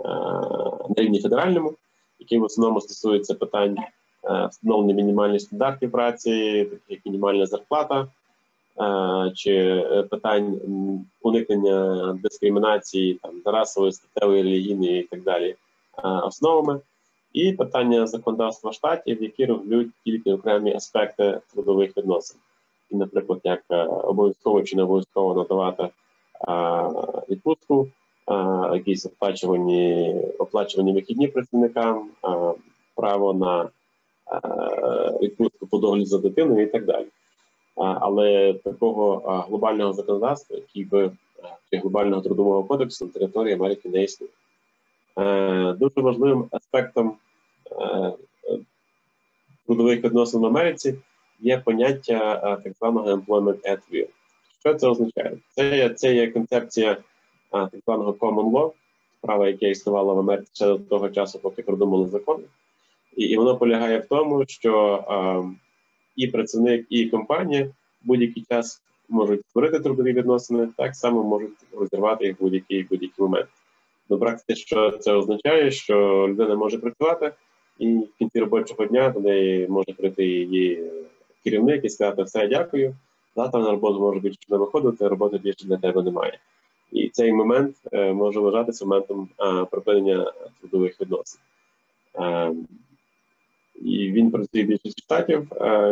на 0.04 0.94
рівні 0.96 1.22
федеральному, 1.22 1.74
які 2.18 2.38
в 2.38 2.42
основному 2.42 2.80
стосуються 2.80 3.34
питань 3.34 3.76
встановлення 4.50 4.94
мінімальних 4.94 5.40
стандартів 5.40 5.90
праці, 5.90 6.64
таких 6.64 6.80
як 6.88 7.06
мінімальна 7.06 7.46
зарплата. 7.46 8.08
Чи 9.34 9.52
е, 9.52 10.02
питань 10.02 10.60
уникнення 11.22 12.12
дискримінації 12.22 13.14
там 13.22 13.42
расової, 13.44 13.92
статевої, 13.92 14.42
релігійної 14.42 15.00
і 15.00 15.02
так 15.02 15.22
далі 15.22 15.54
основами, 16.02 16.80
і 17.32 17.52
питання 17.52 18.06
законодавства 18.06 18.72
штатів, 18.72 19.22
які 19.22 19.46
регулюють 19.46 19.90
тільки 20.04 20.32
окремі 20.32 20.74
аспекти 20.74 21.40
трудових 21.52 21.96
відносин, 21.96 22.40
і, 22.90 22.96
наприклад, 22.96 23.40
як 23.44 23.62
е, 23.70 23.84
обов'язково 23.84 24.62
чи 24.62 24.76
не 24.76 24.82
обов'язково 24.82 25.34
надавати 25.34 25.88
відпустку, 27.30 27.88
якісь 28.72 29.06
оплачувані 29.06 30.14
оплачувані 30.38 30.92
вихідні 30.92 31.28
працівникам, 31.28 32.08
право 32.94 33.32
на 33.32 33.68
відпустку 35.22 35.66
по 35.66 35.78
догляду 35.78 36.06
за 36.06 36.18
дитиною 36.18 36.62
і 36.62 36.66
так 36.66 36.84
далі 36.84 37.06
але 37.76 38.54
такого 38.54 39.16
глобального 39.48 39.92
законодавства, 39.92 40.56
який 40.56 40.84
би 40.84 41.10
чи 41.70 41.78
глобального 41.78 42.22
трудового 42.22 42.64
кодексу 42.64 43.04
на 43.04 43.10
території 43.10 43.54
Америки 43.54 43.88
не 43.88 44.02
існує. 44.02 44.32
Дуже 45.72 46.00
важливим 46.00 46.48
аспектом 46.50 47.16
трудових 49.66 50.04
відносин 50.04 50.40
в 50.40 50.46
Америці 50.46 50.94
є 51.40 51.58
поняття 51.58 52.56
так 52.64 52.72
званого 52.78 53.12
employment 53.12 53.70
at 53.70 53.78
will. 53.92 54.08
Що 54.60 54.74
це 54.74 54.88
означає? 54.88 55.38
Це 55.54 55.90
це 55.90 56.14
є 56.14 56.30
концепція 56.30 56.96
так 57.50 57.70
званого 57.84 58.12
common 58.12 58.50
law, 58.50 58.72
права, 59.20 59.48
яке 59.48 59.70
існувало 59.70 60.14
в 60.14 60.18
Америці 60.18 60.50
ще 60.52 60.66
до 60.66 60.78
того 60.78 61.08
часу, 61.08 61.38
поки 61.38 61.62
придумали 61.62 62.08
закони, 62.08 62.44
і, 63.16 63.24
і 63.24 63.36
воно 63.36 63.56
полягає 63.56 63.98
в 63.98 64.06
тому, 64.06 64.44
що 64.48 65.54
і 66.16 66.26
працівник, 66.26 66.86
і 66.90 67.06
компанія 67.06 67.70
будь-який 68.04 68.44
час 68.50 68.82
можуть 69.08 69.40
створити 69.48 69.80
трудові 69.80 70.12
відносини, 70.12 70.68
так 70.76 70.96
само 70.96 71.24
можуть 71.24 71.56
розірвати 71.72 72.26
їх 72.26 72.40
в 72.40 72.42
будь-який 72.42 72.82
будь-який 72.82 73.22
момент. 73.24 73.48
До 74.08 74.18
практики, 74.18 74.60
що 74.60 74.90
це 74.90 75.12
означає, 75.12 75.70
що 75.70 76.26
людина 76.28 76.54
може 76.54 76.78
працювати, 76.78 77.32
і 77.78 77.96
в 77.96 78.08
кінці 78.18 78.40
робочого 78.40 78.84
дня 78.84 79.10
до 79.10 79.20
неї 79.20 79.68
може 79.68 79.92
прийти 79.92 80.26
її 80.26 80.90
керівник 81.44 81.84
і 81.84 81.88
сказати 81.88 82.22
все, 82.22 82.46
дякую. 82.48 82.94
Завтра 83.36 83.60
на 83.60 83.70
роботу 83.70 84.00
може 84.00 84.20
більше 84.20 84.38
не 84.48 84.56
виходити, 84.56 85.08
роботи 85.08 85.38
більше 85.38 85.66
для 85.66 85.76
тебе 85.76 86.02
немає. 86.02 86.38
І 86.92 87.08
цей 87.08 87.32
момент 87.32 87.76
е, 87.92 88.12
може 88.12 88.40
вважатися 88.40 88.84
моментом 88.84 89.28
е, 89.40 89.64
припинення 89.64 90.32
трудових 90.60 91.00
відносин. 91.00 91.40
Е, 92.20 92.52
і 93.74 94.12
він 94.12 94.30
працює 94.30 94.62
в 94.62 94.66
більшості 94.66 95.02
штатів. 95.02 95.48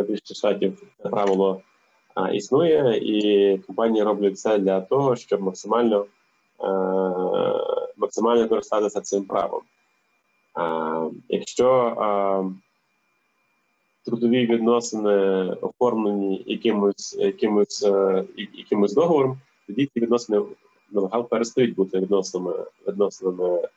Більшість 0.07 0.35
штатів 0.35 0.83
це 1.03 1.09
правило 1.09 1.61
існує, 2.33 2.97
і 2.97 3.57
компанії 3.57 4.03
роблять 4.03 4.33
все 4.33 4.57
для 4.57 4.81
того, 4.81 5.15
щоб 5.15 5.41
максимально 5.41 6.05
максимально 7.97 8.49
користатися 8.49 9.01
цим 9.01 9.25
правом. 9.25 9.61
Якщо 11.29 12.51
трудові 14.05 14.45
відносини 14.45 15.15
оформлені 15.61 16.43
якимось 16.47 17.17
якимось, 17.19 17.87
якимось 18.53 18.93
договором, 18.93 19.37
тоді 19.67 19.85
ці 19.85 19.99
відносини 19.99 20.41
налегал 20.95 21.29
перестають 21.29 21.75
бути 21.75 21.99
відносинами 21.99 22.53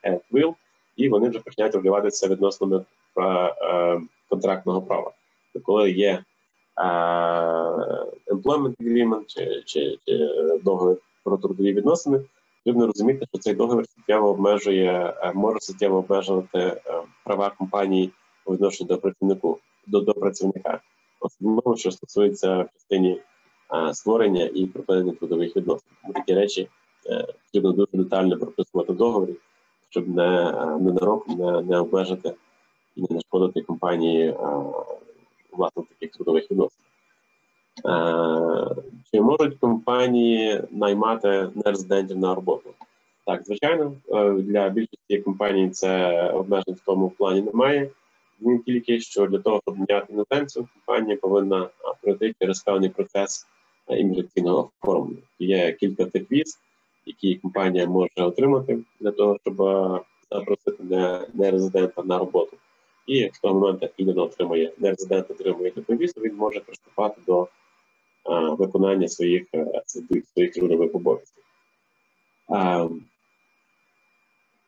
at 0.05 0.21
will, 0.33 0.55
і 0.97 1.09
вони 1.09 1.29
вже 1.29 1.39
починають 1.39 1.75
вливатися 1.75 2.29
відносинами 2.29 2.85
Е, 3.19 4.01
контрактного 4.29 4.83
права. 4.83 5.11
То 5.55 5.61
коли 5.61 5.91
є 5.91 6.25
е, 6.79 6.83
employment 8.35 8.77
agreement 8.81 9.25
чи, 9.27 9.63
чи, 9.67 9.99
чи 10.07 10.31
договір 10.65 10.97
про 11.25 11.37
трудові 11.37 11.73
відносини, 11.73 12.21
потрібно 12.65 12.87
розуміти, 12.87 13.27
що 13.29 13.39
цей 13.39 13.55
договір 13.55 13.87
суттєво 13.89 14.29
обмежує, 14.29 15.15
е, 15.23 15.33
може 15.35 15.61
суттєво 15.61 15.99
обмежувати 15.99 16.81
права 17.25 17.51
компанії 17.59 18.11
у 18.47 18.53
відношенні 18.53 18.89
до 18.89 18.99
працівнику 18.99 19.59
до, 19.87 20.01
до 20.01 20.15
працівника, 20.15 20.81
особливо 21.21 21.77
що 21.77 21.91
стосується 21.91 22.63
в 22.63 22.69
частині 22.73 23.21
створення 23.93 24.51
і 24.55 24.67
припинення 24.67 25.13
трудових 25.13 25.57
відносин. 25.57 25.89
Такі 26.15 26.35
речі 26.35 26.69
потрібно 27.17 27.73
дуже 27.73 27.89
детально 27.93 28.39
прописувати 28.39 28.93
в 28.93 28.97
договорі, 28.97 29.35
щоб 29.91 30.09
не 30.09 30.53
ненароком 30.81 31.39
не, 31.39 31.63
не 31.63 31.79
обмежити 31.79 32.35
і 32.97 33.01
не 33.01 33.07
нашкодити 33.11 33.63
компанії 33.63 34.35
власне 35.53 35.83
таких 35.89 36.11
трудових 36.17 36.51
відносин. 36.51 36.81
Чи 39.13 39.21
можуть 39.21 39.59
компанії 39.59 40.63
наймати 40.71 41.49
нерезидентів 41.55 42.19
на 42.19 42.35
роботу? 42.35 42.71
Так, 43.29 43.45
звичайно, 43.45 43.93
е, 44.09 44.31
для 44.31 44.69
більшості 44.69 45.19
компаній 45.25 45.71
це 45.71 46.23
обмежень 46.31 46.75
в 46.75 46.81
тому 46.87 47.11
плані 47.11 47.43
немає. 47.43 47.91
Він 48.41 48.59
тільки 48.59 49.01
що 49.01 49.27
для 49.27 49.39
того, 49.39 49.61
щоб 49.65 49.79
міняти 49.79 50.13
іноземців, 50.13 50.69
компанія 50.75 51.17
повинна 51.17 51.69
пройти 52.03 52.35
через 52.41 52.63
певний 52.63 52.89
процес 52.89 53.47
е, 53.89 53.99
імміграційного 53.99 54.71
оформлення. 54.83 55.23
Є 55.39 55.73
кілька 55.73 56.05
тих 56.05 56.33
віз, 56.33 56.59
які 57.09 57.35
компанія 57.35 57.87
може 57.87 58.11
отримати 58.17 58.79
для 59.01 59.11
того, 59.11 59.39
щоб 59.43 59.63
е, 59.63 60.01
запросити 60.31 60.83
нерезидента 61.35 62.03
на 62.03 62.19
роботу. 62.19 62.57
І 63.07 63.25
в 63.27 63.39
той 63.39 63.53
момент, 63.53 63.83
як 63.83 64.01
людина 64.01 64.23
отримує 64.23 64.73
нерезидент, 64.79 65.31
отримує 65.31 65.73
візу, 65.89 66.21
він 66.21 66.35
може 66.37 66.61
приступати 66.61 67.21
до 67.27 67.49
а, 68.25 68.51
виконання 68.51 69.09
своїх 69.09 69.47
е, 69.55 69.83
своїх 69.87 70.55
трудових 70.55 70.95
обов'язків. 70.95 71.45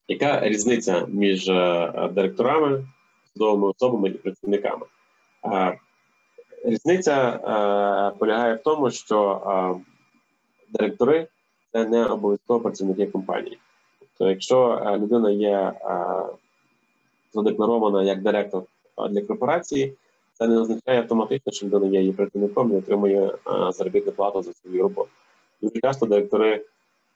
Яка 0.09 0.49
різниця 0.49 1.07
між 1.07 1.47
директорами, 2.11 2.84
судовими 3.32 3.68
особами 3.68 4.09
і 4.09 4.12
працівниками? 4.12 4.86
А, 5.43 5.72
різниця 6.64 7.41
а, 7.45 8.11
полягає 8.18 8.55
в 8.55 8.62
тому, 8.62 8.91
що 8.91 9.80
директори 10.68 11.28
це 11.73 11.85
не 11.85 12.07
обов'язково 12.07 12.61
працівники 12.61 13.07
компанії. 13.07 13.59
Тобто, 14.01 14.31
якщо 14.31 14.83
людина 15.01 15.31
є 15.31 15.73
задекларована 17.33 18.03
як 18.03 18.23
директор 18.23 18.62
для 19.11 19.23
корпорації, 19.23 19.95
це 20.35 20.49
не 20.49 20.59
означає 20.59 21.01
автоматично, 21.01 21.53
що 21.53 21.66
людина 21.66 21.87
є 21.87 22.01
її 22.01 22.12
працівником 22.12 22.73
і 22.73 22.77
отримує 22.77 23.35
заробітну 23.71 24.12
плату 24.12 24.43
за 24.43 24.53
свою 24.53 24.83
роботу. 24.83 25.11
Дуже 25.62 25.81
часто 25.81 26.07
директори 26.07 26.64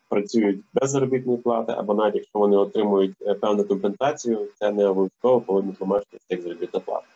працюють 0.08 0.60
без 0.74 0.90
заробітної 0.90 1.38
плати, 1.38 1.72
або 1.76 1.94
навіть 1.94 2.14
якщо 2.14 2.38
вони 2.38 2.56
отримують 2.56 3.14
е, 3.22 3.34
певну 3.34 3.64
компенсацію, 3.64 4.48
це 4.58 4.70
не 4.70 4.86
обов'язково 4.86 5.40
повинно 5.40 5.72
тлумачити 5.72 6.18
як 6.28 6.42
заробітна 6.42 6.80
плата. 6.80 7.06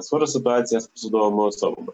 Схожа 0.00 0.26
ситуація 0.26 0.80
з 0.80 0.86
посудовими 0.86 1.42
особами. 1.44 1.92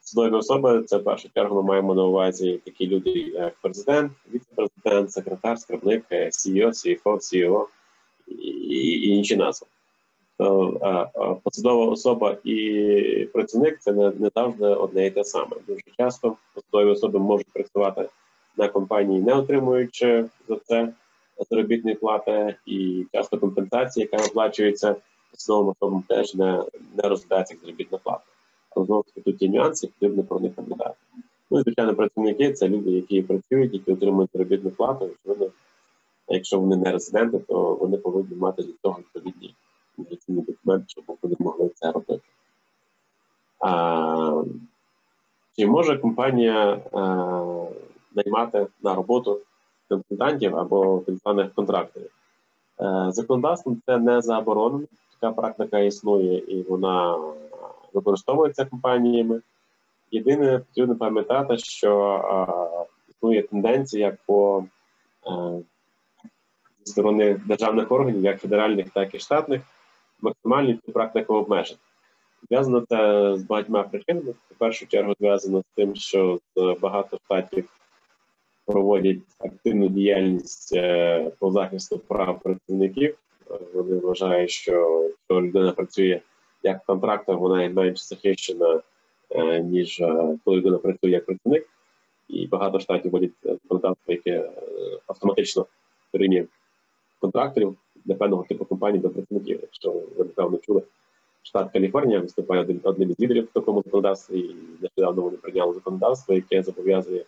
Судові 0.00 0.34
особи 0.34 0.82
це 0.82 0.96
в 0.96 1.04
першу 1.04 1.28
чергу 1.34 1.56
ми 1.56 1.62
маємо 1.62 1.94
на 1.94 2.04
увазі 2.04 2.60
такі 2.64 2.86
люди, 2.86 3.10
як 3.10 3.54
президент, 3.62 4.12
віце-президент, 4.34 5.12
секретар, 5.12 5.58
скарбник, 5.58 6.04
CEO, 6.10 6.66
CFO, 6.66 7.02
CEO, 7.04 7.66
і 8.28 9.08
інші 9.08 9.36
назви. 9.36 9.66
Посадова 11.42 11.86
особа 11.86 12.36
і 12.44 13.28
працівник 13.32 13.78
це 13.80 13.92
не, 13.92 14.10
не 14.10 14.30
завжди 14.34 14.66
одне 14.66 15.06
і 15.06 15.10
те 15.10 15.24
саме. 15.24 15.56
Дуже 15.66 15.80
часто 15.96 16.36
посадові 16.54 16.90
особи 16.90 17.18
можуть 17.18 17.52
працювати 17.52 18.08
на 18.56 18.68
компанії, 18.68 19.20
не 19.20 19.34
отримуючи 19.34 20.24
за 20.48 20.56
це 20.56 20.92
заробітної 21.50 21.96
плати, 21.96 22.54
і 22.66 23.06
часто 23.12 23.38
компенсація, 23.38 24.08
яка 24.12 24.26
оплачується 24.26 24.96
посадовим 25.30 25.68
особам, 25.68 26.02
теж 26.08 26.34
не 26.34 26.64
не 26.96 27.08
розглядається 27.08 27.54
як 27.54 27.60
заробітна 27.60 27.98
плата. 27.98 28.24
Але 28.78 28.86
знову 28.86 29.02
таки 29.02 29.20
тут 29.20 29.42
є 29.42 29.48
нюанси, 29.48 29.86
потрібно 29.86 30.22
про 30.22 30.40
них 30.40 30.52
пам'ятати. 30.52 30.94
Ну 31.50 31.58
і 31.58 31.62
звичайно, 31.62 31.94
працівники 31.94 32.52
це 32.52 32.68
люди, 32.68 32.90
які 32.90 33.22
працюють, 33.22 33.74
які 33.74 33.92
отримують 33.92 34.30
заробітну 34.32 34.70
плату, 34.70 35.04
очевидно, 35.04 35.52
а 36.28 36.34
якщо 36.34 36.60
вони 36.60 36.76
не 36.76 36.92
резиденти, 36.92 37.38
то 37.38 37.74
вони 37.74 37.96
повинні 37.96 38.36
мати 38.36 38.62
для 38.62 38.72
того 38.82 38.98
відповідні 38.98 39.54
міграційні 39.98 40.42
документи, 40.42 40.84
щоб 40.88 41.04
вони 41.22 41.36
могли 41.38 41.70
це 41.74 41.92
робити. 41.92 42.20
А, 43.60 44.42
Чи 45.56 45.66
може 45.66 45.98
компанія 45.98 46.80
наймати 48.14 48.66
на 48.82 48.94
роботу 48.94 49.40
консультантів 49.88 50.56
або 50.56 51.02
так 51.06 51.16
званих 51.16 51.54
контракторів? 51.54 52.10
Законодавством 53.08 53.82
це 53.86 53.98
не 53.98 54.20
заборонено. 54.20 54.86
Така 55.20 55.32
практика 55.32 55.78
існує 55.78 56.38
і 56.38 56.62
вона 56.62 57.18
використовується 57.92 58.64
компаніями. 58.64 59.40
Єдине 60.10 60.58
потрібно 60.58 60.96
пам'ятати, 60.96 61.58
що 61.58 62.22
існує 63.08 63.42
тенденція 63.42 64.16
по 64.26 64.64
зі 66.84 66.92
сторони 66.92 67.40
державних 67.46 67.92
органів, 67.92 68.24
як 68.24 68.40
федеральних, 68.40 68.90
так 68.90 69.14
і 69.14 69.18
штатних, 69.18 69.62
максимально 70.20 70.78
цю 70.86 70.92
практику 70.92 71.34
обмежити. 71.34 71.80
Зв'язано 72.48 72.84
це 72.88 73.32
з 73.36 73.42
багатьма 73.42 73.82
причинами. 73.82 74.30
В 74.30 74.54
першу 74.58 74.86
чергу 74.86 75.14
зв'язано 75.20 75.60
з 75.60 75.74
тим, 75.76 75.94
що 75.94 76.38
багато 76.80 77.18
штатів 77.24 77.68
проводять 78.66 79.18
активну 79.38 79.88
діяльність 79.88 80.72
е, 80.76 81.30
по 81.38 81.50
захисту 81.50 81.98
прав 81.98 82.40
працівників. 82.40 83.18
Вони 83.74 83.98
вважають, 83.98 84.50
що 84.50 85.04
людина 85.30 85.72
працює 85.72 86.20
як 86.62 86.84
контрактор, 86.84 87.36
вона 87.38 87.68
менш 87.68 88.08
захищена, 88.08 88.80
е, 89.30 89.60
ніж 89.60 90.00
е, 90.00 90.38
коли 90.44 90.56
людина 90.56 90.78
працює 90.78 91.10
як 91.10 91.26
працівник. 91.26 91.68
І 92.28 92.46
багато 92.46 92.80
штатів 92.80 93.10
вводять 93.10 93.30
законодавство, 93.42 94.14
яке 94.14 94.50
автоматично 95.06 95.66
порівнює 96.12 96.44
контракторів 97.20 97.76
для 98.04 98.14
певного 98.14 98.44
типу 98.48 98.64
компаній 98.64 98.98
до 98.98 99.10
працівників. 99.10 99.58
Якщо 99.62 99.90
ви 99.90 100.24
напевно 100.24 100.58
чули, 100.58 100.82
штат 101.42 101.72
Каліфорнія 101.72 102.20
виступає 102.20 102.60
один 102.60 102.80
одним 102.82 103.10
із 103.10 103.20
лідерів 103.20 103.44
в 103.44 103.52
такому 103.52 103.82
законодавстві, 103.82 104.40
і 104.40 104.56
нещодавно 104.80 105.22
вони 105.22 105.36
прийняли 105.36 105.74
законодавство, 105.74 106.34
яке 106.34 106.62
зобов'язує 106.62 107.24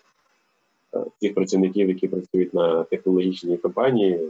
тих 1.20 1.34
працівників, 1.34 1.88
які 1.88 2.08
працюють 2.08 2.54
на 2.54 2.84
технологічній 2.84 3.56
компанії, 3.56 4.20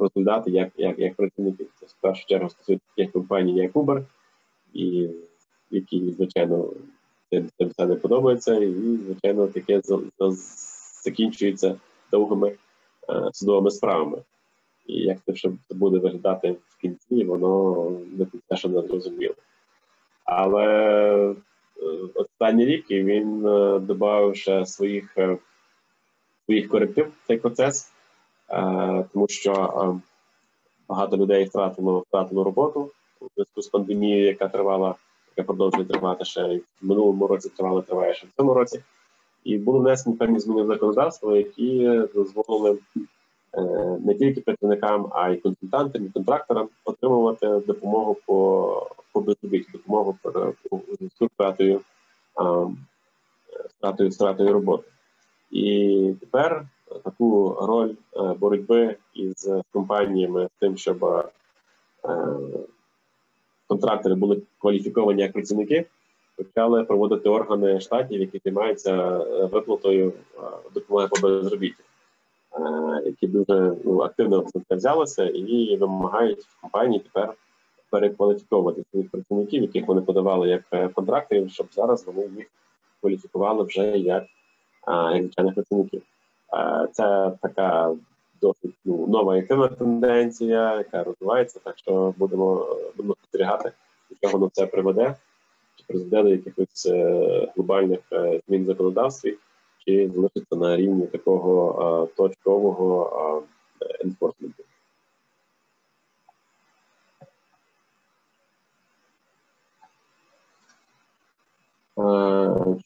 розглядати 0.00 0.50
як 0.50 0.70
як, 0.76 0.98
як 0.98 1.14
працівники. 1.14 1.66
Це 1.80 1.86
в 1.86 1.94
першу 2.00 2.26
чергу 2.26 2.50
стосується 2.50 2.86
таких 2.96 3.12
компаній, 3.12 3.56
як 3.56 3.72
Uber, 3.72 4.04
і 4.72 5.08
які, 5.70 6.12
звичайно, 6.12 6.70
цим 7.30 7.68
все 7.68 7.86
не 7.86 7.94
подобається, 7.94 8.54
і, 8.54 8.96
звичайно, 9.06 9.46
таке 9.46 9.80
закінчується 11.04 11.76
довгими 12.10 12.48
е, 13.10 13.30
судовими 13.32 13.70
справами. 13.70 14.18
І 14.86 14.94
як 14.94 15.18
це 15.26 15.32
все 15.32 15.50
буде 15.70 15.98
виглядати 15.98 16.56
в 16.68 16.80
кінці, 16.80 17.24
воно 17.24 17.90
не 18.18 18.24
те, 18.24 18.68
не 18.68 18.82
зрозуміло. 18.82 19.34
Але 20.24 20.66
е, 21.26 21.34
останні 22.14 22.64
рік 22.64 22.90
він 22.90 23.46
е, 23.46 23.78
додав 23.78 24.36
ще 24.36 24.66
своїх 24.66 25.16
своїх 26.44 26.68
коректив 26.68 27.06
в 27.06 27.26
цей 27.26 27.38
процес, 27.38 27.92
тому 29.12 29.28
що 29.28 30.00
багато 30.88 31.16
людей 31.16 31.44
втратило 31.44 31.98
втратило 31.98 32.44
роботу 32.44 32.90
у 33.20 33.26
зв'язку 33.34 33.62
з 33.62 33.68
пандемією, 33.68 34.26
яка 34.26 34.48
тривала, 34.48 34.94
яка 35.36 35.46
продовжує 35.46 35.84
тривати 35.84 36.24
ще 36.24 36.56
в 36.56 36.62
минулому 36.80 37.26
році, 37.26 37.48
тривала, 37.56 37.82
триває 37.82 38.14
ще 38.14 38.26
в 38.26 38.30
цьому 38.36 38.54
році. 38.54 38.82
І 39.44 39.58
були 39.58 39.78
внесені 39.78 40.16
певні 40.16 40.38
зміни 40.38 40.62
в 40.62 40.66
законодавство, 40.66 41.36
які 41.36 42.00
дозволили 42.14 42.78
е, 43.54 43.62
не 44.04 44.14
тільки 44.14 44.40
працівникам, 44.40 45.08
а 45.12 45.30
й 45.30 45.36
консультантам 45.36 46.06
і 46.06 46.08
контракторам 46.08 46.68
отримувати 46.84 47.46
допомогу 47.46 48.16
по 48.26 48.86
по 49.12 49.20
безробіттю, 49.20 49.72
допомогу 49.72 50.18
по 50.22 50.52
втратою 53.76 54.10
втратою 54.10 54.52
роботи. 54.52 54.88
І 55.50 56.14
тепер 56.20 56.66
таку 57.04 57.56
роль 57.60 57.90
е, 58.16 58.34
боротьби 58.40 58.96
із 59.14 59.48
компаніями 59.72 60.48
тим, 60.60 60.76
щоб 60.76 61.04
е, 61.04 61.24
контрактори 63.66 64.14
були 64.14 64.42
кваліфіковані 64.58 65.22
як 65.22 65.32
працівники, 65.32 65.86
почали 66.36 66.84
проводити 66.84 67.28
органи 67.28 67.80
штатів, 67.80 68.20
які 68.20 68.40
займаються 68.44 69.20
е, 69.20 69.44
виплатою 69.44 70.12
допомоги 70.74 71.08
по 71.08 71.28
безробіттю, 71.28 71.82
які 73.04 73.26
дуже 73.26 73.76
ну, 73.84 74.00
активно 74.00 74.44
взялися 74.70 75.24
і 75.24 75.76
вимагають 75.76 76.46
компанії 76.60 77.00
тепер 77.00 77.34
перекваліфіковувати 77.90 78.84
своїх 78.90 79.10
працівників, 79.10 79.62
яких 79.62 79.88
вони 79.88 80.00
подавали 80.00 80.48
як 80.48 80.92
контракторів, 80.94 81.50
щоб 81.50 81.66
зараз 81.72 82.06
вони 82.06 82.28
їх 82.36 82.46
кваліфікували 83.00 83.64
вже 83.64 83.98
як 83.98 84.24
як 84.86 85.22
звичайних 85.22 85.54
працівників. 85.54 86.02
Це 86.92 87.32
така 87.42 87.94
досить 88.40 88.74
ну, 88.84 89.06
нова 89.06 89.38
активна 89.38 89.68
тенденція, 89.68 90.76
яка 90.76 91.04
розвивається, 91.04 91.60
так 91.64 91.78
що 91.78 92.14
будемо 92.16 92.76
спостерігати, 93.38 93.72
до 94.10 94.16
чого 94.20 94.38
воно 94.38 94.50
це 94.52 94.66
приведе, 94.66 95.14
чи 95.76 95.84
призведе 95.86 96.22
до 96.22 96.28
якихось 96.28 96.86
е, 96.86 97.52
глобальних 97.56 98.00
е, 98.12 98.40
змін 98.48 98.62
в 98.62 98.66
законодавстві, 98.66 99.36
чи 99.86 100.10
залишиться 100.14 100.56
на 100.56 100.76
рівні 100.76 101.06
такого 101.06 102.08
е, 102.12 102.16
точкового 102.16 103.42
енфорсменту. 104.00 104.62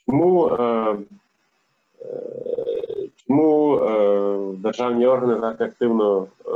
Чому 0.06 0.50
Чому 3.26 3.76
е, 3.76 4.56
державні 4.56 5.06
органи 5.06 5.40
так 5.40 5.60
активно 5.60 6.26
е, 6.46 6.52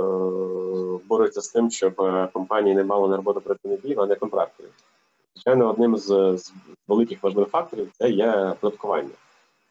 борються 1.09 1.41
з 1.41 1.49
тим, 1.49 1.71
щоб 1.71 2.01
е, 2.01 2.29
компанії 2.33 2.75
не 2.75 2.85
мали 2.85 3.09
на 3.09 3.17
роботу 3.17 3.41
працівників, 3.41 4.01
а 4.01 4.07
не 4.07 4.15
контракторів? 4.15 4.71
Звичайно, 5.35 5.71
одним 5.71 5.97
з, 5.97 6.37
з 6.39 6.53
великих 6.89 7.23
важливих 7.23 7.51
факторів 7.51 7.91
це 7.99 8.11
є 8.11 8.55
податкування, 8.61 9.11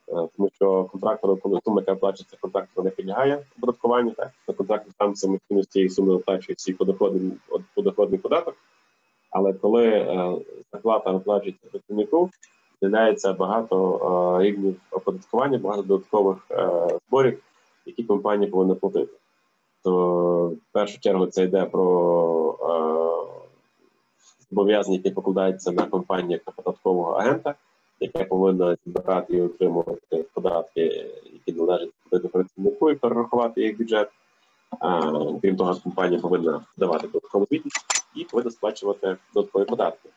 е, 0.07 0.27
тому 0.37 0.49
що 0.53 0.83
контрактору, 0.83 1.37
коли 1.37 1.59
сума, 1.65 1.81
яка 1.81 1.93
оплачується 1.93 2.37
контрактору, 2.41 2.85
не 2.85 2.91
підлягає 2.91 3.45
оподаткуванню, 3.57 4.11
так 4.11 4.31
на 4.47 4.53
контрактор 4.53 4.93
сам 4.97 5.15
самостійно 5.15 5.63
цієї 5.63 5.89
суми 5.89 6.13
оплачує 6.13 6.55
свій 6.57 6.73
подоходний, 6.73 7.31
подоходний 7.75 8.19
податок. 8.19 8.55
Але 9.31 9.53
коли 9.53 9.87
е, 9.87 10.35
зарплата 10.71 11.11
оплачується 11.11 11.67
працівнику, 11.71 12.29
з'являється 12.81 13.33
багато 13.33 14.37
рівнів 14.41 14.75
оподаткування, 14.91 15.57
багато 15.57 15.81
додаткових 15.81 16.37
е, 16.51 16.69
зборів, 17.07 17.39
які 17.85 18.03
компанія 18.03 18.51
повинна 18.51 18.75
платити. 18.75 19.13
То 19.83 20.47
в 20.47 20.57
першу 20.71 20.99
чергу 20.99 21.25
це 21.25 21.43
йде 21.43 21.65
про 21.65 22.57
е, 22.61 22.75
зобов'язання, 24.49 24.95
які 24.97 25.11
покладаються 25.11 25.71
на 25.71 25.85
компанію 25.85 26.31
як 26.31 26.55
податкового 26.55 27.11
агента, 27.11 27.55
яка 27.99 28.23
повинна 28.23 28.77
збирати 28.85 29.35
і 29.35 29.41
отримувати 29.41 30.25
податки, 30.33 31.11
які 31.33 31.59
належать 31.59 31.91
працівнику 32.31 32.91
і 32.91 32.95
перерахувати 32.95 33.61
їх 33.61 33.77
бюджет. 33.77 34.09
А, 34.79 35.01
Крім 35.41 35.55
того, 35.55 35.75
компанія 35.83 36.21
повинна 36.21 36.61
давати 36.77 37.07
додаткову 37.07 37.45
звітність 37.49 37.85
і 38.15 38.23
повинна 38.23 38.51
сплачувати 38.51 39.17
додаткові 39.33 39.65
податки 39.65 40.09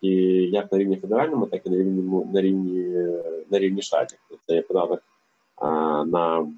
і 0.00 0.10
як 0.52 0.72
на 0.72 0.78
рівні 0.78 0.96
федеральному, 0.96 1.46
так 1.46 1.66
і 1.66 1.70
на 1.70 1.76
рівні 1.76 2.24
на 2.32 2.40
рівні 2.40 3.06
на 3.50 3.58
рівні 3.58 3.82
штатів. 3.82 4.18
Це 4.46 4.54
є 4.54 4.62
податок 4.62 5.02
а, 5.56 5.68
на 6.04 6.52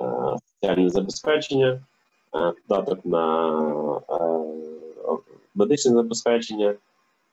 а, 0.00 0.36
соціальне 0.60 0.90
забезпечення, 0.90 1.80
а, 2.32 2.52
податок 2.68 3.06
на 3.06 4.00
медичне 5.54 5.92
забезпечення, 5.92 6.74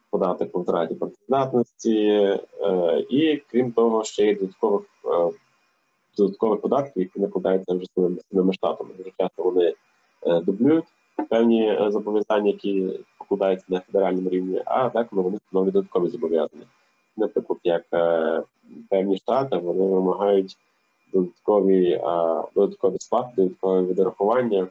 податок 0.10 0.52
по 0.52 0.60
втраті 0.60 0.96
працездатності, 0.96 2.38
і 3.10 3.42
крім 3.52 3.72
того, 3.72 4.04
ще 4.04 4.26
є 4.26 4.36
додаткових 4.36 4.84
а, 5.04 5.30
додаткових 6.18 6.62
податків, 6.62 7.04
які 7.04 7.20
накладаються 7.20 7.74
вже 7.74 7.86
самими 8.32 8.54
штатами. 8.54 8.90
Дуже 8.98 9.12
часто 9.20 9.44
вони 9.44 9.74
е, 10.28 10.42
дублюють 10.42 10.86
певні 11.30 11.68
е, 11.68 11.92
зобов'язання, 11.92 12.48
які 12.48 13.00
покладаються 13.32 13.66
на 13.70 13.80
федеральному 13.80 14.30
рівні, 14.30 14.62
а 14.66 14.90
деколи 14.90 15.22
вони 15.22 15.38
встановлюють 15.38 15.74
додаткові 15.74 16.08
зобов'язання. 16.08 16.66
Наприклад, 17.18 17.60
як 17.64 17.86
е, 17.94 18.44
певні 18.90 19.18
штати 19.18 19.58
вони 19.58 19.86
вимагають 19.86 20.58
додаткові 21.14 22.02
додаткові 22.56 22.96
сплати, 23.00 23.32
додаткові 23.38 23.86
відрахування 23.86 24.68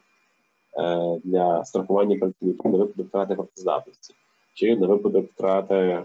е, 0.79 1.21
для 1.25 1.65
страхування 1.65 2.19
працівників 2.19 2.73
на 2.73 2.79
випадок 2.79 3.07
втрати 3.07 3.35
працездатності, 3.35 4.15
чи 4.55 4.77
на 4.77 4.87
випадок 4.87 5.27
втрати 5.35 6.03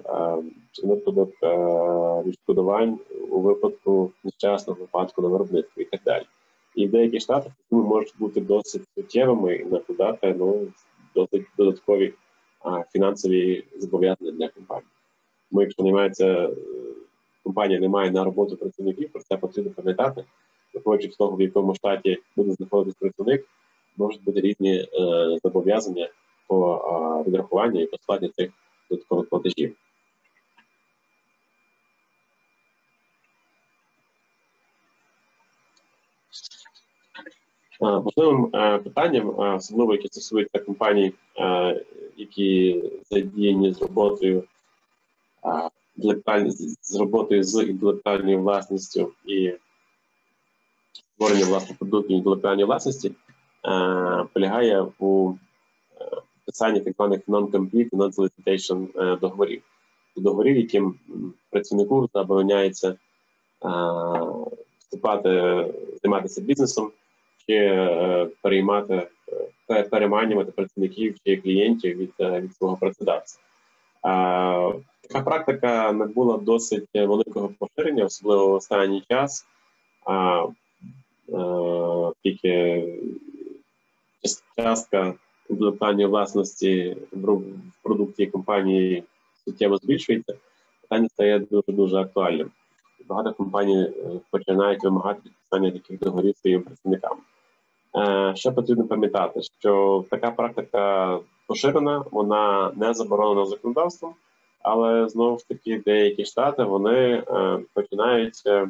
чи 0.71 0.87
на 0.87 0.93
випадок 0.93 1.29
відшкодувань 2.25 2.99
у 3.31 3.39
випадку 3.39 4.11
нещасного 4.23 4.79
випадку 4.79 5.21
на 5.21 5.27
виробництві 5.27 5.81
і 5.81 5.85
так 5.85 6.01
далі. 6.05 6.23
І 6.75 6.87
в 6.87 6.91
деяких 6.91 7.21
штатах 7.21 7.51
можуть 7.71 8.13
бути 8.19 8.41
досить 8.41 8.83
суттєвими 8.95 9.55
і 9.55 9.65
накладати 9.65 10.35
ну, 10.39 10.67
досить 11.15 11.45
додаткові 11.57 12.13
фінансові 12.93 13.63
зобов'язання 13.77 14.31
для 14.31 14.47
компанії. 14.47 14.89
Тому 15.49 15.61
якщо 15.61 15.83
наймається 15.83 16.25
е, 16.25 16.49
компанія 17.43 17.79
не 17.79 17.89
має 17.89 18.11
на 18.11 18.23
роботу 18.23 18.57
працівників, 18.57 19.09
про 19.11 19.21
це 19.21 19.37
потрібно 19.37 19.71
пам'ятати. 19.71 20.23
Виходячи 20.73 21.11
з 21.11 21.15
того, 21.15 21.37
в 21.37 21.41
якому 21.41 21.75
штаті 21.75 22.17
буде 22.35 22.53
знаходитись 22.53 22.99
працівник, 22.99 23.45
можуть 23.97 24.23
бути 24.23 24.41
різні 24.41 24.75
е, 24.77 24.87
зобов'язання 25.43 26.09
по 26.47 27.23
відрахуванню 27.27 27.81
і 27.81 27.85
по 27.85 27.97
складі 27.97 28.31
цих 28.35 28.51
додаткових 28.89 29.29
платежів. 29.29 29.75
Важливим 37.79 38.49
е, 38.53 38.77
питанням, 38.77 39.29
е, 39.29 39.55
особливо 39.55 39.93
яке 39.93 40.07
стосується 40.07 40.59
компаній, 40.59 41.13
е, 41.39 41.85
які 42.17 42.83
задіяні 43.11 43.73
з 43.73 43.81
роботою 43.81 44.43
з 46.81 46.95
роботою 46.99 47.43
з 47.43 47.63
інтелектуальною 47.63 48.39
власністю 48.39 49.11
і 49.25 49.53
створення 50.93 51.45
власних 51.45 51.77
продуктів 51.77 52.17
інтелектуальної 52.17 52.65
власності, 52.65 53.11
полягає 54.33 54.87
у 54.99 55.33
підписанні 56.35 56.79
так 56.79 56.93
званих 56.95 57.27
non-compete 57.27 57.89
non-solicitation 57.89 59.19
договорів. 59.19 59.61
Договорів, 60.15 60.57
яким 60.57 60.95
працівнику 61.49 62.09
забороняється 62.13 62.95
вступати, 64.79 65.65
займатися 66.03 66.41
бізнесом 66.41 66.91
чи 67.47 67.55
е, 67.55 68.27
переймати, 68.41 69.07
е, 69.69 69.83
переманювати 69.83 70.51
працівників 70.51 71.15
чи 71.25 71.37
клієнтів 71.37 71.97
від 71.97 72.13
е, 72.19 72.41
від 72.41 72.55
свого 72.55 72.77
працедавця. 72.77 73.39
Така 75.01 75.21
практика 75.25 75.91
набула 75.91 76.37
досить 76.37 76.87
великого 76.93 77.49
поширення, 77.59 78.05
особливо 78.05 78.47
в 78.47 78.53
останній 78.53 79.03
час, 79.09 79.45
а 80.05 80.45
тільки 82.23 82.83
частка 84.57 85.13
інтелектуальної 85.49 86.07
власності 86.07 86.97
в 87.11 87.41
продукті 87.83 88.25
компанії 88.25 89.03
суттєво 89.45 89.77
збільшується, 89.77 90.33
питання 90.81 91.09
стає 91.09 91.39
дуже 91.39 91.71
дуже 91.71 91.97
актуальним. 91.97 92.51
Багато 93.07 93.33
компаній 93.33 93.91
починають 94.31 94.83
вимагати 94.83 95.21
підписання 95.23 95.71
таких 95.71 95.99
договорів 95.99 96.37
своїм 96.37 96.61
працівникам. 96.63 97.17
Е, 97.97 98.33
ще 98.35 98.51
потрібно 98.51 98.87
пам'ятати, 98.87 99.41
що 99.59 100.05
така 100.09 100.31
практика 100.31 101.19
поширена, 101.47 102.03
вона 102.11 102.71
не 102.75 102.93
заборонена 102.93 103.45
законодавством, 103.45 104.13
але 104.61 105.09
знову 105.09 105.39
ж 105.39 105.47
таки 105.47 105.81
деякі 105.85 106.25
штати 106.25 106.63
вони 106.63 107.23
е, 107.27 107.59
починають 107.73 108.41
е, 108.45 108.69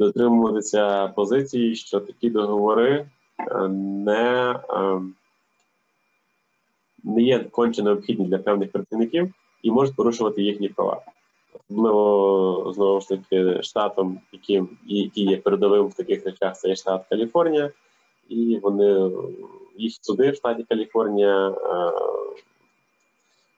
дотримуватися 0.00 1.08
позиції, 1.08 1.74
що 1.76 2.00
такі 2.00 2.30
договори 2.30 3.06
не 3.68 4.60
не 7.04 7.22
є 7.22 7.38
конче 7.38 7.82
необхідні 7.82 8.26
для 8.26 8.38
певних 8.38 8.72
працівників 8.72 9.32
і 9.62 9.70
можуть 9.70 9.96
порушувати 9.96 10.42
їхні 10.42 10.68
права. 10.68 11.02
Особливо 11.54 12.72
знову 12.74 13.00
ж 13.00 13.08
таки 13.08 13.62
штатом, 13.62 14.20
яким 14.32 14.68
який 14.86 15.24
є 15.24 15.36
передовим 15.36 15.86
в 15.86 15.94
таких 15.94 16.24
речах, 16.24 16.56
це 16.56 16.68
є 16.68 16.76
штат 16.76 17.04
Каліфорнія 17.10 17.70
і 18.28 18.58
вони 18.62 19.10
їх 19.76 19.92
суди 20.00 20.30
в 20.30 20.34
штаті 20.34 20.64
Каліфорнія 20.68 21.48
е, 21.48 21.54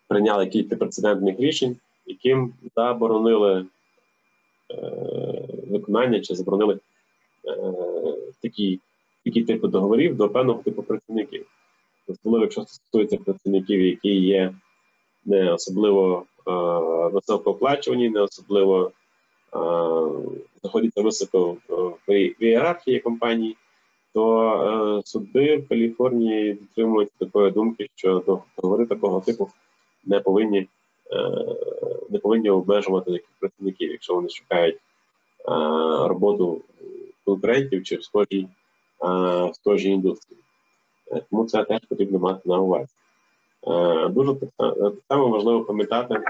прийняли 0.09 0.47
кілька 0.47 0.77
прецедентних 0.77 1.41
рішень, 1.41 1.77
яким 2.07 2.53
заборонили 2.77 3.67
е, 4.71 4.77
виконання 5.71 6.21
чи 6.21 6.35
заборонили 6.35 6.79
е, 7.45 7.57
такі 8.43 8.81
такі 9.25 9.43
типи 9.43 9.69
договорів 9.69 10.17
до 10.17 10.29
певного 10.29 10.63
типу 10.63 10.83
працівників. 10.83 11.47
Особливо, 12.09 12.45
якщо 12.45 12.65
стосується 12.67 13.17
працівників, 13.17 13.81
які 13.81 14.15
є 14.15 14.55
не 15.25 15.53
особливо 15.53 16.25
е, 16.49 16.51
високооплачувані, 17.13 18.09
не 18.09 18.21
особливо 18.21 18.91
знаходяться 20.61 21.03
високо 21.03 21.57
в 22.09 22.35
ієрархії 22.41 23.01
компанії, 23.01 23.57
то 24.17 24.99
е, 24.99 25.03
суди 25.05 25.57
в 25.57 25.69
Каліфорнії 25.69 26.55
підтримують 26.55 27.11
такої 27.19 27.51
думки, 27.51 27.89
що 27.95 28.41
договори 28.57 28.87
такого 28.87 29.21
типу 29.21 29.51
не 30.05 30.21
повинні 30.21 30.59
е, 30.59 31.47
не 32.11 32.19
повинні 32.19 32.51
обмежувати 32.51 33.13
таких 33.13 33.29
працівників, 33.41 33.91
якщо 33.91 34.15
вони 34.15 34.29
шукають 34.29 34.77
е, 34.77 34.81
роботу 36.09 36.61
конкурентів 37.25 37.85
чи 37.85 37.97
в 37.97 38.05
схожій 38.05 38.49
в 39.01 39.51
схожій 39.53 39.91
індустрії. 39.91 40.41
Тому 41.31 41.45
це 41.45 41.65
теж 41.65 41.81
потрібно 41.89 42.19
мати 42.19 42.49
на 42.49 42.59
увазі. 42.59 42.93
Дуже 44.11 44.35
так 44.35 44.95
само 45.09 45.29
важливо 45.29 45.65
пам'ятати, 45.65 46.21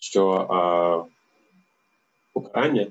що 0.00 0.46
покарання 2.32 2.86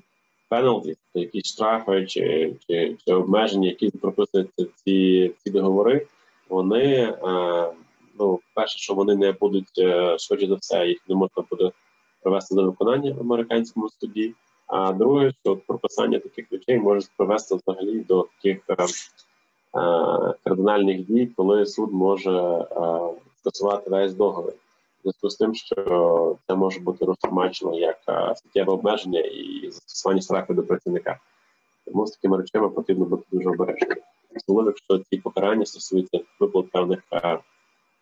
пеналті, 0.49 0.95
якісь 1.20 1.45
штрафи 1.45 2.05
чи 2.05 2.55
чи, 2.68 2.97
чи 3.05 3.14
обмеження, 3.14 3.68
які 3.68 3.89
прописуються 3.89 4.66
ці 4.76 5.32
ці 5.43 5.51
договори, 5.51 6.07
вони 6.49 6.86
е, 6.86 7.74
ну 8.20 8.39
перше, 8.53 8.78
що 8.78 8.93
вони 8.93 9.16
не 9.16 9.32
будуть 9.32 9.80
е, 9.80 10.18
швидше 10.20 10.47
за 10.47 10.55
все, 10.55 10.88
їх 10.88 10.99
не 11.07 11.16
можна 11.16 11.43
буде 11.49 11.72
провести 12.22 12.55
до 12.55 12.64
виконання 12.64 13.14
в 13.14 13.20
американському 13.20 13.89
суді. 13.89 14.34
А 14.68 14.93
друге, 14.93 15.32
що 15.41 15.55
прописання 15.55 16.20
таких 16.20 16.51
речей 16.51 16.80
може 16.80 17.07
привести 17.18 17.55
взагалі 17.55 17.99
до 17.99 18.28
таких 18.36 18.57
е, 18.70 18.76
кардинальних 20.43 21.05
дій, 21.05 21.30
коли 21.36 21.66
суд 21.66 21.93
може 21.93 22.66
скасувати 23.39 23.89
весь 23.89 24.14
договір 24.14 24.53
зв'язку 25.04 25.30
з 25.30 25.36
тим, 25.36 25.56
що 25.56 26.38
це 26.47 26.56
може 26.56 26.80
бути 26.80 27.06
розтлумачено 27.06 27.80
як 27.80 27.97
суттєве 28.38 28.74
обмеження 28.74 29.20
і 29.20 29.70
застосування 29.72 30.22
штрафу 30.22 30.54
до 30.54 30.64
працівника. 30.64 31.20
Тому 31.86 32.08
з 32.08 32.12
такими 32.12 32.38
речами 32.38 32.70
потрібно 32.70 33.06
бути 33.06 33.24
дуже 33.32 33.49
обережним. 33.49 33.97
Особливо, 34.36 34.70
якщо 34.70 34.99
ці 34.99 35.18
покарання 35.18 35.66
стосуються 35.66 36.20
виплат 36.39 36.72
певних 36.72 36.99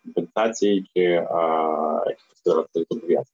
компенсацій 0.04 0.84
чи 0.94 1.00
якихось 1.00 2.42
фінансових 2.44 2.86
зобов'язань. 2.90 3.26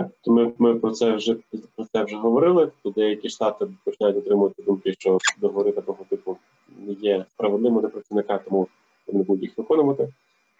Так, 0.00 0.10
то 0.20 0.32
ми 0.32 0.52
ми 0.58 0.74
про 0.74 0.90
це 0.90 1.12
вже 1.12 1.36
про 1.76 1.84
це 1.92 2.04
вже 2.04 2.16
говорили. 2.16 2.72
То 2.82 2.90
деякі 2.90 3.28
штати 3.28 3.66
починають 3.84 4.16
отримувати 4.16 4.62
думки, 4.62 4.94
що 4.98 5.18
договори 5.38 5.72
такого 5.72 6.04
типу 6.10 6.36
не 6.78 6.92
є 6.92 7.24
справедливими 7.30 7.80
для 7.80 7.88
працівника, 7.88 8.38
тому 8.38 8.68
вони 9.06 9.24
будуть 9.24 9.42
їх 9.42 9.58
виконувати. 9.58 10.08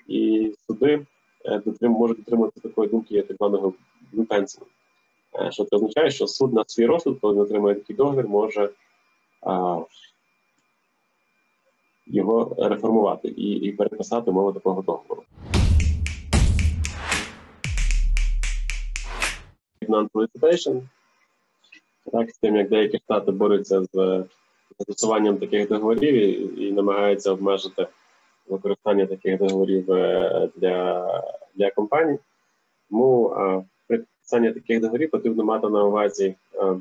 І 0.08 0.52
суди 0.66 1.06
е, 1.44 1.58
дотрим, 1.64 1.92
можуть 1.92 2.16
дотримувати 2.16 2.60
такої 2.60 2.88
думки, 2.88 3.14
як 3.14 3.26
так 3.26 3.36
званого 3.36 3.72
блюпенсіна. 4.12 4.66
Що 5.50 5.64
це 5.64 5.76
означає, 5.76 6.10
що 6.10 6.26
суд 6.26 6.52
на 6.52 6.64
свій 6.66 6.86
розсуд, 6.86 7.18
коли 7.20 7.34
не 7.34 7.40
отримує 7.40 7.74
такий 7.74 7.96
договір, 7.96 8.28
може 8.28 8.70
а, 9.42 9.80
його 12.06 12.56
реформувати 12.58 13.28
і 13.28 13.50
і 13.50 13.72
переписати 13.72 14.30
умови 14.30 14.52
такого 14.52 14.82
договору. 14.82 15.22
Non-solicitation. 19.90 20.82
Так, 22.12 22.30
з 22.30 22.38
тим, 22.38 22.56
як 22.56 22.68
деякі 22.68 22.98
штати 22.98 23.30
борються 23.30 23.84
з 23.92 24.24
застосуванням 24.78 25.38
таких 25.38 25.68
договорів 25.68 26.14
і, 26.14 26.64
і 26.66 26.72
намагаються 26.72 27.32
обмежити 27.32 27.86
використання 28.48 29.06
таких 29.06 29.38
договорів 29.38 29.92
е, 29.92 30.48
для 30.56 31.06
для 31.54 31.70
компаній. 31.70 32.18
Тому 32.90 33.26
а, 33.26 33.62
при 33.86 33.98
підписанні 33.98 34.52
таких 34.52 34.80
договорів 34.80 35.10
потрібно 35.10 35.44
мати 35.44 35.68
на 35.68 35.84
увазі, 35.84 36.34
а, 36.60 36.76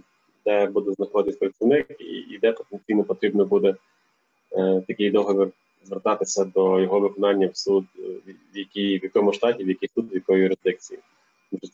де 0.45 0.65
буде 0.65 0.93
знаходитись 0.93 1.39
працівник, 1.39 1.95
і, 1.99 2.37
де 2.41 2.51
потенційно 2.51 3.03
потрібно 3.03 3.45
буде 3.45 3.75
е, 4.51 4.83
такий 4.87 5.11
договір 5.11 5.49
звертатися 5.83 6.45
до 6.45 6.79
його 6.79 6.99
виконання 6.99 7.47
в 7.47 7.57
суд, 7.57 7.85
в 8.53 8.57
якій 8.57 8.97
в 8.97 9.03
якому 9.03 9.33
штаті, 9.33 9.63
в 9.63 9.67
який 9.67 9.89
суд, 9.95 10.11
в 10.11 10.13
якої 10.13 10.43
юрисдикції 10.43 10.99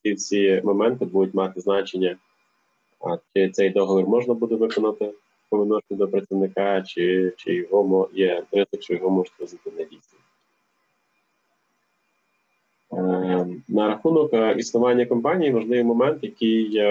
ці 0.04 0.14
всі 0.14 0.62
моменти 0.64 1.06
будуть 1.06 1.34
мати 1.34 1.62
значення, 1.62 2.18
чи 3.36 3.50
цей 3.50 3.70
договір 3.70 4.08
можна 4.08 4.34
буде 4.34 4.56
виконати 4.56 5.14
по 5.50 5.64
відношенню 5.64 5.98
до 5.98 6.08
працівника, 6.08 6.82
чи 6.82 7.34
чи 7.38 7.54
його 7.54 8.10
є 8.14 8.44
ризик, 8.52 8.84
що 8.84 8.94
його 8.94 9.10
можуть 9.10 9.40
визнати 9.40 9.72
недійсним. 9.72 10.22
Е, 12.94 13.48
на 13.68 13.88
рахунок 13.88 14.34
е, 14.34 14.56
існування 14.58 15.06
компанії 15.06 15.52
важливий 15.52 15.84
момент, 15.84 16.24
який 16.24 16.84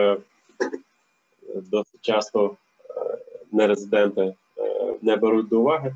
досить 1.54 2.00
часто 2.00 2.56
нерезиденти 3.52 4.34
не 5.02 5.16
беруть 5.16 5.48
до 5.48 5.60
уваги, 5.60 5.94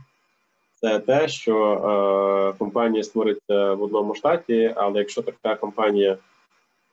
це 0.80 0.98
те, 0.98 1.28
що 1.28 1.54
е, 1.72 2.58
компанія 2.58 3.02
створиться 3.02 3.74
в 3.74 3.82
одному 3.82 4.14
штаті, 4.14 4.74
але 4.76 4.98
якщо 4.98 5.22
така 5.22 5.54
компанія 5.54 6.18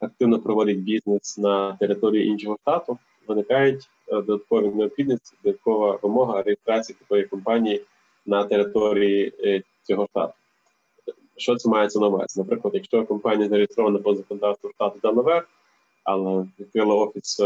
активно 0.05 0.39
проводить 0.39 0.83
бізнес 0.83 1.37
на 1.37 1.73
території 1.73 2.27
іншого 2.27 2.57
штату, 2.61 2.97
виникають 3.27 3.89
додаткові 4.07 4.75
необхідності, 4.75 5.35
додаткова 5.43 5.99
вимога 6.01 6.41
реєстрації 6.41 6.95
такої 6.99 7.23
компанії 7.23 7.81
на 8.25 8.43
території 8.43 9.63
цього 9.83 10.07
штату. 10.11 10.33
Що 11.37 11.55
це 11.55 11.69
мається 11.69 11.99
на 11.99 12.07
увазі? 12.07 12.39
Наприклад, 12.39 12.73
якщо 12.73 13.05
компанія 13.05 13.49
зареєстрована 13.49 13.99
по 13.99 14.15
законодавству 14.15 14.71
штату 14.71 14.99
Делавер, 15.03 15.47
але 16.03 16.45
відкрила 16.59 16.95
офіс 16.95 17.39
е, 17.39 17.45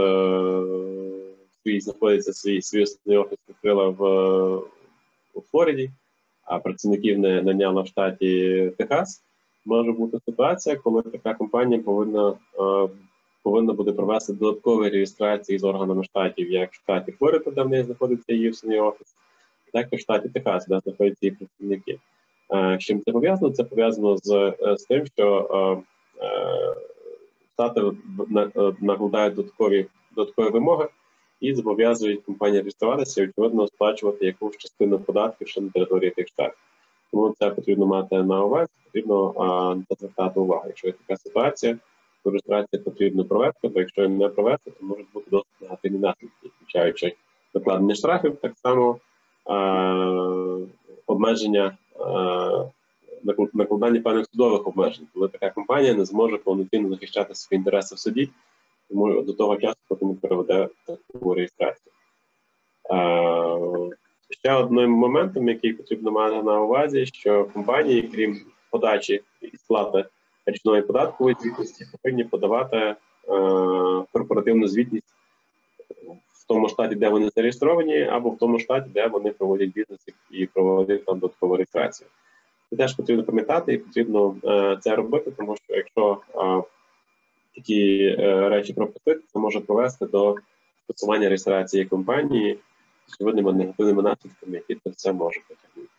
свій 1.63 1.81
знаходиться 1.81 2.33
свій 2.33 2.61
свій 2.61 2.83
основний 2.83 3.17
офіс 3.17 3.37
відкрила 3.49 3.89
в 3.89 4.03
у 5.33 5.41
Флориді, 5.51 5.91
а 6.43 6.59
працівників 6.59 7.19
не 7.19 7.41
наняла 7.41 7.81
в 7.81 7.87
штаті 7.87 8.71
Техас. 8.77 9.23
Може 9.69 9.91
бути 9.91 10.17
ситуація, 10.25 10.75
коли 10.75 11.01
така 11.01 11.33
компанія 11.33 11.81
повинна 11.81 12.29
е, 12.59 12.89
повинна 13.43 13.73
буде 13.73 13.91
провести 13.91 14.33
додаткові 14.33 14.89
реєстрації 14.89 15.59
з 15.59 15.63
органами 15.63 16.03
штатів, 16.03 16.51
як 16.51 16.71
в 16.71 16.75
штаті 16.75 17.11
Флорида, 17.11 17.51
де 17.51 17.63
в 17.63 17.69
неї 17.69 17.83
знаходиться 17.83 18.33
її 18.33 18.49
основний 18.49 18.79
офіс, 18.79 19.07
так 19.73 19.87
і 19.91 19.95
в 19.95 19.99
штаті 19.99 20.29
Техас, 20.29 20.67
де 20.67 20.79
знаходяться 20.79 21.25
її 21.25 21.35
працівники. 21.35 21.99
З 22.49 22.77
чим 22.79 23.01
це 23.05 23.11
пов'язано? 23.11 23.51
Це 23.53 23.63
пов'язано 23.63 24.17
з, 24.17 24.53
з 24.77 24.83
тим, 24.83 25.05
що 25.05 25.83
штати 27.53 27.81
накладають 28.81 29.35
додаткові 29.35 29.85
додаткові 30.15 30.49
вимоги 30.49 30.87
і 31.39 31.55
зобов'язують 31.55 32.23
компанії 32.23 32.61
реєструватися 32.61 33.21
і 33.21 33.29
очевидно 33.29 33.67
сплачувати 33.67 34.25
якусь 34.25 34.57
частину 34.57 34.99
податків 34.99 35.47
ще 35.47 35.61
на 35.61 35.69
території 35.69 36.11
тих 36.11 36.27
штатів. 36.27 36.68
Тому 37.11 37.35
це 37.39 37.49
потрібно 37.49 37.85
мати 37.85 38.23
на 38.23 38.45
увазі, 38.45 38.71
потрібно 38.83 39.33
а, 39.37 39.95
звертати 39.95 40.39
увагу. 40.39 40.63
Якщо 40.67 40.87
є 40.87 40.93
така 40.93 41.17
ситуація, 41.17 41.77
то 42.23 42.29
реєстрація 42.29 42.83
потрібно 42.83 43.25
провести, 43.25 43.67
бо 43.67 43.79
якщо 43.79 44.09
не 44.09 44.29
провести, 44.29 44.71
то 44.71 44.85
можуть 44.85 45.11
бути 45.13 45.27
досить 45.31 45.61
негативні 45.61 45.99
наслідки, 45.99 46.49
включаючи 46.57 47.15
накладення 47.53 47.95
штрафів, 47.95 48.35
так 48.35 48.53
само 48.57 48.99
а, 49.45 50.59
обмеження 51.07 51.77
накладання 53.53 54.01
певних 54.01 54.25
судових 54.31 54.67
обмежень, 54.67 55.07
коли 55.13 55.27
така 55.27 55.49
компанія 55.49 55.93
не 55.93 56.05
зможе 56.05 56.37
повноцінно 56.37 56.89
захищати 56.89 57.35
свої 57.35 57.57
інтереси 57.57 57.95
в 57.95 57.99
суді, 57.99 58.29
тому 58.89 59.21
до 59.21 59.33
того 59.33 59.57
часу 59.57 59.77
поки 59.87 60.05
не 60.05 60.13
переведе 60.13 60.69
таку 60.85 61.33
реєстрацію. 61.33 61.93
Ще 64.29 64.53
одним 64.53 64.91
моментом, 64.91 65.49
який 65.49 65.73
потрібно 65.73 66.11
мати 66.11 66.43
на 66.43 66.61
увазі, 66.61 67.05
що 67.05 67.45
компанії, 67.45 68.01
крім 68.01 68.41
подачі 68.69 69.21
і 69.41 69.57
сплати 69.57 70.05
річної 70.45 70.81
податкової 70.81 71.35
звітності, 71.39 71.85
повинні 71.91 72.23
подавати 72.23 72.77
е, 72.77 72.95
корпоративну 74.11 74.67
звітність 74.67 75.13
в 76.33 76.47
тому 76.47 76.69
штаті, 76.69 76.95
де 76.95 77.09
вони 77.09 77.29
зареєстровані, 77.35 78.03
або 78.03 78.29
в 78.29 78.37
тому 78.37 78.59
штаті, 78.59 78.89
де 78.93 79.07
вони 79.07 79.31
проводять 79.31 79.73
бізнес 79.73 79.99
і 80.31 80.45
проводять 80.45 81.05
там 81.05 81.19
додаткову 81.19 81.55
реєстрацію. 81.55 82.09
Це 82.69 82.75
теж 82.75 82.95
потрібно 82.95 83.23
пам'ятати 83.23 83.73
і 83.73 83.77
потрібно 83.77 84.35
е, 84.45 84.77
це 84.81 84.95
робити, 84.95 85.31
тому 85.31 85.55
що 85.55 85.75
якщо 85.75 86.21
е, 86.35 86.63
такі 87.55 88.03
е, 88.19 88.49
речі 88.49 88.73
пропустити, 88.73 89.21
це 89.33 89.39
може 89.39 89.59
привести 89.59 90.05
до 90.05 90.35
скасування 90.83 91.27
реєстрації 91.27 91.85
компанії 91.85 92.59
очевидними 93.13 93.53
негативними 93.53 94.01
наслідками, 94.03 94.55
які 94.55 94.75
це 94.83 94.89
все 94.89 95.13
може 95.13 95.39
потягнути. 95.47 95.89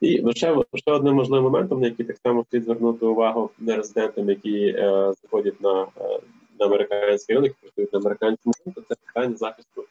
І 0.00 0.32
ще, 0.34 0.56
ще 0.74 0.92
одним 0.92 1.14
можливим 1.14 1.44
моментом, 1.44 1.80
на 1.80 1.86
який 1.86 2.06
так 2.06 2.16
само 2.22 2.44
слід 2.50 2.64
звернути 2.64 3.06
увагу 3.06 3.50
нерезидентам, 3.58 4.28
які 4.28 4.66
е, 4.66 5.12
заходять 5.22 5.60
на 5.60 5.82
е, 5.82 6.18
на 6.60 6.66
американський 6.66 7.36
ринок, 7.36 7.52
працюють 7.60 7.92
на 7.92 7.98
американському 7.98 8.54
ринку, 8.66 8.80
це 8.88 8.94
питання 9.06 9.36
захисту 9.36 9.84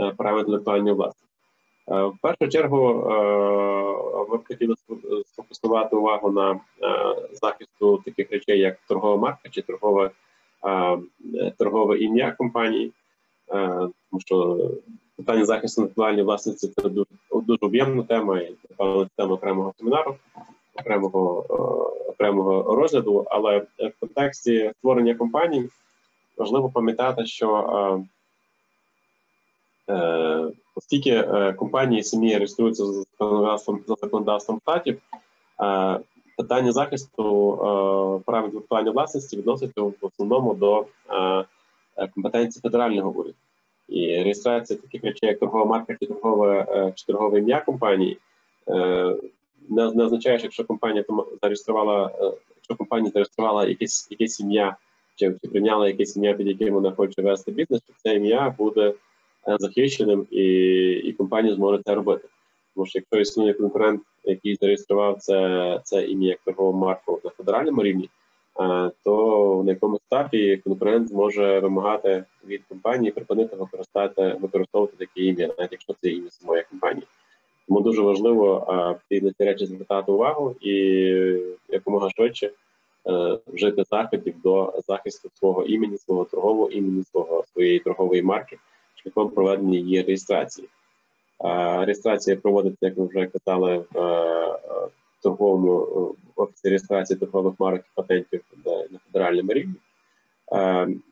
е, 0.00 0.10
прав 0.16 0.38
інтелектуальної 0.38 0.94
власності. 0.94 1.27
Е, 1.90 2.02
в 2.04 2.18
першу 2.22 2.48
чергу 2.48 2.90
е, 2.90 3.14
ми 4.30 4.36
б 4.36 4.48
хотіли 4.48 4.74
сфокусувати 5.26 5.96
увагу 5.96 6.30
на 6.30 6.52
е, 6.52 6.58
захисту 7.32 8.02
таких 8.04 8.30
речей, 8.30 8.58
як 8.60 8.78
торгова 8.88 9.16
марка 9.16 9.48
чи 9.48 9.62
торгове, 9.62 10.10
торгове 11.58 11.98
ім'я 11.98 12.32
компанії, 12.32 12.92
тому 14.10 14.20
що 14.20 14.58
питання 15.16 15.44
захисту 15.44 15.82
інтелектуальної 15.82 16.24
власності 16.24 16.68
це 16.68 16.88
дуже 16.88 17.06
дуже 17.32 17.58
об'ємна 17.60 18.02
тема 18.02 18.40
і 18.40 18.54
напевно 18.70 19.08
тема 19.16 19.34
окремого 19.34 19.74
семінару, 19.78 20.16
окремого 20.80 21.44
окремого 22.08 22.74
розгляду. 22.76 23.26
Але 23.30 23.58
в 23.58 23.92
контексті 24.00 24.72
створення 24.78 25.14
компаній 25.14 25.68
важливо 26.36 26.68
пам'ятати, 26.68 27.26
що 27.26 28.04
оскільки 30.78 31.10
е, 31.10 31.52
компанії 31.52 32.02
самі 32.02 32.36
реєструються 32.36 32.84
за 32.86 32.92
законодавством 32.92 33.80
за 33.88 33.94
законодавством 34.00 34.60
штатів, 34.60 34.98
е, 35.62 36.00
питання 36.36 36.72
захисту 36.72 37.52
е, 37.52 38.22
прав 38.26 38.44
інтелектуальної 38.44 38.94
власності 38.94 39.36
відноситься 39.36 39.82
в 39.82 39.94
основному 40.02 40.54
до 40.54 40.86
е, 41.10 42.06
компетенції 42.14 42.62
федерального 42.62 43.10
уряду. 43.10 43.34
І 43.88 44.22
реєстрація 44.22 44.78
таких 44.78 45.04
речей, 45.04 45.28
як 45.28 45.38
торгова 45.38 45.64
марка 45.64 45.96
чи 46.00 46.06
торгове 46.06 46.92
чи 46.94 47.06
торгове 47.06 47.38
ім'я 47.38 47.60
компанії, 47.60 48.18
не, 49.68 49.92
не 49.94 50.04
означає, 50.04 50.38
що 50.38 50.46
якщо 50.46 50.64
компанія 50.64 51.04
зареєструвала, 51.42 52.10
якщо 52.56 52.76
компанія 52.78 53.10
зареєструвала 53.10 53.66
якесь 53.66 54.08
якесь 54.10 54.40
ім'я 54.40 54.76
чи 55.16 55.30
прийняла 55.30 55.88
якесь 55.88 56.16
ім'я, 56.16 56.34
під 56.34 56.46
яким 56.46 56.74
вона 56.74 56.90
хоче 56.90 57.22
вести 57.22 57.52
бізнес, 57.52 57.80
то 57.80 57.92
це 58.02 58.14
ім'я 58.14 58.54
буде 58.58 58.94
захищеним 59.58 60.26
і 60.30 60.44
і 60.90 61.12
компанія 61.12 61.54
зможе 61.54 61.82
це 61.84 61.94
робити. 61.94 62.28
Тому 62.74 62.86
що 62.86 62.98
якщо 62.98 63.20
існує 63.20 63.52
конкурент, 63.52 64.02
який 64.24 64.54
зареєстрував 64.54 65.18
це 65.18 65.80
це 65.84 66.02
ім'я 66.02 66.28
як 66.28 66.38
торгову 66.44 66.78
марку 66.78 67.20
на 67.24 67.30
федеральному 67.30 67.82
рівні, 67.82 68.08
то 69.04 69.62
на 69.66 69.72
якомусь 69.72 70.00
етапі 70.10 70.56
конкурент 70.56 71.08
зможе 71.08 71.58
вимагати 71.58 72.24
від 72.46 72.62
компанії 72.68 73.12
припинити 73.12 73.56
використати 73.56 74.36
використовувати 74.40 74.96
таке 74.98 75.20
ім'я, 75.20 75.46
навіть 75.58 75.72
якщо 75.72 75.94
це 76.02 76.08
ім'я 76.08 76.30
самої 76.30 76.64
компанії. 76.70 77.06
Тому 77.68 77.80
дуже 77.80 78.02
важливо 78.02 78.66
на 79.10 79.32
ці 79.32 79.44
речі 79.44 79.66
звертати 79.66 80.12
увагу 80.12 80.56
і 80.60 80.74
якомога 81.68 82.10
швидше 82.10 82.50
е, 83.06 83.38
вжити 83.46 83.84
заходів 83.90 84.34
до 84.44 84.74
захисту 84.88 85.30
свого 85.34 85.64
імені, 85.64 85.98
свого 85.98 86.24
торгового 86.24 86.70
імені, 86.70 87.04
свого 87.04 87.44
своєї 87.52 87.78
торгової 87.78 88.22
марки 88.22 88.58
шляхом 89.02 89.30
проведення 89.30 89.78
її 89.78 90.02
реєстрації. 90.02 90.68
Реєстрація 91.80 92.36
проводиться, 92.36 92.86
як 92.86 92.98
ми 92.98 93.06
вже 93.06 93.26
казали, 93.26 93.84
в 93.94 93.98
е, 93.98 94.58
торговому 95.22 95.82
е, 95.82 96.22
офісі 96.36 96.68
реєстрації 96.68 97.18
торгових 97.18 97.54
марок 97.58 97.80
і 97.80 97.90
патентів 97.94 98.40
на 98.64 98.98
федеральному 99.06 99.52
рівні. 99.52 99.74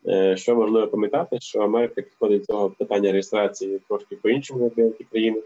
Е, 0.07 0.37
що 0.37 0.55
важливо 0.55 0.89
пам'ятати, 0.89 1.41
що 1.41 1.61
Америка 1.61 2.03
підходить 2.03 2.41
до 2.41 2.47
цього 2.47 2.70
питання 2.70 3.12
реєстрації 3.12 3.80
трошки 3.89 4.16
по 4.16 4.28
іншому, 4.28 4.64
як 4.64 4.74
деякі 4.74 5.05
країни. 5.05 5.43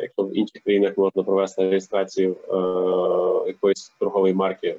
Якщо 0.00 0.22
в 0.22 0.36
інших 0.36 0.62
країнах 0.62 0.98
можна 0.98 1.22
провести 1.22 1.70
реєстрацію 1.70 2.36
якоїсь 3.46 3.92
торгової 3.98 4.34
марки 4.34 4.76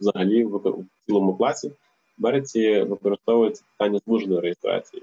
взагалі 0.00 0.44
в 0.44 0.84
цілому 1.06 1.34
класі, 1.34 1.68
в 2.18 2.26
Америці 2.26 2.82
використовується 2.82 3.64
питання 3.78 4.00
звуженої 4.06 4.40
реєстрації 4.40 5.02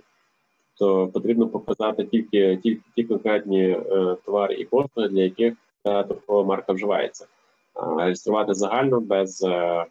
то 0.78 1.07
потрібно 1.07 1.47
показати 1.47 2.03
тільки 2.05 2.57
ті, 2.57 2.80
ті 2.95 3.03
конкретні 3.03 3.69
е, 3.69 4.17
товари 4.26 4.55
і 4.55 4.65
послуги, 4.65 5.09
для 5.09 5.21
яких 5.21 5.53
ця 5.84 6.03
торгова 6.03 6.43
марка 6.43 6.74
вживається. 6.74 7.28
А 7.74 8.03
реєструвати 8.03 8.53
загально 8.53 8.99
без 8.99 9.43
е, 9.43 9.49
е, 9.49 9.86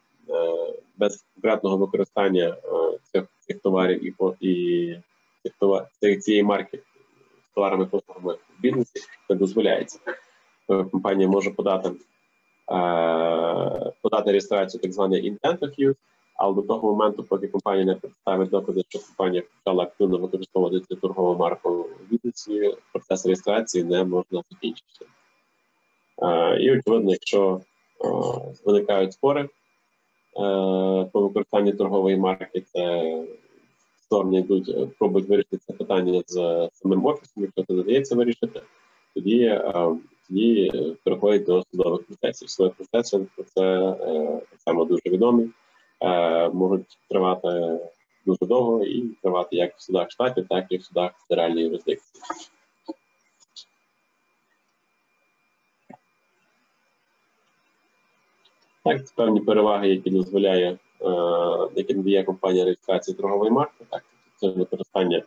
без 0.97 1.25
конкретного 1.35 1.77
використання 1.77 2.57
е, 2.65 2.99
цих 3.13 3.25
цих 3.41 3.59
товарів 3.59 4.05
і 4.05 4.13
і 4.41 4.97
цих 5.43 5.53
товар 5.61 5.87
цієї 6.21 6.43
марки 6.43 6.79
з 7.51 7.55
товарами 7.55 7.87
послугами 7.87 8.35
в 8.59 8.63
бізнесі 8.63 9.01
не 9.31 9.37
дозволяється. 9.37 9.99
Компанія 10.67 11.29
може 11.29 11.51
подати 11.51 11.89
е, 11.89 11.95
подати 14.03 14.31
реєстрацію 14.31 14.81
так 14.81 14.93
званий 14.93 15.33
intent 15.33 15.59
of 15.59 15.89
use, 15.89 15.97
але 16.43 16.55
до 16.55 16.63
того 16.63 16.93
моменту, 16.93 17.23
поки 17.23 17.49
компанія 17.49 17.85
не 17.85 17.95
представить 17.95 18.51
докази, 18.51 18.83
що 18.89 18.99
компанія 18.99 19.43
почала 19.65 19.85
активно 19.85 20.19
використовувати 20.19 20.81
цю 20.81 20.97
торгову 20.97 21.39
марку 21.39 21.83
в 21.83 22.11
бізнесі, 22.11 22.75
процес 22.93 23.27
реєстрації 23.27 23.85
не 23.85 24.05
можна 24.05 24.43
закінчити. 24.51 25.07
І 26.61 26.73
очевидно, 26.73 27.11
якщо 27.11 27.61
виникають 28.65 29.13
спори 29.13 29.49
по 31.13 31.21
використанню 31.21 31.73
торгової 31.73 32.17
марки. 32.17 32.61
Це 32.73 33.27
сторони 34.01 34.39
йдуть, 34.39 34.99
пробують 34.99 35.29
вирішити 35.29 35.57
це 35.57 35.73
питання 35.73 36.23
з 36.27 36.69
самим 36.73 37.07
офісом, 37.07 37.43
якщо 37.43 37.63
це 37.63 37.75
надається 37.75 38.15
вирішити, 38.15 38.61
тоді 39.15 39.61
тоді 40.29 40.73
переходять 41.05 41.45
до 41.45 41.63
судових 41.71 42.03
процесів. 42.07 42.51
Судові 42.51 42.73
процеси 42.77 43.27
це 43.55 43.95
так 44.51 44.61
само 44.65 44.85
дуже 44.85 45.03
відомі, 45.07 45.49
можуть 46.53 46.99
тривати 47.09 47.79
дуже 48.27 48.39
довго 48.41 48.85
і 48.85 49.03
тривати 49.23 49.57
як 49.57 49.77
в 49.77 49.83
судах 49.83 50.11
штатів, 50.11 50.47
так 50.49 50.67
і 50.71 50.77
в 50.77 50.85
судах 50.85 51.13
федеральної 51.29 51.65
юрисдикції. 51.67 52.23
Так, 58.85 59.07
це 59.07 59.13
певні 59.17 59.41
переваги, 59.41 59.89
які 59.89 60.11
дозволяє, 60.11 60.71
е, 60.71 60.79
які 61.75 61.95
надає 61.95 62.25
компанія 62.25 62.65
реєстрації 62.65 63.17
торгової 63.17 63.51
марки, 63.51 63.85
так, 63.91 64.05
це 64.37 64.49
використання 64.49 65.17
е, 65.19 65.23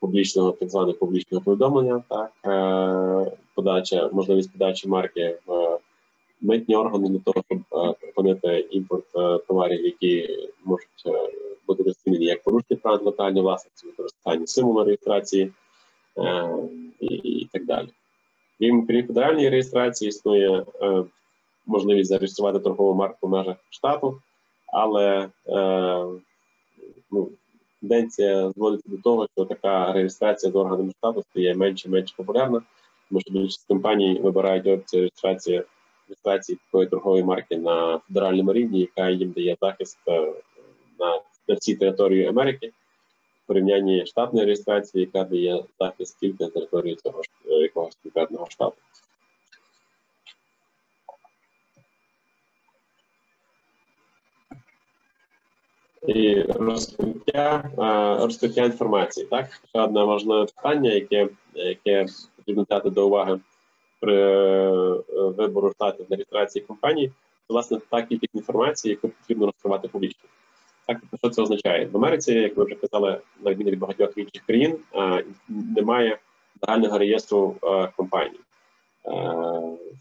публічного, 0.00 0.52
так 0.52 0.70
званого 0.70 0.98
публічного 0.98 1.44
повідомлення, 1.44 2.02
так, 2.08 2.32
е, 2.46 3.36
подача, 3.54 4.10
можливість 4.12 4.52
подачі 4.52 4.88
марки 4.88 5.38
в 5.46 5.78
митні 6.44 6.76
органи 6.76 7.08
для 7.08 7.18
того, 7.18 7.44
щоб 7.46 7.58
е, 7.72 7.94
припинити 8.00 8.68
імпорт 8.70 9.04
е, 9.16 9.38
товарів, 9.38 9.84
які 9.84 10.38
можуть 10.64 11.02
е, 11.06 11.30
бути 11.66 11.82
розцінені 11.82 12.24
як 12.24 12.42
порушення 12.42 12.80
прав 12.82 13.02
локальної 13.02 13.42
власності, 13.42 13.86
використання 13.86 14.46
символу 14.46 14.84
реєстрації 14.84 15.52
і, 17.00 17.46
так 17.52 17.64
далі. 17.64 17.88
Крім 18.58 18.86
федеральної 18.86 19.48
реєстрації, 19.48 20.08
існує 20.08 20.64
можливість 21.66 22.08
зареєструвати 22.08 22.58
торгову 22.58 22.94
марку 22.94 23.26
в 23.26 23.30
межах 23.30 23.56
штату, 23.70 24.20
але 24.66 25.28
ну, 27.10 27.28
тенденція 27.80 28.52
зводиться 28.56 28.90
до 28.90 28.96
того, 28.96 29.28
що 29.36 29.44
така 29.44 29.92
реєстрація 29.92 30.52
з 30.52 30.56
органами 30.56 30.92
штату 30.98 31.22
стає 31.30 31.54
менше 31.54 31.88
і 31.88 31.90
менше 31.90 32.14
популярна, 32.16 32.62
тому 33.08 33.20
що 33.20 33.32
більшість 33.32 33.68
компаній 33.68 34.20
вибирають 34.22 34.66
опцію 34.66 35.00
реєстрації 35.00 35.62
реєстрації 36.08 36.58
такої 36.66 36.86
торгової 36.88 37.24
марки 37.24 37.56
на 37.56 37.98
федеральному 37.98 38.52
рівні, 38.52 38.80
яка 38.80 39.10
їм 39.10 39.30
дає 39.30 39.56
захист 39.60 39.98
е, 40.08 40.32
на 41.00 41.20
на 41.48 41.54
всій 41.54 41.74
території 41.74 42.26
Америки 42.26 42.72
в 43.44 43.46
порівнянні 43.46 44.06
штатної 44.06 44.46
реєстрації, 44.46 45.04
яка 45.04 45.28
дає 45.28 45.64
захист 45.80 46.20
тільки 46.20 46.44
на 46.44 46.50
території 46.50 46.96
цього 46.96 47.22
е, 47.46 47.54
якогось 47.54 47.98
конкретного 48.02 48.46
штату. 48.50 48.76
І 56.06 56.42
розкриття 56.42 57.70
е, 57.78 58.24
розкриття 58.24 58.64
інформації. 58.64 59.26
Так, 59.30 59.60
ще 59.68 59.80
одне 59.80 60.04
важливе 60.04 60.46
питання, 60.46 60.90
яке 60.90 61.28
яке 61.54 62.06
потрібно 62.36 62.62
взяти 62.62 62.90
до 62.90 63.06
уваги 63.06 63.40
при 64.04 64.16
е, 64.16 65.02
вибору 65.36 65.72
штатів 65.72 66.06
для 66.08 66.16
реєстрації 66.16 66.64
компанії, 66.64 67.12
то 67.48 67.54
власне 67.54 67.78
та 67.90 68.02
кількість 68.02 68.34
інформації, 68.34 68.90
яку 68.90 69.08
потрібно 69.08 69.46
розкривати 69.46 69.88
публічно. 69.88 70.28
Так, 70.86 71.00
що 71.18 71.30
це 71.30 71.42
означає? 71.42 71.86
В 71.86 71.96
Америці, 71.96 72.32
як 72.32 72.56
ми 72.56 72.64
вже 72.64 72.74
казали, 72.74 73.20
на 73.44 73.50
відміну 73.50 73.70
від 73.70 73.78
багатьох 73.78 74.18
інших 74.18 74.42
країн, 74.46 74.78
немає 75.48 76.18
загального 76.62 76.98
реєстру 76.98 77.56
компаній. 77.96 78.40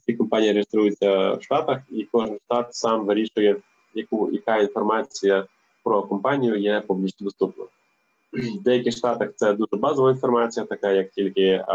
Всі 0.02 0.14
компанії 0.14 0.54
реєструються 0.54 1.34
в 1.34 1.44
Штатах, 1.44 1.80
і 1.92 2.08
кожен 2.12 2.40
штат 2.46 2.76
сам 2.76 3.06
вирішує, 3.06 3.56
яку 3.94 4.30
яка 4.32 4.58
інформація 4.58 5.46
про 5.84 6.04
компанію 6.04 6.56
є 6.56 6.82
публічно 6.82 7.26
доступна. 7.26 7.66
В 8.34 8.64
деяких 8.64 8.94
штатах 8.94 9.30
це 9.36 9.54
дуже 9.54 9.76
базова 9.82 10.12
інформація, 10.12 10.66
така 10.66 10.92
як 10.92 11.10
тільки 11.10 11.66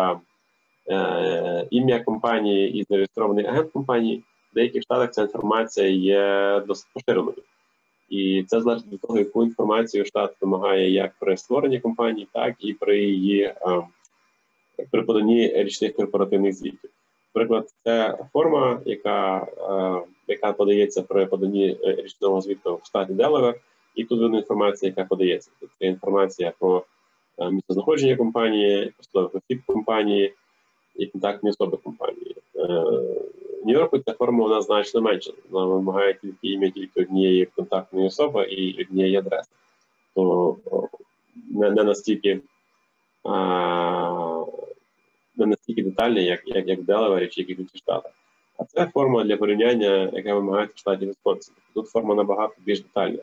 Е, 0.90 1.66
ім'я 1.70 2.00
компанії 2.00 2.72
і 2.72 2.86
зареєстрований 2.90 3.46
агент 3.46 3.72
компанії, 3.72 4.24
в 4.52 4.54
деяких 4.54 4.82
штатах 4.82 5.10
ця 5.10 5.22
інформація 5.22 5.88
є 5.88 6.62
досить 6.66 6.86
поширеною. 6.94 7.42
І 8.08 8.44
це 8.48 8.60
залежить 8.60 8.92
від 8.92 9.00
того, 9.00 9.18
яку 9.18 9.44
інформацію 9.44 10.04
штат 10.04 10.34
вимагає 10.40 10.90
як 10.90 11.12
при 11.20 11.36
створенні 11.36 11.80
компанії, 11.80 12.28
так 12.32 12.54
і 12.58 12.72
при 12.72 12.98
її 12.98 13.42
е, 13.42 13.54
при 14.90 15.02
поданні 15.02 15.52
річних 15.62 15.94
корпоративних 15.94 16.52
звітів. 16.54 16.90
Наприклад, 17.34 17.68
це 17.84 18.18
форма, 18.32 18.80
яка 18.84 19.46
е, 19.58 20.06
яка 20.28 20.52
подається 20.52 21.02
при 21.02 21.26
поданні 21.26 21.76
річного 21.82 22.40
звіту 22.40 22.80
в 22.82 22.86
штаті 22.86 23.12
Делавер, 23.12 23.54
і 23.94 24.04
тут 24.04 24.20
видно 24.20 24.38
інформація, 24.38 24.88
яка 24.96 25.08
подається. 25.08 25.50
Це 25.78 25.86
інформація 25.86 26.52
про 26.58 26.84
місцезнаходження 27.50 28.16
компанії, 28.16 28.92
посадових 28.96 29.34
осіб 29.34 29.62
компанії 29.66 30.34
і 30.98 31.06
контактні 31.06 31.50
особи 31.50 31.76
компанії. 31.76 32.36
Е, 32.56 32.84
Нью-Йорку 33.64 33.98
ця 33.98 34.12
форма 34.12 34.44
вона 34.44 34.62
значно 34.62 35.00
менша. 35.00 35.32
Вона 35.50 35.66
вимагає 35.66 36.14
тільки 36.14 36.48
ім'я 36.48 36.70
тільки 36.70 37.00
однієї 37.00 37.46
контактної 37.46 38.06
особи 38.06 38.44
і 38.44 38.82
однієї 38.82 39.16
адреси. 39.16 39.50
То 40.14 40.56
не, 41.50 41.70
не 41.70 41.84
настільки 41.84 42.40
а, 43.24 44.44
не 45.36 45.46
настільки 45.46 45.82
детальна, 45.82 46.20
як 46.20 46.42
як, 46.46 46.68
як 46.68 46.82
Делавері 46.82 47.26
чи 47.26 47.40
як 47.40 47.50
в 47.50 47.60
інших 47.60 47.76
штатах. 47.76 48.12
А 48.58 48.64
це 48.64 48.86
форма 48.86 49.24
для 49.24 49.36
порівняння, 49.36 50.10
яка 50.12 50.34
вимагається 50.34 50.74
в 50.76 50.78
штаті 50.78 51.06
Висконсин. 51.06 51.54
Тут 51.74 51.88
форма 51.88 52.14
набагато 52.14 52.54
більш 52.58 52.80
детальна. 52.80 53.18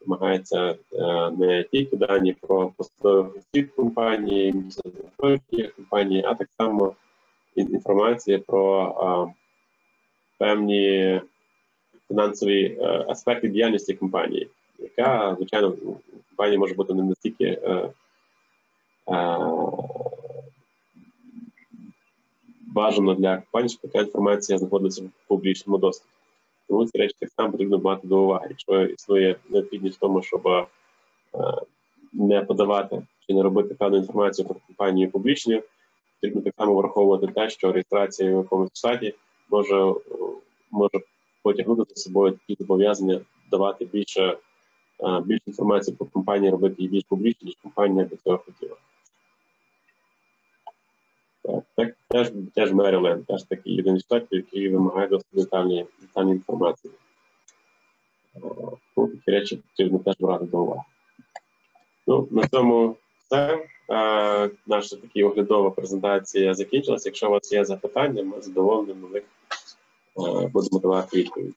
Вимагається 0.00 0.76
е, 0.92 1.30
не 1.30 1.62
тільки 1.62 1.96
дані 1.96 2.32
про 2.40 2.72
посадових 2.76 3.36
осіб 3.36 3.74
компанії, 3.74 4.52
місце 4.52 4.82
компанії, 5.76 6.24
а 6.26 6.34
так 6.34 6.48
само 6.58 6.94
інформація 7.56 8.38
про 8.38 9.32
певні 10.38 11.20
фінансові 12.08 12.78
е, 12.80 13.04
аспекти 13.08 13.48
діяльності 13.48 13.94
компанії, 13.94 14.48
яка, 14.78 15.34
звичайно, 15.36 15.68
в 15.68 15.76
компанії 16.28 16.58
може 16.58 16.74
бути 16.74 16.94
не 16.94 17.02
настільки 17.02 17.44
е, 17.44 17.90
а, 19.06 19.50
бажано 22.60 23.14
для 23.14 23.36
компанії, 23.36 23.68
щоб 23.68 23.80
така 23.80 24.04
інформація 24.04 24.58
знаходиться 24.58 25.02
в 25.02 25.28
публічному 25.28 25.78
доступі. 25.78 26.10
Тому 26.68 26.86
ці 26.86 26.98
речі 26.98 27.14
так 27.18 27.30
само 27.30 27.52
потрібно 27.52 27.78
мати 27.78 28.08
до 28.08 28.22
уваги, 28.22 28.46
якщо 28.50 28.82
існує 28.82 29.36
необхідність 29.48 29.96
в 29.96 30.00
тому, 30.00 30.22
щоб 30.22 30.68
не 32.12 32.40
подавати 32.40 33.02
чи 33.26 33.34
не 33.34 33.42
робити 33.42 33.74
певну 33.74 33.96
інформацію 33.96 34.48
про 34.48 34.56
компанію 34.66 35.10
публічною, 35.10 35.62
потрібно 36.24 36.42
так 36.42 36.54
само 36.58 36.74
враховувати 36.74 37.26
те, 37.26 37.50
що 37.50 37.72
реєстрація 37.72 38.30
в 38.30 38.36
якомусь 38.36 38.70
сайті 38.74 39.14
може 39.50 39.94
може 40.70 40.98
потягнути 41.42 41.84
за 41.88 42.02
собою 42.02 42.32
такі 42.32 42.56
зобов'язання 42.60 43.20
давати 43.50 43.84
більше 43.84 44.36
більше 45.24 45.42
інформації 45.46 45.96
про 45.96 46.06
компанію, 46.06 46.52
робити 46.52 46.74
її 46.78 46.88
більш 46.90 47.04
публічно, 47.04 47.46
ніж 47.46 47.54
компанія 47.62 48.04
до 48.04 48.16
цього 48.16 48.38
хотіла. 48.38 48.76
Так, 51.42 51.64
так 51.74 51.94
теж 52.08 52.32
теж 52.54 52.72
Мериленд, 52.72 53.26
теж 53.26 53.42
такий 53.42 53.74
єдиний 53.74 54.00
штат, 54.00 54.26
який 54.30 54.68
вимагає 54.68 55.08
досить 55.08 55.26
детальні, 55.32 55.86
детальні 56.00 56.32
інформації. 56.32 56.94
Ну, 58.96 59.08
Такі 59.08 59.30
речі 59.30 59.56
потрібно 59.56 59.98
теж 59.98 60.14
брати 60.18 60.44
до 60.44 60.62
уваги. 60.62 60.82
Ну, 62.06 62.28
На 62.30 62.48
цьому 62.48 62.96
все. 63.26 63.66
Е, 63.90 64.50
наша 64.66 64.96
така 64.96 65.26
оглядова 65.26 65.70
презентація 65.70 66.54
закінчилася. 66.54 67.08
Якщо 67.08 67.28
у 67.28 67.30
вас 67.30 67.52
є 67.52 67.64
запитання, 67.64 68.22
ми 68.22 68.40
задоволені 68.40 68.94
на 68.94 69.08
них 69.08 69.22
е, 69.22 70.48
будемо 70.48 70.78
давати 70.78 71.16
відповідь. 71.16 71.54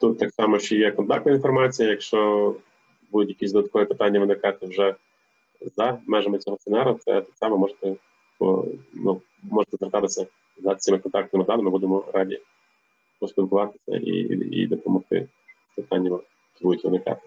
Тут 0.00 0.18
так 0.18 0.34
само 0.34 0.58
ще 0.58 0.76
є 0.76 0.90
контактна 0.90 1.32
інформація. 1.32 1.88
Якщо 1.88 2.54
будуть 3.10 3.28
якісь 3.28 3.52
додаткові 3.52 3.84
питання 3.84 4.20
виникати 4.20 4.66
вже 4.66 4.94
за 5.76 5.98
межами 6.06 6.38
цього 6.38 6.58
семінару, 6.60 7.00
це 7.04 7.12
так 7.20 7.36
само 7.36 7.58
можете 7.58 7.96
ну, 8.92 9.20
можете 9.42 9.76
звертатися 9.76 10.26
за 10.62 10.74
цими 10.74 10.98
контактними 10.98 11.44
даними 11.44 11.70
будемо 11.70 12.04
раді 12.14 12.40
поспілкуватися 13.18 13.96
і 13.96 14.10
і, 14.10 14.62
і 14.62 14.66
допомогти 14.66 15.28
питанням, 15.76 16.12
які 16.12 16.64
будуть 16.64 16.84
виникати. 16.84 17.20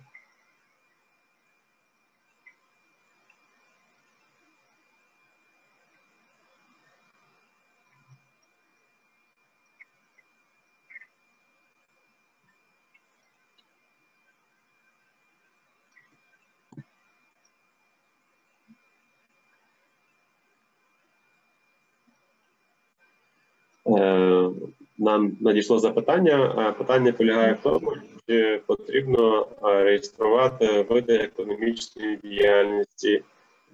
Нам 25.14 25.38
надійшло 25.41 25.80
запитання. 25.80 26.76
Питання 26.78 27.14
полягає 27.14 27.53
в 27.53 27.59
тому, 27.59 27.93
чи 28.28 28.61
потрібно 28.66 29.47
реєструвати 29.61 30.82
види 30.82 31.16
економічної 31.16 32.18
діяльності 32.24 33.24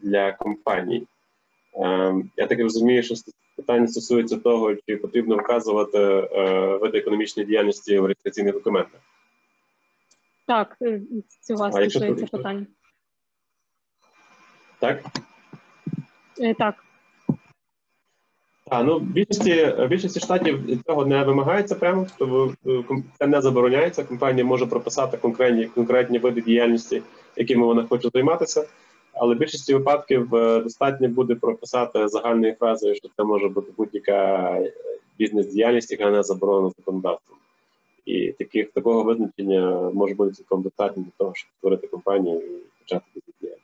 для 0.02 0.32
компаній. 0.32 1.08
Я 2.38 2.48
так 2.50 2.60
розумію, 2.60 3.04
що 3.04 3.16
питання 3.56 3.88
стосується 3.88 4.38
того, 4.38 4.76
чи 4.76 4.98
потрібно 4.98 5.38
вказувати 5.38 5.98
види 6.82 6.98
економічної 6.98 7.48
діяльності 7.48 8.00
в 8.00 8.06
реєстраційних 8.06 8.54
документах. 8.54 9.02
Так, 10.48 10.78
цього 11.42 11.72
стосується 11.72 12.26
питання. 12.26 12.66
Так? 14.80 15.04
Так. 16.58 16.76
А, 18.70 18.84
ну, 18.84 19.00
більшості 19.00 19.74
більшості 19.90 20.20
штатів 20.20 20.84
цього 20.86 21.06
не 21.06 21.24
вимагається 21.24 21.76
прямо, 21.76 22.08
тобто 22.18 22.54
це 23.20 23.28
не 23.28 23.42
забороняється. 23.42 24.04
Компанія 24.04 24.46
може 24.46 24.66
прописати 24.66 25.18
конкретні 25.18 25.66
конкретні 25.66 26.20
види 26.20 26.42
діяльності, 26.42 27.02
якими 27.36 27.66
вона 27.66 27.86
хоче 27.86 28.10
займатися. 28.14 28.68
Але 29.14 29.36
в 29.36 29.38
більшості 29.38 29.74
випадків 29.74 30.36
е, 30.36 30.60
достатньо 30.60 31.10
буде 31.10 31.36
прописати 31.36 32.08
загальною 32.08 32.56
фразою, 32.60 32.96
що 32.96 33.10
це 33.18 33.24
може 33.24 33.48
бути 33.48 33.72
будь-яка 33.78 34.58
бізнес-діяльність, 35.20 35.92
яка 35.92 36.12
не 36.12 36.24
заборонена 36.24 36.74
законодавством. 36.78 37.38
І 38.06 38.32
таких 38.32 38.72
такого 38.72 39.04
визначення 39.04 39.92
може 39.94 40.16
бути 40.16 40.32
цілком 40.32 40.62
достатньо 40.62 41.04
для 41.04 41.12
того, 41.18 41.32
щоб 41.36 41.50
створити 41.58 41.88
компанію 41.88 42.40
і 42.40 42.64
почати 42.80 43.06
бізнес-діяльність. 43.16 43.59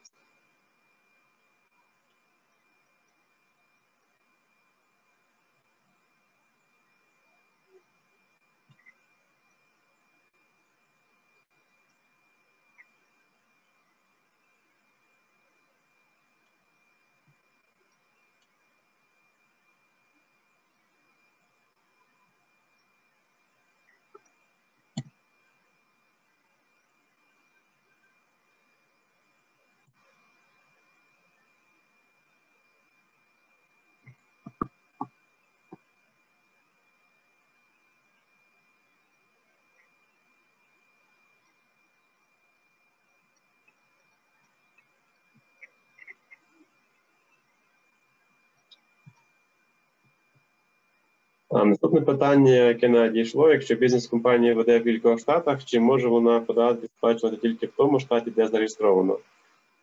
Наступне 51.64 52.02
питання, 52.02 52.52
яке 52.52 52.90
надійшло, 52.90 53.52
якщо 53.52 53.76
бізнес-компанія 53.76 54.54
веде 54.54 54.80
в 54.80 54.84
кількох 54.84 55.20
штатах, 55.20 55.66
чи 55.66 55.80
може 55.80 56.08
вона 56.08 56.40
податки 56.40 56.88
сплачувати 56.98 57.38
тільки 57.38 57.66
в 57.66 57.72
тому 57.78 58.00
штаті, 58.00 58.32
де 58.32 58.48
зареєстровано? 58.48 59.18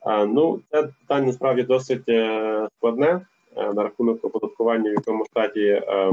Ну, 0.07 0.61
це 0.71 0.83
питання 0.83 1.27
насправді 1.27 1.63
досить 1.63 2.09
е, 2.09 2.69
складне 2.79 3.21
е, 3.57 3.73
на 3.73 3.83
рахунок 3.83 4.25
оподаткування, 4.25 4.91
в 4.91 4.95
якому 4.95 5.25
штаті 5.25 5.61
е, 5.61 6.13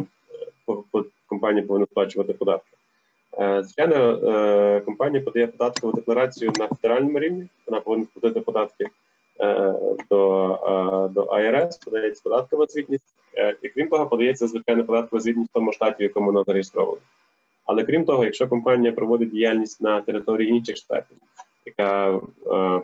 компанія 1.27 1.65
повинна 1.65 1.85
сплачувати 1.85 2.33
податки. 2.33 2.77
Звичайно, 3.37 4.81
компанія 4.85 5.23
подає 5.23 5.47
податкову 5.47 5.93
декларацію 5.93 6.51
на 6.59 6.67
федеральному 6.67 7.19
рівні, 7.19 7.47
вона 7.67 7.81
повинна 7.81 8.05
сплатити 8.05 8.39
податки 8.39 8.89
до 10.09 11.09
до 11.13 11.21
АРС, 11.21 11.77
подається 11.77 12.21
податкова 12.23 12.65
звітність. 12.65 13.15
Е, 13.37 13.55
і 13.61 13.69
крім 13.69 13.89
того, 13.89 14.07
подається 14.07 14.47
звичайно 14.47 14.83
податкова 14.83 15.19
звітність 15.19 15.49
в 15.49 15.53
тому 15.53 15.73
штаті, 15.73 15.95
в 15.99 16.03
якому 16.03 16.25
вона 16.25 16.43
зареєстрована. 16.43 17.01
Але 17.65 17.83
крім 17.83 18.05
того, 18.05 18.25
якщо 18.25 18.47
компанія 18.47 18.91
проводить 18.91 19.31
діяльність 19.31 19.81
на 19.81 20.01
території 20.01 20.49
інших 20.49 20.77
штатів, 20.77 21.17
яка 21.65 22.15
е, 22.15 22.21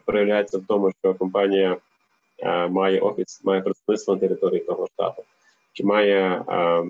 проявляється 0.05 0.57
в 0.57 0.61
тому, 0.67 0.91
що 0.99 1.13
компанія 1.13 1.77
е, 2.39 2.67
має 2.67 2.99
офіс, 2.99 3.41
має 3.43 3.61
представництво 3.61 4.13
на 4.13 4.19
території 4.19 4.59
того 4.59 4.87
штату, 4.87 5.23
чи 5.73 5.83
має 5.83 6.43
е, 6.49 6.83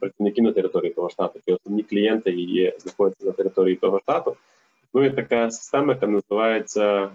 працівників 0.00 0.44
на 0.44 0.52
території 0.52 0.92
того 0.92 1.10
штату, 1.10 1.40
чи 1.46 1.54
основні 1.54 1.82
клієнти 1.82 2.30
її 2.30 2.74
знаходяться 2.78 3.26
на 3.26 3.32
території 3.32 3.76
того 3.76 4.00
штату, 4.00 4.36
існує 4.84 5.10
така 5.10 5.50
система, 5.50 5.92
яка 5.92 6.06
називається 6.06 7.10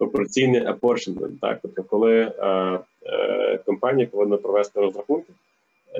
е, 0.00 0.04
е, 0.04 0.06
пропорційний 0.06 0.66
apportionment, 0.66 1.40
так 1.40 1.58
тобто, 1.62 1.82
коли 1.82 2.32
е, 2.38 2.78
е, 3.06 3.58
компанія 3.66 4.06
повинна 4.06 4.36
провести 4.36 4.80
розрахунки 4.80 5.32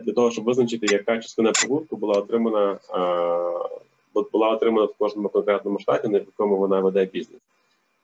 для 0.04 0.12
того, 0.12 0.30
щоб 0.30 0.44
визначити, 0.44 0.86
яка 0.86 1.18
частина 1.18 1.52
прибутку 1.52 1.96
була 1.96 2.14
отримана 2.14 2.72
е, 2.72 4.28
була 4.32 4.50
отримана 4.50 4.86
в 4.86 4.94
кожному 4.98 5.28
конкретному 5.28 5.78
штаті, 5.78 6.08
на 6.08 6.18
якому 6.18 6.56
вона 6.56 6.80
веде 6.80 7.04
бізнес. 7.04 7.40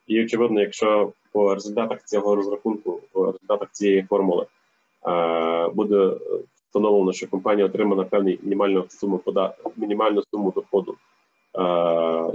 І 0.06 0.24
очевидно, 0.24 0.60
якщо 0.60 1.12
по 1.32 1.54
результатах 1.54 2.04
цього 2.04 2.36
розрахунку, 2.36 3.00
по 3.12 3.26
результатах 3.26 3.68
цієї 3.72 4.02
формули 4.02 4.46
е, 5.06 5.68
буде 5.68 6.12
встановлено, 6.68 7.12
що 7.12 7.28
компанія 7.28 7.66
отримала 7.66 8.04
певну 8.04 8.36
мінімальну 8.42 8.84
суму 8.88 9.18
пода 9.18 9.54
мінімальну 9.76 10.22
суму 10.30 10.52
доходу 10.56 10.96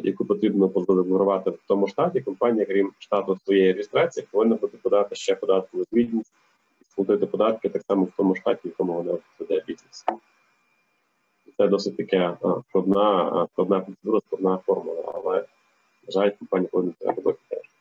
яку 0.03 0.25
потрібно 0.25 0.71
задекларувати 0.75 1.49
в 1.49 1.59
тому 1.67 1.87
штаті, 1.87 2.21
компанія, 2.21 2.65
крім 2.65 2.91
штату 2.99 3.37
своєї 3.45 3.73
реєстрації, 3.73 4.27
повинна 4.31 4.55
буде 4.55 4.77
подати 4.77 5.15
ще 5.15 5.35
податкову 5.35 5.83
звітність 5.91 6.33
і 6.81 6.85
сплатити 6.85 7.25
податки 7.25 7.69
так 7.69 7.81
само 7.87 8.03
в 8.03 8.11
тому 8.17 8.35
штаті, 8.35 8.59
в 8.63 8.67
якому 8.67 8.93
вона 8.93 9.17
веде 9.39 9.63
бізнес. 9.67 10.05
Це 11.57 11.67
досить 11.67 11.97
таке 11.97 12.37
складна, 12.69 13.47
складна 13.53 13.79
процедура, 13.79 14.19
складна 14.27 14.57
формула, 14.65 15.11
але 15.15 15.35
на 16.07 16.11
жаль, 16.11 16.29
компанія 16.29 16.69
повинна 16.71 16.93
це 16.99 17.11
робити 17.11 17.39
теж. 17.49 17.76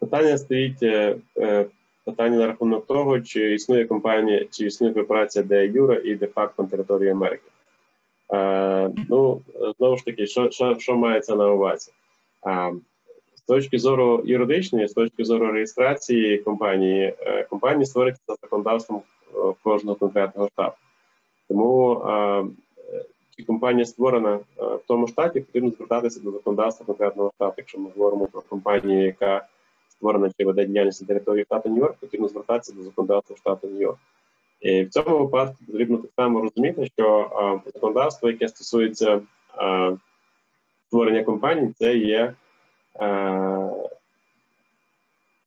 Питання 0.00 0.38
стоїть 0.38 0.82
е, 0.82 1.16
е, 1.38 1.66
питання 2.04 2.36
на 2.36 2.46
рахунок 2.46 2.86
того, 2.86 3.20
чи 3.20 3.54
існує 3.54 3.84
компанія, 3.84 4.44
чи 4.50 4.66
існує 4.66 4.94
корпорація 4.94 5.44
де 5.44 5.66
Юра 5.66 6.00
і 6.04 6.14
де 6.14 6.26
факто 6.26 6.62
на 6.62 6.68
території 6.68 7.10
Америки. 7.10 7.42
Ну, 9.08 9.40
знову 9.78 9.96
ж 9.96 10.04
таки, 10.04 10.26
що 10.26 10.50
що, 10.50 10.78
що 10.78 10.96
мається 10.96 11.36
на 11.36 11.50
увазі? 11.50 11.92
З 13.36 13.42
точки 13.46 13.78
зору 13.78 14.22
юридичної, 14.24 14.88
з 14.88 14.92
точки 14.92 15.24
зору 15.24 15.52
реєстрації 15.52 16.38
компанії, 16.38 17.14
компанії 17.50 17.86
створюється 17.86 18.22
за 18.28 18.34
законодавством 18.42 19.02
кожного 19.62 19.96
конкретного 19.96 20.48
штату. 20.48 20.76
Тому 21.48 22.02
чи 23.36 23.44
компанія 23.44 23.84
створена 23.86 24.34
е, 24.34 24.40
в 24.58 24.80
тому 24.86 25.08
штаті, 25.08 25.40
потрібно 25.40 25.70
звертатися 25.70 26.20
до 26.20 26.30
законодавства 26.30 26.86
конкретного 26.86 27.32
штату. 27.34 27.54
Якщо 27.56 27.78
ми 27.78 27.90
говоримо 27.96 28.26
про 28.26 28.40
компанію, 28.40 29.04
яка 29.04 29.46
створена 29.88 30.30
чи 30.38 30.44
веде 30.44 30.64
діяльність 30.64 31.00
на 31.00 31.06
території 31.06 31.44
штату 31.44 31.68
Нью-Йорк, 31.68 31.94
потрібно 32.00 32.28
звертатися 32.28 32.72
до 32.72 32.82
законодавства 32.82 33.36
штату 33.36 33.68
Нью-Йорк. 33.68 33.98
І 34.60 34.82
в 34.84 34.90
цьому 34.90 35.18
випадку 35.18 35.56
потрібно 35.66 35.96
так 35.96 36.10
само 36.16 36.40
розуміти, 36.40 36.86
що 36.86 37.30
а, 37.34 37.54
е, 37.54 37.60
законодавство, 37.74 38.30
яке 38.30 38.48
стосується 38.48 39.20
а, 39.56 39.90
е, 39.90 39.96
створення 40.86 41.24
компаній, 41.24 41.72
це 41.78 41.96
є 41.96 42.34
а, 42.98 43.70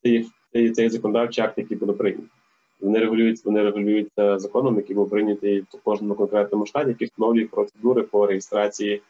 це 0.03 0.09
є, 0.53 0.71
це 0.71 0.89
законодавчий 0.89 1.43
акт, 1.43 1.57
який 1.57 1.77
буде 1.77 1.93
прийнятий. 1.93 2.36
Вони 2.79 2.99
регулюються, 2.99 3.43
вони 3.45 3.63
регулюються 3.63 4.39
законом, 4.39 4.75
який 4.75 4.95
був 4.95 5.09
прийнятий 5.09 5.61
в 5.61 5.81
кожному 5.83 6.15
конкретному 6.15 6.65
штаті, 6.65 6.89
який 6.89 7.07
встановлює 7.07 7.45
процедури 7.45 8.03
по 8.03 8.25
реєстрації 8.27 9.01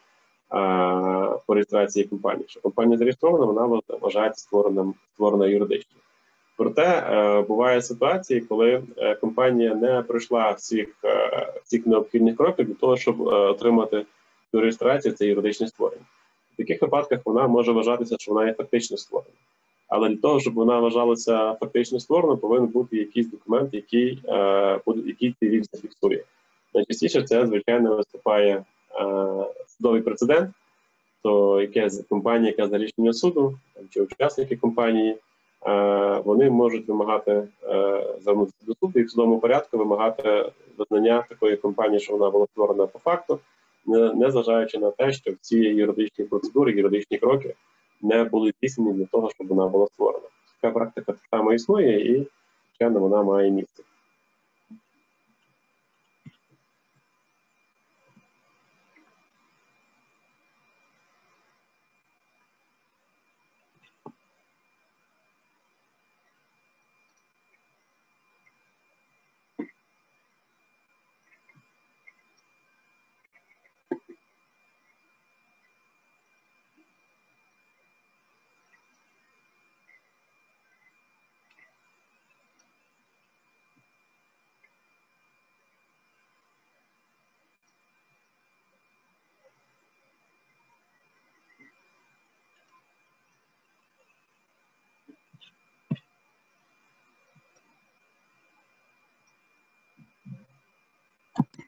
по 1.46 1.54
реєстрації 1.54 2.04
компанії. 2.04 2.40
Якщо 2.40 2.60
компанія 2.60 2.98
зареєстрована, 2.98 3.44
вона 3.44 3.80
вважається 4.00 4.42
створена 4.42 4.94
створена 5.14 5.46
юридично. 5.46 5.98
Проте 6.58 6.82
е, 6.82 7.42
буває 7.42 7.82
ситуації, 7.82 8.40
коли 8.40 8.82
е, 8.96 9.14
компанія 9.14 9.74
не 9.74 10.02
пройшла 10.02 10.50
всіх 10.50 10.88
е, 11.04 11.52
всіх 11.64 11.86
необхідних 11.86 12.36
кроків 12.36 12.66
для 12.66 12.74
того, 12.74 12.96
щоб 12.96 13.20
отримати 13.20 14.04
цю 14.50 14.60
реєстрацію, 14.60 15.14
це 15.14 15.26
юридичне 15.26 15.68
створення. 15.68 16.04
В 16.54 16.56
таких 16.56 16.82
випадках 16.82 17.20
вона 17.24 17.48
може 17.48 17.72
вважатися, 17.72 18.16
що 18.18 18.32
вона 18.32 18.46
є 18.46 18.54
фактично 18.54 18.96
створена. 18.96 19.34
Але 19.88 20.08
для 20.08 20.16
того, 20.16 20.40
щоб 20.40 20.54
вона 20.54 20.78
вважалася 20.78 21.54
фактично 21.60 22.00
створеною, 22.00 22.38
повинен 22.38 22.66
бути 22.66 22.96
якийсь 22.96 23.30
документ, 23.30 23.74
який 23.74 24.20
е, 24.28 24.80
який 25.06 25.34
цей 25.40 25.48
рівень 25.48 25.66
зафіксує. 25.72 26.24
Найчастіше 26.74 27.22
це, 27.22 27.46
звичайно, 27.46 27.96
виступає 27.96 28.54
е, 28.54 28.64
судовий 29.66 30.02
прецедент, 30.02 30.50
то 31.22 31.60
якась 31.60 32.04
компанія, 32.08 32.54
яка 32.56 32.68
за 32.68 32.78
рішення 32.78 33.12
суду 33.12 33.58
чи 33.90 34.02
учасники 34.02 34.56
компанії, 34.56 35.16
е, 35.66 36.22
вони 36.24 36.50
можуть 36.50 36.88
вимагати 36.88 37.48
е, 37.64 38.06
звернутися 38.22 38.56
до 38.66 38.74
суду 38.80 39.00
і 39.00 39.02
в 39.02 39.10
судовому 39.10 39.40
порядку 39.40 39.78
вимагати 39.78 40.52
визнання 40.78 41.24
такої 41.28 41.56
компанії, 41.56 42.00
що 42.00 42.12
вона 42.12 42.30
була 42.30 42.46
створена 42.46 42.86
по 42.86 42.98
факту, 42.98 43.38
не, 43.86 44.14
не 44.14 44.30
зважаючи 44.30 44.78
на 44.78 44.90
те, 44.90 45.12
що 45.12 45.32
ці 45.40 45.58
юридичні 45.58 46.24
процедури, 46.24 46.72
юридичні 46.72 47.18
кроки 47.18 47.54
не 48.02 48.24
були 48.24 48.52
здійснені 48.58 48.92
для 48.92 49.06
того, 49.06 49.30
щоб 49.30 49.46
вона 49.46 49.66
була 49.66 49.86
створена. 49.86 50.24
Така 50.60 50.74
практика 50.74 51.12
так 51.12 51.20
само 51.30 51.52
існує, 51.52 52.12
і 52.16 52.26
звичайно 52.70 53.00
вона 53.00 53.22
має 53.22 53.50
місце. 53.50 53.82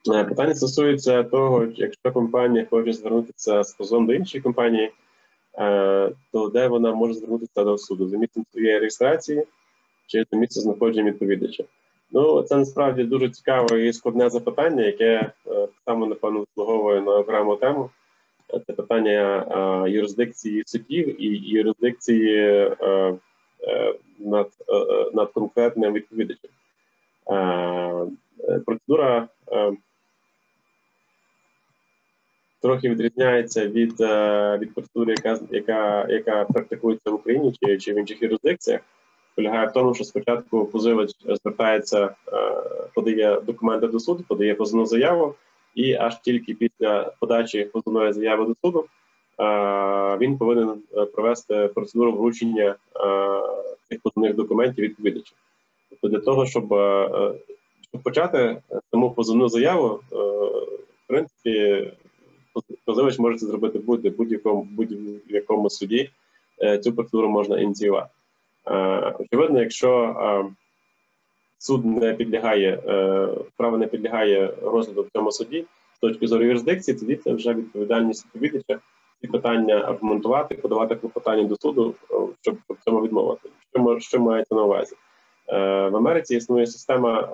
Питання 0.05 0.55
стосується 0.55 1.22
того, 1.22 1.66
якщо 1.76 2.12
компанія 2.12 2.66
хоче 2.70 2.92
звернутися 2.92 3.64
з 3.64 3.72
позовом 3.72 4.07
до 4.07 4.14
іншої 4.14 4.42
компанії, 4.42 4.90
е, 5.59 6.11
то 6.32 6.48
де 6.48 6.68
вона 6.68 6.94
може 6.94 7.14
звернутися 7.14 7.64
до 7.64 7.78
суду 7.78 8.09
за 8.09 8.16
місцем 8.16 8.44
своєї 8.53 8.78
реєстрації 8.78 9.44
чи 10.07 10.24
за 10.32 10.38
місцем 10.38 10.62
знаходження 10.62 11.11
відповідача? 11.11 11.64
Ну 12.12 12.42
це 12.42 12.57
насправді 12.57 13.05
дуже 13.05 13.30
цікаве 13.30 13.86
і 13.86 13.92
складне 13.92 14.30
запитання, 14.30 14.82
яке 14.82 15.32
е, 15.46 15.68
саме 15.84 16.07
напевно 16.07 16.44
заслуговує 16.48 17.01
на 17.01 17.12
окрему 17.16 17.57
тему. 17.57 17.90
Це 18.66 18.72
питання 18.72 19.44
юрисдикції 19.88 20.62
судів 20.66 21.22
і 21.22 21.26
юрисдикції 21.36 22.70
над 24.18 24.48
над 25.14 25.32
конкретним 25.32 25.92
відповідачем. 25.92 26.51
Процедура 28.66 29.28
трохи 32.61 32.90
відрізняється 32.90 33.66
від 33.66 34.00
е, 34.00 34.58
від 34.58 34.74
процедури, 34.74 35.14
яка 35.16 35.38
яка, 35.50 36.06
яка 36.08 36.44
практикується 36.44 37.11
в 37.11 37.14
Україні 37.14 37.54
чи 37.62 37.78
чи 37.78 37.92
в 37.92 37.98
інших 37.98 38.22
юрисдикціях, 38.22 38.80
полягає 39.36 39.66
в 39.66 39.72
тому, 39.72 39.94
що 39.94 40.04
спочатку 40.04 40.66
позивач 40.66 41.11
звертається, 41.42 42.04
е, 42.04 42.52
подає 42.94 43.40
документи 43.40 43.86
до 43.86 44.00
суду, 44.00 44.24
подає 44.28 44.54
позовну 44.54 44.86
заяву, 44.86 45.34
і 45.74 45.94
аж 45.94 46.20
тільки 46.20 46.54
після 46.54 47.12
подачі 47.20 47.64
позовної 47.64 48.12
заяви 48.12 48.44
до 48.44 48.54
суду 48.64 48.84
е, 49.40 50.16
він 50.16 50.38
повинен 50.38 50.82
провести 51.14 51.70
процедуру 51.74 52.12
вручення 52.12 52.76
цих 53.88 54.00
позовних 54.00 54.34
документів 54.34 54.84
відповідача. 54.84 55.32
Тобто 55.90 56.08
для 56.08 56.24
того, 56.24 56.46
щоб 56.46 56.64
щоб 57.88 58.02
почати 58.02 58.56
саму 58.90 59.11
позовну 59.11 59.48
заяву, 59.48 60.00
в 60.11 61.06
принципі 61.06 61.90
позивач 62.84 63.18
може 63.18 63.38
це 63.38 63.46
зробити 63.46 63.78
будь 63.78 64.16
будь-якому 64.16 64.62
будь-якому 64.62 65.70
суді. 65.70 66.11
Е, 66.62 66.78
цю 66.78 66.92
процедуру 66.92 67.28
можна 67.28 67.61
ініціювати. 67.61 68.09
Е, 68.66 69.14
очевидно, 69.18 69.61
якщо 69.61 70.03
е, 70.03 70.55
суд 71.59 71.86
не 71.86 72.12
підлягає, 72.12 72.76
право 73.57 73.78
не 73.78 73.86
підлягає 73.86 74.55
розгляду 74.62 75.03
в 75.03 75.11
цьому 75.12 75.32
суді 75.32 75.64
з 75.96 75.98
точки 75.98 76.26
зору 76.26 76.44
юрисдикції, 76.44 76.98
тоді 76.98 77.16
це 77.16 77.32
вже 77.32 77.55
відповідальність 77.55 78.26
відповідача 78.26 78.80
ці 79.20 79.26
питання 79.26 79.74
аргументувати, 79.74 80.55
подавати 80.55 80.94
клопотання 80.94 81.44
до 81.44 81.57
суду, 81.57 81.94
щоб 82.40 82.57
в 82.68 82.84
цьому 82.84 83.03
відмовити. 83.03 83.48
Що 83.74 83.98
що 84.01 84.20
мається 84.20 84.55
на 84.55 84.64
увазі? 84.64 84.96
В 85.92 85.96
Америці 85.96 86.36
існує 86.36 86.66
система 86.66 87.28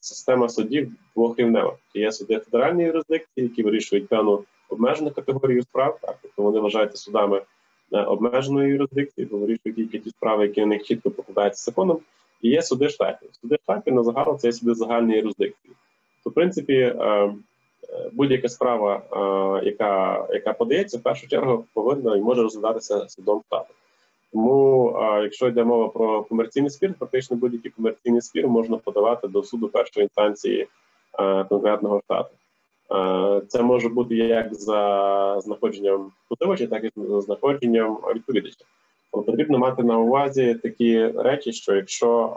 система 0.00 0.48
судів 0.48 0.92
двохрівнева. 1.16 1.76
Є 1.94 2.12
суди 2.12 2.38
федеральної 2.38 2.86
юрисдикції, 2.86 3.46
які 3.46 3.62
вирішують 3.62 4.08
певну 4.08 4.44
обмежену 4.70 5.10
категорію 5.10 5.62
справ, 5.62 5.98
так 6.02 6.18
тобто 6.22 6.42
вони 6.42 6.60
вважаються 6.60 6.96
судами 6.96 7.42
е, 7.92 8.02
обмеженої 8.02 8.70
юрисдикції, 8.70 9.26
вирішують 9.26 9.76
тільки 9.76 9.98
ті 9.98 10.10
справи, 10.10 10.46
які 10.46 10.60
на 10.60 10.66
них 10.66 10.82
чітко 10.82 11.10
покладаються 11.10 11.64
законом. 11.64 11.98
І 12.42 12.48
є 12.48 12.62
суди 12.62 12.88
штатів. 12.88 13.28
Суди 13.40 13.56
штатів 13.62 13.94
на 13.94 14.02
загал 14.02 14.38
це 14.38 14.48
є 14.48 14.52
суди 14.52 14.74
загальної 14.74 15.18
юрисдикції. 15.18 15.74
То, 16.24 16.30
в 16.30 16.32
принципі, 16.32 16.74
е, 16.74 16.94
е, 17.00 17.32
будь-яка 18.12 18.48
справа, 18.48 19.02
яка 19.64 20.26
яка 20.30 20.52
подається, 20.52 20.98
в 20.98 21.02
першу 21.02 21.28
чергу 21.28 21.64
повинна 21.74 22.16
і 22.16 22.20
може 22.20 22.42
розглядатися 22.42 23.08
судом 23.08 23.42
штату. 23.46 23.74
Тому, 24.32 24.92
якщо 25.22 25.48
йде 25.48 25.64
мова 25.64 25.88
про 25.88 26.22
комерційний 26.24 26.70
спір, 26.70 26.94
практично 26.98 27.36
будь-який 27.36 27.70
комерційний 27.70 28.20
спір 28.20 28.48
можна 28.48 28.76
подавати 28.76 29.28
до 29.28 29.42
суду 29.42 29.68
першої 29.68 30.04
інстанції 30.04 30.68
конкретного 31.48 32.00
штату. 32.04 32.30
Е, 32.92 33.42
це 33.48 33.62
може 33.62 33.88
бути 33.88 34.16
як 34.16 34.54
за 34.54 35.40
знаходженням 35.40 36.12
позивача, 36.28 36.66
так 36.66 36.84
і 36.84 36.90
за 36.96 37.20
знаходженням 37.20 37.98
відповідача. 38.14 38.64
Але 39.12 39.22
потрібно 39.22 39.58
мати 39.58 39.82
на 39.82 39.98
увазі 39.98 40.54
такі 40.54 41.06
речі, 41.06 41.52
що 41.52 41.74
якщо 41.74 42.34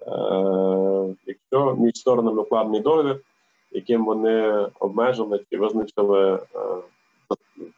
е, 0.00 1.14
якщо 1.26 1.76
між 1.76 1.94
сторонами 1.94 2.42
укладений 2.42 2.80
договір, 2.80 3.20
яким 3.72 4.04
вони 4.04 4.66
обмежили 4.80 5.40
чи 5.50 5.58
визначили 5.58 6.34
е, 6.34 6.38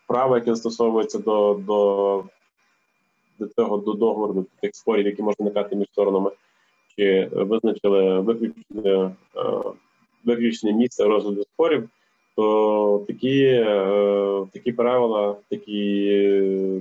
право, 0.07 0.35
яке 0.35 0.55
застосовується 0.55 1.19
до 1.19 1.61
до, 1.67 2.25
до 3.39 3.47
цього 3.47 3.77
до 3.77 3.93
договору, 3.93 4.33
до 4.33 4.45
тих 4.61 4.77
спорів, 4.77 5.07
які 5.07 5.23
можуть 5.23 5.39
виникати 5.39 5.77
між 5.77 5.89
сторонами, 5.93 6.31
чи 6.97 7.29
визначили 7.33 8.21
виключення. 8.21 9.13
Е, 9.37 9.63
виключення 10.29 10.73
місця 10.73 11.05
розгляду 11.05 11.43
спорів, 11.43 11.89
то 12.37 13.05
такі 13.07 13.43
е, 13.45 14.47
такі 14.53 14.73
правила, 14.73 15.37
такі 15.51 16.31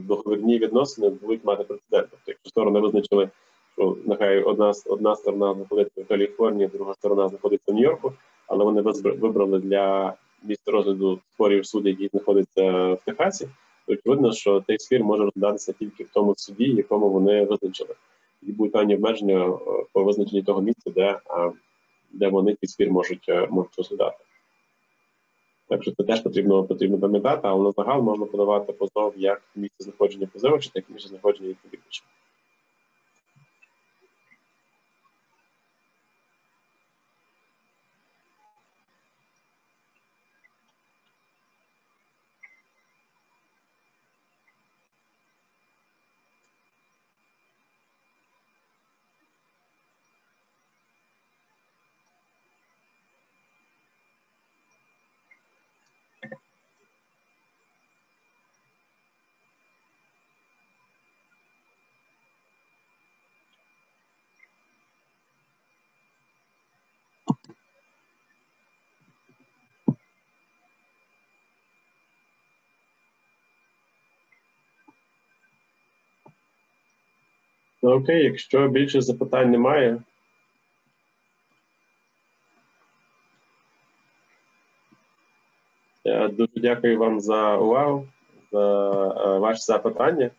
договірні 0.07 0.57
відносини 0.57 1.09
будуть 1.09 1.45
мати 1.45 1.63
прецедент. 1.63 2.07
Тобто, 2.11 2.23
якщо 2.27 2.49
сторони 2.49 2.79
визначили, 2.79 3.29
що 3.77 3.97
нехай 4.05 4.43
одна 4.43 4.73
одна 4.85 5.15
сторона 5.15 5.53
знаходиться 5.53 6.01
в 6.01 6.05
Каліфорнії, 6.05 6.69
друга 6.73 6.93
сторона 6.93 7.29
знаходиться 7.29 7.71
в 7.71 7.75
Нью-Йорку, 7.75 8.13
але 8.47 8.63
вони 8.63 8.81
вибрали 8.81 9.59
для 9.59 10.13
місця 10.43 10.71
розгляду 10.71 11.19
спорів 11.33 11.65
суду, 11.65 11.89
який 11.89 12.07
знаходиться 12.07 12.93
в 12.93 12.99
Техасі, 13.05 13.47
то 13.87 13.93
очевидно, 13.93 14.33
що 14.33 14.63
цей 14.67 14.79
спір 14.79 15.03
може 15.03 15.23
розглядатися 15.23 15.73
тільки 15.73 16.03
в 16.03 16.09
тому 16.13 16.33
суді, 16.37 16.63
якому 16.63 17.09
вони 17.09 17.45
визначили. 17.45 17.95
І 18.43 18.51
будуть 18.51 18.73
певні 18.73 18.95
обмеження 18.95 19.45
е, 19.45 19.57
по 19.93 20.03
визначенні 20.03 20.43
того 20.43 20.61
місця, 20.61 20.89
де 20.95 21.19
де 22.17 22.27
вони 22.27 22.55
під 22.55 22.69
спір 22.69 22.91
можуть 22.91 23.25
е, 23.29 23.47
можуть 23.49 23.77
розглядати. 23.77 24.17
Так 25.69 25.81
що 25.81 25.91
це 25.91 26.03
теж 26.03 26.21
потрібно 26.21 26.63
потрібно 26.63 26.99
пам'ятати, 26.99 27.41
але 27.43 27.63
на 27.63 27.71
загал 27.71 28.01
можна 28.01 28.25
подавати 28.25 28.73
позов 28.73 29.13
як 29.17 29.41
місце 29.55 29.83
знаходження 29.83 30.27
позивача, 30.33 30.69
так 30.73 30.83
і 30.89 30.93
місце 30.93 31.09
знаходження 31.09 31.49
відповідача. 31.49 32.03
Окей, 77.93 78.23
якщо 78.23 78.67
більше 78.67 79.01
запитань 79.01 79.51
немає. 79.51 80.01
Я 86.03 86.27
дуже 86.27 86.51
дякую 86.55 86.99
вам 86.99 87.21
за 87.21 87.57
увагу, 87.57 88.07
за 88.51 88.89
е, 89.25 89.39
ваші 89.39 89.61
запитання. 89.61 90.29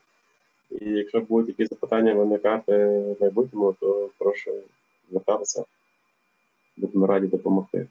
І 0.70 0.84
якщо 0.84 1.20
будуть 1.20 1.48
якісь 1.48 1.68
запитання 1.68 2.14
виникати 2.14 2.88
в 2.88 3.16
майбутньому, 3.20 3.74
то 3.80 4.10
прошу 4.18 4.50
звертатися. 5.10 5.64
Будемо 6.76 7.06
раді 7.06 7.26
допомогти. 7.26 7.86